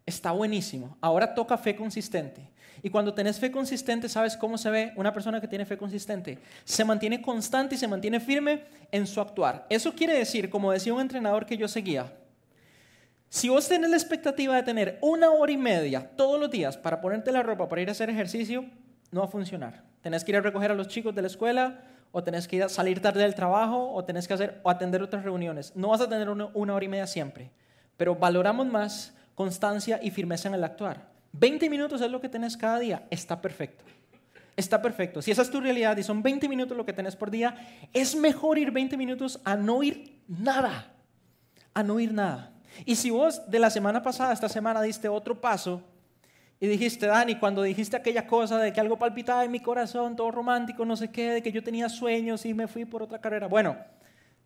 está 0.05 0.31
buenísimo. 0.31 0.97
Ahora 1.01 1.33
toca 1.33 1.57
fe 1.57 1.75
consistente. 1.75 2.49
Y 2.83 2.89
cuando 2.89 3.13
tenés 3.13 3.39
fe 3.39 3.51
consistente, 3.51 4.07
¿sabes 4.09 4.37
cómo 4.37 4.57
se 4.57 4.69
ve 4.69 4.93
una 4.95 5.11
persona 5.11 5.41
que 5.41 5.47
tiene 5.47 5.65
fe 5.65 5.77
consistente? 5.77 6.37
Se 6.63 6.85
mantiene 6.85 7.21
constante 7.21 7.75
y 7.75 7.77
se 7.77 7.87
mantiene 7.87 8.19
firme 8.19 8.63
en 8.91 9.07
su 9.07 9.19
actuar. 9.19 9.65
Eso 9.69 9.93
quiere 9.93 10.17
decir, 10.17 10.49
como 10.49 10.71
decía 10.71 10.93
un 10.93 11.01
entrenador 11.01 11.45
que 11.45 11.57
yo 11.57 11.67
seguía, 11.67 12.13
si 13.29 13.49
vos 13.49 13.67
tenés 13.67 13.89
la 13.89 13.97
expectativa 13.97 14.55
de 14.55 14.63
tener 14.63 14.99
una 15.01 15.31
hora 15.31 15.51
y 15.51 15.57
media 15.57 16.09
todos 16.15 16.39
los 16.39 16.49
días 16.49 16.77
para 16.77 17.01
ponerte 17.01 17.31
la 17.31 17.43
ropa 17.43 17.67
para 17.67 17.81
ir 17.81 17.89
a 17.89 17.91
hacer 17.91 18.09
ejercicio, 18.09 18.65
no 19.11 19.21
va 19.21 19.27
a 19.27 19.29
funcionar. 19.29 19.83
Tenés 20.01 20.23
que 20.23 20.31
ir 20.31 20.37
a 20.37 20.41
recoger 20.41 20.71
a 20.71 20.75
los 20.75 20.87
chicos 20.87 21.15
de 21.15 21.21
la 21.21 21.27
escuela, 21.27 21.81
o 22.11 22.23
tenés 22.23 22.47
que 22.47 22.55
ir 22.55 22.63
a 22.63 22.69
salir 22.69 23.01
tarde 23.01 23.23
del 23.23 23.35
trabajo, 23.35 23.91
o 23.91 24.05
tenés 24.05 24.27
que 24.27 24.33
hacer 24.33 24.61
o 24.63 24.69
atender 24.69 25.01
otras 25.01 25.23
reuniones. 25.23 25.75
No 25.75 25.89
vas 25.89 25.99
a 25.99 26.07
tener 26.07 26.29
una, 26.29 26.45
hora 26.53 26.85
y 26.85 26.87
media 26.87 27.07
siempre, 27.07 27.51
pero 27.97 28.15
valoramos 28.15 28.67
más 28.67 29.13
constancia 29.35 29.99
y 30.01 30.11
firmeza 30.11 30.47
en 30.47 30.55
el 30.55 30.63
actuar. 30.63 31.09
20 31.33 31.69
minutos 31.69 32.01
es 32.01 32.09
lo 32.09 32.21
que 32.21 32.29
tenés 32.29 32.57
cada 32.57 32.79
día, 32.79 33.05
está 33.09 33.41
perfecto. 33.41 33.83
Está 34.55 34.81
perfecto. 34.81 35.21
Si 35.21 35.31
esa 35.31 35.41
es 35.41 35.51
tu 35.51 35.59
realidad 35.59 35.97
y 35.97 36.03
son 36.03 36.23
20 36.23 36.47
minutos 36.47 36.77
lo 36.77 36.85
que 36.85 36.93
tenés 36.93 37.15
por 37.15 37.29
día, 37.29 37.55
es 37.91 38.15
mejor 38.15 38.57
ir 38.57 38.71
20 38.71 38.95
minutos 38.95 39.41
a 39.43 39.57
no 39.57 39.83
ir 39.83 40.21
nada. 40.27 40.93
A 41.73 41.83
no 41.83 41.99
ir 41.99 42.13
nada. 42.13 42.53
Y 42.85 42.95
si 42.95 43.09
vos 43.09 43.49
de 43.49 43.59
la 43.59 43.69
semana 43.69 44.01
pasada 44.01 44.33
esta 44.33 44.47
semana 44.47 44.81
diste 44.81 45.09
otro 45.09 45.39
paso 45.39 45.81
y 46.59 46.67
dijiste, 46.67 47.05
Dani, 47.05 47.35
cuando 47.35 47.63
dijiste 47.63 47.97
aquella 47.97 48.27
cosa 48.27 48.57
de 48.57 48.71
que 48.71 48.79
algo 48.79 48.97
palpitaba 48.97 49.43
en 49.43 49.51
mi 49.51 49.59
corazón, 49.59 50.15
todo 50.15 50.31
romántico, 50.31 50.85
no 50.85 50.95
sé 50.95 51.11
qué, 51.11 51.31
de 51.31 51.43
que 51.43 51.51
yo 51.51 51.61
tenía 51.61 51.89
sueños 51.89 52.45
y 52.45 52.53
me 52.53 52.67
fui 52.67 52.85
por 52.85 53.03
otra 53.03 53.19
carrera. 53.19 53.47
Bueno, 53.47 53.77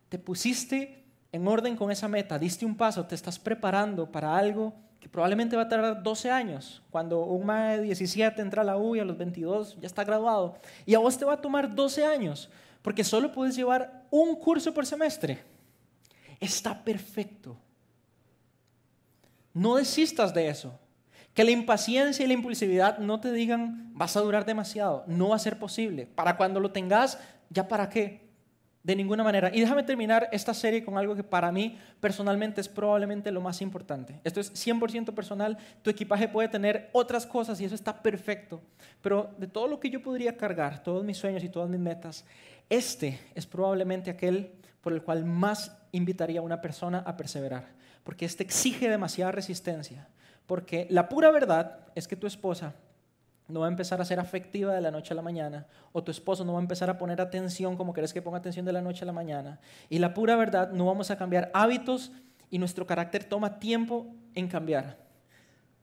te 0.09 0.17
pusiste 0.17 0.98
en 1.31 1.47
orden 1.47 1.75
con 1.75 1.91
esa 1.91 2.07
meta, 2.07 2.39
diste 2.39 2.65
un 2.65 2.75
paso, 2.75 3.05
te 3.05 3.15
estás 3.15 3.37
preparando 3.37 4.11
para 4.11 4.35
algo 4.35 4.73
que 4.99 5.07
probablemente 5.07 5.55
va 5.55 5.63
a 5.63 5.69
tardar 5.69 6.03
12 6.03 6.29
años. 6.29 6.81
Cuando 6.89 7.23
un 7.23 7.45
más 7.45 7.77
de 7.77 7.83
17 7.83 8.41
entra 8.41 8.63
a 8.63 8.65
la 8.65 8.77
U 8.77 8.95
y 8.95 8.99
a 8.99 9.05
los 9.05 9.17
22 9.17 9.77
ya 9.79 9.87
está 9.87 10.03
graduado. 10.03 10.57
Y 10.85 10.95
a 10.95 10.99
vos 10.99 11.17
te 11.17 11.25
va 11.25 11.33
a 11.33 11.41
tomar 11.41 11.73
12 11.73 12.05
años, 12.05 12.49
porque 12.81 13.03
solo 13.03 13.31
puedes 13.31 13.55
llevar 13.55 14.05
un 14.09 14.35
curso 14.35 14.73
por 14.73 14.85
semestre. 14.85 15.39
Está 16.39 16.83
perfecto. 16.83 17.55
No 19.53 19.75
desistas 19.75 20.33
de 20.33 20.49
eso. 20.49 20.77
Que 21.33 21.43
la 21.43 21.51
impaciencia 21.51 22.25
y 22.25 22.27
la 22.27 22.33
impulsividad 22.33 22.97
no 22.97 23.19
te 23.19 23.31
digan 23.31 23.91
vas 23.93 24.17
a 24.17 24.21
durar 24.21 24.45
demasiado. 24.45 25.03
No 25.07 25.29
va 25.29 25.35
a 25.35 25.39
ser 25.39 25.59
posible. 25.59 26.05
Para 26.07 26.37
cuando 26.37 26.59
lo 26.59 26.71
tengas, 26.71 27.19
¿ya 27.49 27.67
para 27.67 27.89
qué? 27.89 28.28
De 28.89 28.95
ninguna 28.95 29.23
manera. 29.23 29.51
Y 29.53 29.59
déjame 29.59 29.83
terminar 29.83 30.29
esta 30.31 30.51
serie 30.51 30.83
con 30.83 30.97
algo 30.97 31.13
que 31.13 31.23
para 31.23 31.51
mí 31.51 31.77
personalmente 31.99 32.59
es 32.59 32.67
probablemente 32.67 33.31
lo 33.31 33.39
más 33.39 33.61
importante. 33.61 34.19
Esto 34.23 34.39
es 34.39 34.51
100% 34.51 35.13
personal. 35.13 35.59
Tu 35.83 35.91
equipaje 35.91 36.27
puede 36.27 36.47
tener 36.47 36.89
otras 36.91 37.27
cosas 37.27 37.61
y 37.61 37.65
eso 37.65 37.75
está 37.75 38.01
perfecto. 38.01 38.59
Pero 39.03 39.29
de 39.37 39.45
todo 39.45 39.67
lo 39.67 39.79
que 39.79 39.91
yo 39.91 40.01
podría 40.01 40.35
cargar, 40.35 40.81
todos 40.81 41.05
mis 41.05 41.17
sueños 41.17 41.43
y 41.43 41.49
todas 41.49 41.69
mis 41.69 41.79
metas, 41.79 42.25
este 42.67 43.19
es 43.35 43.45
probablemente 43.45 44.09
aquel 44.09 44.53
por 44.81 44.91
el 44.91 45.03
cual 45.03 45.23
más 45.23 45.77
invitaría 45.91 46.39
a 46.39 46.43
una 46.43 46.59
persona 46.59 47.03
a 47.05 47.15
perseverar. 47.15 47.67
Porque 48.03 48.25
este 48.25 48.41
exige 48.41 48.89
demasiada 48.89 49.31
resistencia. 49.31 50.07
Porque 50.47 50.87
la 50.89 51.09
pura 51.09 51.29
verdad 51.29 51.81
es 51.93 52.07
que 52.07 52.15
tu 52.15 52.25
esposa 52.25 52.73
no 53.49 53.59
va 53.61 53.65
a 53.65 53.69
empezar 53.69 53.99
a 53.99 54.05
ser 54.05 54.19
afectiva 54.19 54.73
de 54.73 54.81
la 54.81 54.91
noche 54.91 55.13
a 55.13 55.15
la 55.15 55.21
mañana, 55.21 55.67
o 55.91 56.03
tu 56.03 56.11
esposo 56.11 56.45
no 56.45 56.53
va 56.53 56.59
a 56.59 56.61
empezar 56.61 56.89
a 56.89 56.97
poner 56.97 57.19
atención 57.19 57.75
como 57.75 57.93
querés 57.93 58.13
que 58.13 58.21
ponga 58.21 58.37
atención 58.37 58.65
de 58.65 58.73
la 58.73 58.81
noche 58.81 59.03
a 59.03 59.07
la 59.07 59.11
mañana. 59.11 59.59
Y 59.89 59.99
la 59.99 60.13
pura 60.13 60.35
verdad, 60.35 60.71
no 60.71 60.85
vamos 60.85 61.11
a 61.11 61.17
cambiar 61.17 61.51
hábitos 61.53 62.11
y 62.49 62.59
nuestro 62.59 62.85
carácter 62.85 63.23
toma 63.23 63.59
tiempo 63.59 64.07
en 64.35 64.47
cambiar. 64.47 64.97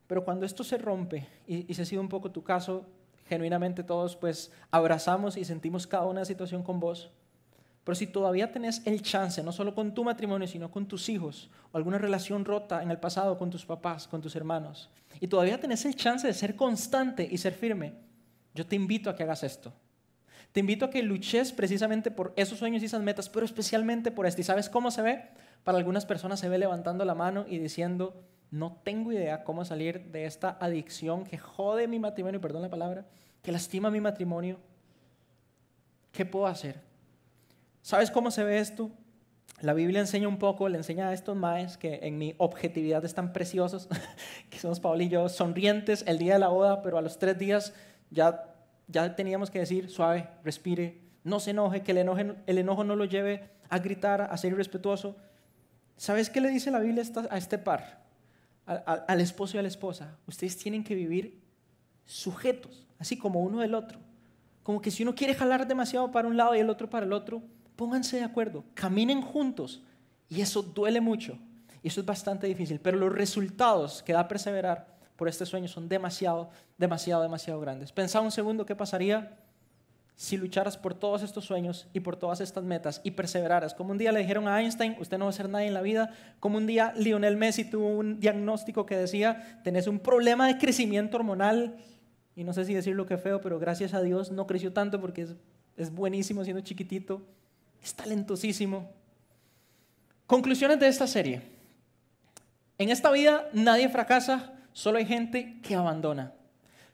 Pero 0.06 0.24
cuando 0.24 0.46
esto 0.46 0.64
se 0.64 0.78
rompe, 0.78 1.26
y, 1.46 1.70
y 1.70 1.74
si 1.74 1.82
ha 1.82 1.84
sido 1.84 2.00
un 2.00 2.08
poco 2.08 2.30
tu 2.30 2.42
caso, 2.42 2.86
genuinamente 3.28 3.82
todos 3.82 4.16
pues 4.16 4.52
abrazamos 4.70 5.36
y 5.36 5.44
sentimos 5.44 5.86
cada 5.86 6.06
una 6.06 6.24
situación 6.24 6.62
con 6.62 6.78
vos, 6.80 7.10
pero 7.86 7.94
si 7.94 8.08
todavía 8.08 8.50
tenés 8.50 8.84
el 8.84 9.00
chance, 9.00 9.44
no 9.44 9.52
solo 9.52 9.72
con 9.72 9.94
tu 9.94 10.02
matrimonio, 10.02 10.48
sino 10.48 10.72
con 10.72 10.86
tus 10.86 11.08
hijos, 11.08 11.48
o 11.70 11.76
alguna 11.76 11.98
relación 11.98 12.44
rota 12.44 12.82
en 12.82 12.90
el 12.90 12.98
pasado 12.98 13.38
con 13.38 13.48
tus 13.48 13.64
papás, 13.64 14.08
con 14.08 14.20
tus 14.20 14.34
hermanos, 14.34 14.90
y 15.20 15.28
todavía 15.28 15.60
tenés 15.60 15.84
el 15.84 15.94
chance 15.94 16.26
de 16.26 16.34
ser 16.34 16.56
constante 16.56 17.28
y 17.30 17.38
ser 17.38 17.52
firme, 17.52 17.94
yo 18.56 18.66
te 18.66 18.74
invito 18.74 19.08
a 19.08 19.14
que 19.14 19.22
hagas 19.22 19.44
esto. 19.44 19.72
Te 20.50 20.58
invito 20.58 20.86
a 20.86 20.90
que 20.90 21.00
luches 21.00 21.52
precisamente 21.52 22.10
por 22.10 22.32
esos 22.34 22.58
sueños 22.58 22.82
y 22.82 22.86
esas 22.86 23.02
metas, 23.02 23.28
pero 23.28 23.46
especialmente 23.46 24.10
por 24.10 24.26
esto. 24.26 24.40
¿Y 24.40 24.44
sabes 24.44 24.68
cómo 24.68 24.90
se 24.90 25.02
ve? 25.02 25.22
Para 25.62 25.78
algunas 25.78 26.06
personas 26.06 26.40
se 26.40 26.48
ve 26.48 26.58
levantando 26.58 27.04
la 27.04 27.14
mano 27.14 27.46
y 27.48 27.58
diciendo, 27.58 28.20
no 28.50 28.80
tengo 28.82 29.12
idea 29.12 29.44
cómo 29.44 29.64
salir 29.64 30.06
de 30.06 30.24
esta 30.24 30.56
adicción 30.58 31.22
que 31.22 31.38
jode 31.38 31.86
mi 31.86 32.00
matrimonio, 32.00 32.40
perdón 32.40 32.62
la 32.62 32.68
palabra, 32.68 33.06
que 33.42 33.52
lastima 33.52 33.92
mi 33.92 34.00
matrimonio. 34.00 34.58
¿Qué 36.10 36.26
puedo 36.26 36.48
hacer? 36.48 36.85
¿Sabes 37.86 38.10
cómo 38.10 38.32
se 38.32 38.42
ve 38.42 38.58
esto? 38.58 38.90
La 39.60 39.72
Biblia 39.72 40.00
enseña 40.00 40.26
un 40.26 40.40
poco, 40.40 40.68
le 40.68 40.76
enseña 40.76 41.10
a 41.10 41.12
estos 41.12 41.36
maes 41.36 41.76
que 41.76 42.00
en 42.02 42.18
mi 42.18 42.34
objetividad 42.38 43.04
están 43.04 43.32
preciosos, 43.32 43.86
que 44.50 44.58
somos 44.58 44.80
Paul 44.80 45.02
y 45.02 45.08
yo, 45.08 45.28
sonrientes 45.28 46.02
el 46.08 46.18
día 46.18 46.32
de 46.32 46.40
la 46.40 46.48
boda, 46.48 46.82
pero 46.82 46.98
a 46.98 47.00
los 47.00 47.20
tres 47.20 47.38
días 47.38 47.74
ya, 48.10 48.56
ya 48.88 49.14
teníamos 49.14 49.52
que 49.52 49.60
decir 49.60 49.88
suave, 49.88 50.28
respire, 50.42 51.00
no 51.22 51.38
se 51.38 51.52
enoje, 51.52 51.84
que 51.84 51.92
el, 51.92 52.34
el 52.44 52.58
enojo 52.58 52.82
no 52.82 52.96
lo 52.96 53.04
lleve 53.04 53.50
a 53.68 53.78
gritar, 53.78 54.20
a 54.20 54.36
ser 54.36 54.50
irrespetuoso. 54.50 55.14
¿Sabes 55.96 56.28
qué 56.28 56.40
le 56.40 56.48
dice 56.48 56.72
la 56.72 56.80
Biblia 56.80 57.04
a 57.30 57.38
este 57.38 57.56
par? 57.56 58.04
al 58.66 59.20
esposo 59.20 59.56
y 59.56 59.60
a 59.60 59.62
la 59.62 59.68
esposa. 59.68 60.18
Ustedes 60.26 60.56
tienen 60.56 60.82
que 60.82 60.96
vivir 60.96 61.40
sujetos, 62.04 62.84
así 62.98 63.16
como 63.16 63.42
uno 63.42 63.60
del 63.60 63.76
otro. 63.76 64.00
Como 64.64 64.82
que 64.82 64.90
si 64.90 65.04
uno 65.04 65.14
quiere 65.14 65.36
jalar 65.36 65.68
demasiado 65.68 66.10
para 66.10 66.26
un 66.26 66.36
lado 66.36 66.52
y 66.56 66.58
el 66.58 66.68
otro 66.68 66.90
para 66.90 67.06
el 67.06 67.12
otro, 67.12 67.44
pónganse 67.76 68.16
de 68.16 68.24
acuerdo, 68.24 68.64
caminen 68.74 69.22
juntos. 69.22 69.82
Y 70.28 70.40
eso 70.40 70.62
duele 70.62 71.00
mucho. 71.00 71.38
Y 71.82 71.88
eso 71.88 72.00
es 72.00 72.06
bastante 72.06 72.46
difícil. 72.46 72.80
Pero 72.80 72.96
los 72.96 73.12
resultados 73.12 74.02
que 74.02 74.12
da 74.12 74.26
perseverar 74.26 74.96
por 75.16 75.28
este 75.28 75.46
sueño 75.46 75.68
son 75.68 75.88
demasiado, 75.88 76.50
demasiado, 76.76 77.22
demasiado 77.22 77.60
grandes. 77.60 77.92
Pensá 77.92 78.20
un 78.20 78.30
segundo 78.30 78.66
qué 78.66 78.74
pasaría 78.74 79.38
si 80.16 80.38
lucharas 80.38 80.78
por 80.78 80.94
todos 80.94 81.22
estos 81.22 81.44
sueños 81.44 81.88
y 81.92 82.00
por 82.00 82.16
todas 82.16 82.40
estas 82.40 82.64
metas 82.64 83.02
y 83.04 83.10
perseveraras. 83.10 83.74
Como 83.74 83.90
un 83.90 83.98
día 83.98 84.12
le 84.12 84.20
dijeron 84.20 84.48
a 84.48 84.60
Einstein, 84.60 84.96
usted 84.98 85.18
no 85.18 85.26
va 85.26 85.30
a 85.30 85.34
ser 85.34 85.48
nadie 85.48 85.66
en 85.66 85.74
la 85.74 85.82
vida. 85.82 86.10
Como 86.40 86.56
un 86.56 86.66
día 86.66 86.94
Lionel 86.96 87.36
Messi 87.36 87.64
tuvo 87.64 87.88
un 87.88 88.18
diagnóstico 88.18 88.86
que 88.86 88.96
decía, 88.96 89.60
tenés 89.62 89.86
un 89.86 89.98
problema 89.98 90.46
de 90.46 90.56
crecimiento 90.56 91.18
hormonal. 91.18 91.76
Y 92.34 92.44
no 92.44 92.54
sé 92.54 92.64
si 92.64 92.74
decir 92.74 92.96
lo 92.96 93.06
que 93.06 93.18
feo, 93.18 93.40
pero 93.42 93.58
gracias 93.58 93.92
a 93.92 94.00
Dios 94.00 94.30
no 94.30 94.46
creció 94.46 94.72
tanto 94.72 95.00
porque 95.00 95.22
es, 95.22 95.34
es 95.76 95.94
buenísimo 95.94 96.44
siendo 96.44 96.62
chiquitito. 96.62 97.22
Es 97.82 97.94
talentosísimo. 97.94 98.90
Conclusiones 100.26 100.80
de 100.80 100.88
esta 100.88 101.06
serie. 101.06 101.42
En 102.78 102.90
esta 102.90 103.10
vida 103.10 103.48
nadie 103.52 103.88
fracasa, 103.88 104.52
solo 104.72 104.98
hay 104.98 105.06
gente 105.06 105.60
que 105.62 105.74
abandona. 105.74 106.32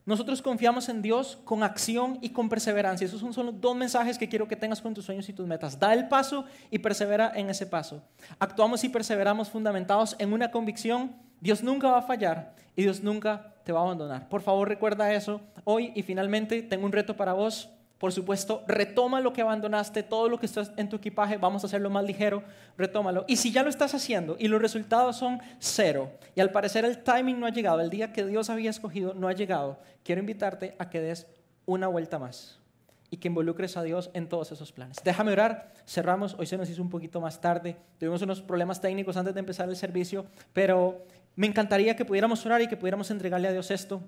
Nosotros 0.05 0.43
confiamos 0.43 0.89
en 0.89 1.01
Dios 1.01 1.39
con 1.45 1.63
acción 1.63 2.19
y 2.21 2.31
con 2.31 2.49
perseverancia. 2.49 3.07
Esos 3.07 3.21
son 3.21 3.47
los 3.47 3.61
dos 3.61 3.77
mensajes 3.77 4.19
que 4.19 4.29
quiero 4.29 4.49
que 4.49 4.57
tengas 4.57 4.81
con 4.81 4.95
tus 4.95 5.05
sueños 5.05 5.29
y 5.29 5.33
tus 5.33 5.47
metas. 5.47 5.79
Da 5.79 5.95
el 5.95 6.09
paso 6.09 6.45
y 6.71 6.81
persevera 6.81 7.33
en 7.37 7.49
ese 7.51 7.67
paso. 7.67 8.03
Actuamos 8.41 8.83
y 8.83 8.89
perseveramos 8.89 9.49
fundamentados 9.49 10.17
en 10.19 10.33
una 10.33 10.51
convicción. 10.51 11.15
Dios 11.41 11.63
nunca 11.63 11.91
va 11.91 11.99
a 11.99 12.03
fallar 12.03 12.57
y 12.75 12.83
Dios 12.83 13.01
nunca 13.03 13.55
te 13.65 13.71
va 13.71 13.81
a 13.81 13.85
abandonar. 13.85 14.29
Por 14.29 14.43
favor, 14.43 14.69
recuerda 14.69 15.13
eso 15.13 15.41
hoy 15.65 15.93
y 15.95 16.03
finalmente 16.03 16.63
tengo 16.63 16.85
un 16.85 16.93
reto 16.93 17.17
para 17.17 17.33
vos 17.33 17.71
por 18.03 18.13
supuesto, 18.13 18.65
retoma 18.67 19.21
lo 19.21 19.33
que 19.33 19.43
abandonaste, 19.43 20.03
todo 20.03 20.29
lo 20.29 20.37
que 20.37 20.47
está 20.47 20.65
en 20.77 20.89
tu 20.89 20.97
equipaje, 20.97 21.37
vamos 21.37 21.63
a 21.63 21.69
hacerlo 21.69 21.89
más 21.89 22.03
ligero, 22.05 22.43
retómalo. 22.77 23.25
Y 23.29 23.37
si 23.37 23.53
ya 23.53 23.63
lo 23.63 23.71
estás 23.71 23.95
haciendo 23.95 24.35
y 24.41 24.49
los 24.49 24.61
resultados 24.61 25.15
son 25.15 25.41
cero, 25.61 26.11
y 26.35 26.41
al 26.41 26.51
parecer 26.51 26.85
el 26.85 27.05
timing 27.05 27.39
no 27.39 27.47
ha 27.47 27.51
llegado, 27.51 27.81
el 27.81 27.91
día 27.91 28.13
que 28.13 28.27
Dios 28.27 28.51
había 28.51 28.71
escogido 28.71 29.15
no 29.15 29.29
ha 29.29 29.35
llegado, 29.35 29.79
quiero 30.03 30.21
invitarte 30.21 30.75
a 30.81 30.91
que 30.91 31.01
des 31.01 31.29
una 31.65 31.87
vuelta 31.87 32.19
más 32.19 32.59
y 33.09 33.19
que 33.19 33.29
involucres 33.29 33.77
a 33.77 33.85
Dios 33.85 34.11
en 34.15 34.29
todos 34.29 34.51
esos 34.51 34.73
planes. 34.73 34.97
Déjame 35.05 35.31
orar, 35.31 35.73
cerramos, 35.87 36.35
hoy 36.41 36.47
se 36.47 36.59
nos 36.59 36.69
hizo 36.69 36.83
un 36.83 36.91
poquito 36.91 37.21
más 37.21 37.41
tarde, 37.41 37.77
tuvimos 38.01 38.21
unos 38.21 38.43
problemas 38.43 38.81
técnicos 38.81 39.17
antes 39.17 39.33
de 39.33 39.39
empezar 39.39 39.69
el 39.69 39.77
servicio, 39.77 40.27
pero 40.53 41.07
me 41.37 41.47
encantaría 41.47 41.95
que 41.95 42.05
pudiéramos 42.05 42.45
orar 42.47 42.63
y 42.63 42.67
que 42.67 42.77
pudiéramos 42.77 43.13
entregarle 43.13 43.47
a 43.47 43.53
Dios 43.53 43.71
esto. 43.71 44.03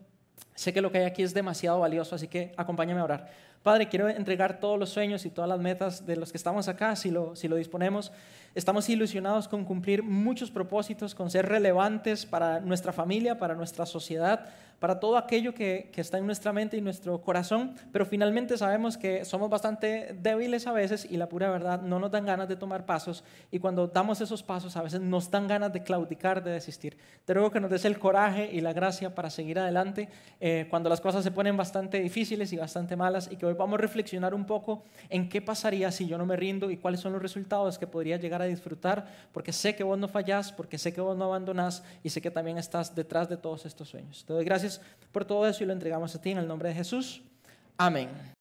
Sé 0.55 0.73
que 0.73 0.81
lo 0.81 0.93
que 0.93 0.99
hay 0.99 1.05
aquí 1.05 1.23
es 1.23 1.35
demasiado 1.35 1.81
valioso, 1.81 2.15
así 2.15 2.29
que 2.29 2.53
acompáñame 2.57 3.01
a 3.01 3.05
orar. 3.05 3.31
Padre, 3.65 3.89
quiero 3.89 4.11
entregar 4.11 4.61
todos 4.61 4.79
los 4.79 4.91
sueños 4.91 5.25
y 5.25 5.31
todas 5.31 5.49
las 5.49 5.59
metas 5.59 6.05
de 6.05 6.17
los 6.17 6.31
que 6.31 6.37
estamos 6.37 6.69
acá, 6.69 6.95
si 6.97 7.11
lo, 7.11 7.35
si 7.35 7.49
lo 7.49 7.57
disponemos. 7.57 8.13
Estamos 8.55 8.89
ilusionados 8.89 9.49
con 9.49 9.65
cumplir 9.65 10.03
muchos 10.03 10.51
propósitos, 10.51 11.15
con 11.15 11.31
ser 11.31 11.49
relevantes 11.49 12.27
para 12.27 12.61
nuestra 12.61 12.93
familia, 12.93 13.39
para 13.39 13.55
nuestra 13.55 13.87
sociedad, 13.87 14.47
para 14.79 15.01
todo 15.01 15.17
aquello 15.17 15.55
que, 15.55 15.91
está 15.97 16.19
en 16.19 16.27
nuestra 16.27 16.53
mente 16.53 16.77
y 16.77 16.83
nuestro 16.83 17.23
corazón, 17.23 17.75
pero 17.91 18.05
finalmente 18.05 18.59
sabemos 18.59 18.99
que 18.99 19.25
somos 19.25 19.49
bastante 19.49 20.15
débiles 20.21 20.67
a 20.67 20.73
veces 20.73 21.07
y 21.11 21.17
la 21.17 21.29
pura 21.29 21.51
verdad 21.51 21.81
no 21.81 21.99
nos 21.99 22.11
dan 22.11 22.27
ganas 22.27 22.49
de 22.49 22.57
tomar 22.57 22.85
pasos 22.85 23.25
y 23.51 23.61
cuando 23.61 23.87
damos 23.87 24.21
esos 24.21 24.43
pasos 24.43 24.77
a 24.77 24.83
veces 24.83 25.01
nos 25.01 25.31
dan 25.31 25.49
ganas 25.49 25.73
de 25.73 25.83
claudicar, 25.83 26.45
de 26.45 26.51
desistir. 26.51 26.99
Te 27.25 27.33
ruego 27.33 27.51
que 27.51 27.61
nos 27.61 27.71
des 27.71 27.87
el 27.87 27.99
coraje 27.99 28.51
y 28.53 28.61
la 28.61 28.75
gracia 28.75 29.15
para 29.15 29.31
seguir 29.31 29.59
adelante 29.59 30.11
eh, 30.47 30.67
cuando 30.69 30.91
las 30.91 31.01
cosas 31.01 31.25
se 31.25 31.31
ponen 31.31 31.57
bastante 31.57 31.99
difíciles 32.01 32.53
y 32.53 32.59
bastante 32.59 32.97
malas 32.97 33.31
y 33.33 33.37
que 33.37 33.47
hoy 33.47 33.55
vamos 33.55 33.79
a 33.79 33.81
reflexionar 33.81 34.35
un 34.35 34.45
poco 34.45 34.85
en 35.09 35.27
qué 35.27 35.41
pasaría 35.41 35.91
si 35.91 36.07
yo 36.07 36.19
no 36.19 36.27
me 36.27 36.37
rindo 36.37 36.71
y 36.71 36.77
cuáles 36.77 37.01
son 37.01 37.15
los 37.15 37.23
resultados 37.23 37.79
que 37.79 37.87
podría 37.87 38.19
llegar 38.19 38.43
a 38.43 38.45
disfrutar, 38.45 39.07
porque 39.33 39.55
sé 39.55 39.75
que 39.75 39.83
vos 39.83 39.99
no 39.99 40.07
fallás, 40.07 40.53
porque 40.53 40.77
sé 40.77 40.93
que 40.93 41.01
vos 41.01 41.17
no 41.17 41.25
abandonás 41.25 41.83
y 42.03 42.11
sé 42.11 42.21
que 42.21 42.31
también 42.31 42.59
estás 42.59 42.95
detrás 42.95 43.27
de 43.31 43.39
todos 43.39 43.65
estos 43.65 43.89
sueños. 43.89 44.23
Te 44.27 44.45
gracias 44.45 44.83
por 45.13 45.25
todo 45.25 45.49
eso 45.49 45.65
y 45.65 45.67
lo 45.67 45.73
entregamos 45.73 46.15
a 46.15 46.21
ti 46.21 46.33
en 46.33 46.37
el 46.37 46.47
nombre 46.47 46.69
de 46.69 46.75
Jesús. 46.75 47.23
Amén. 47.79 48.34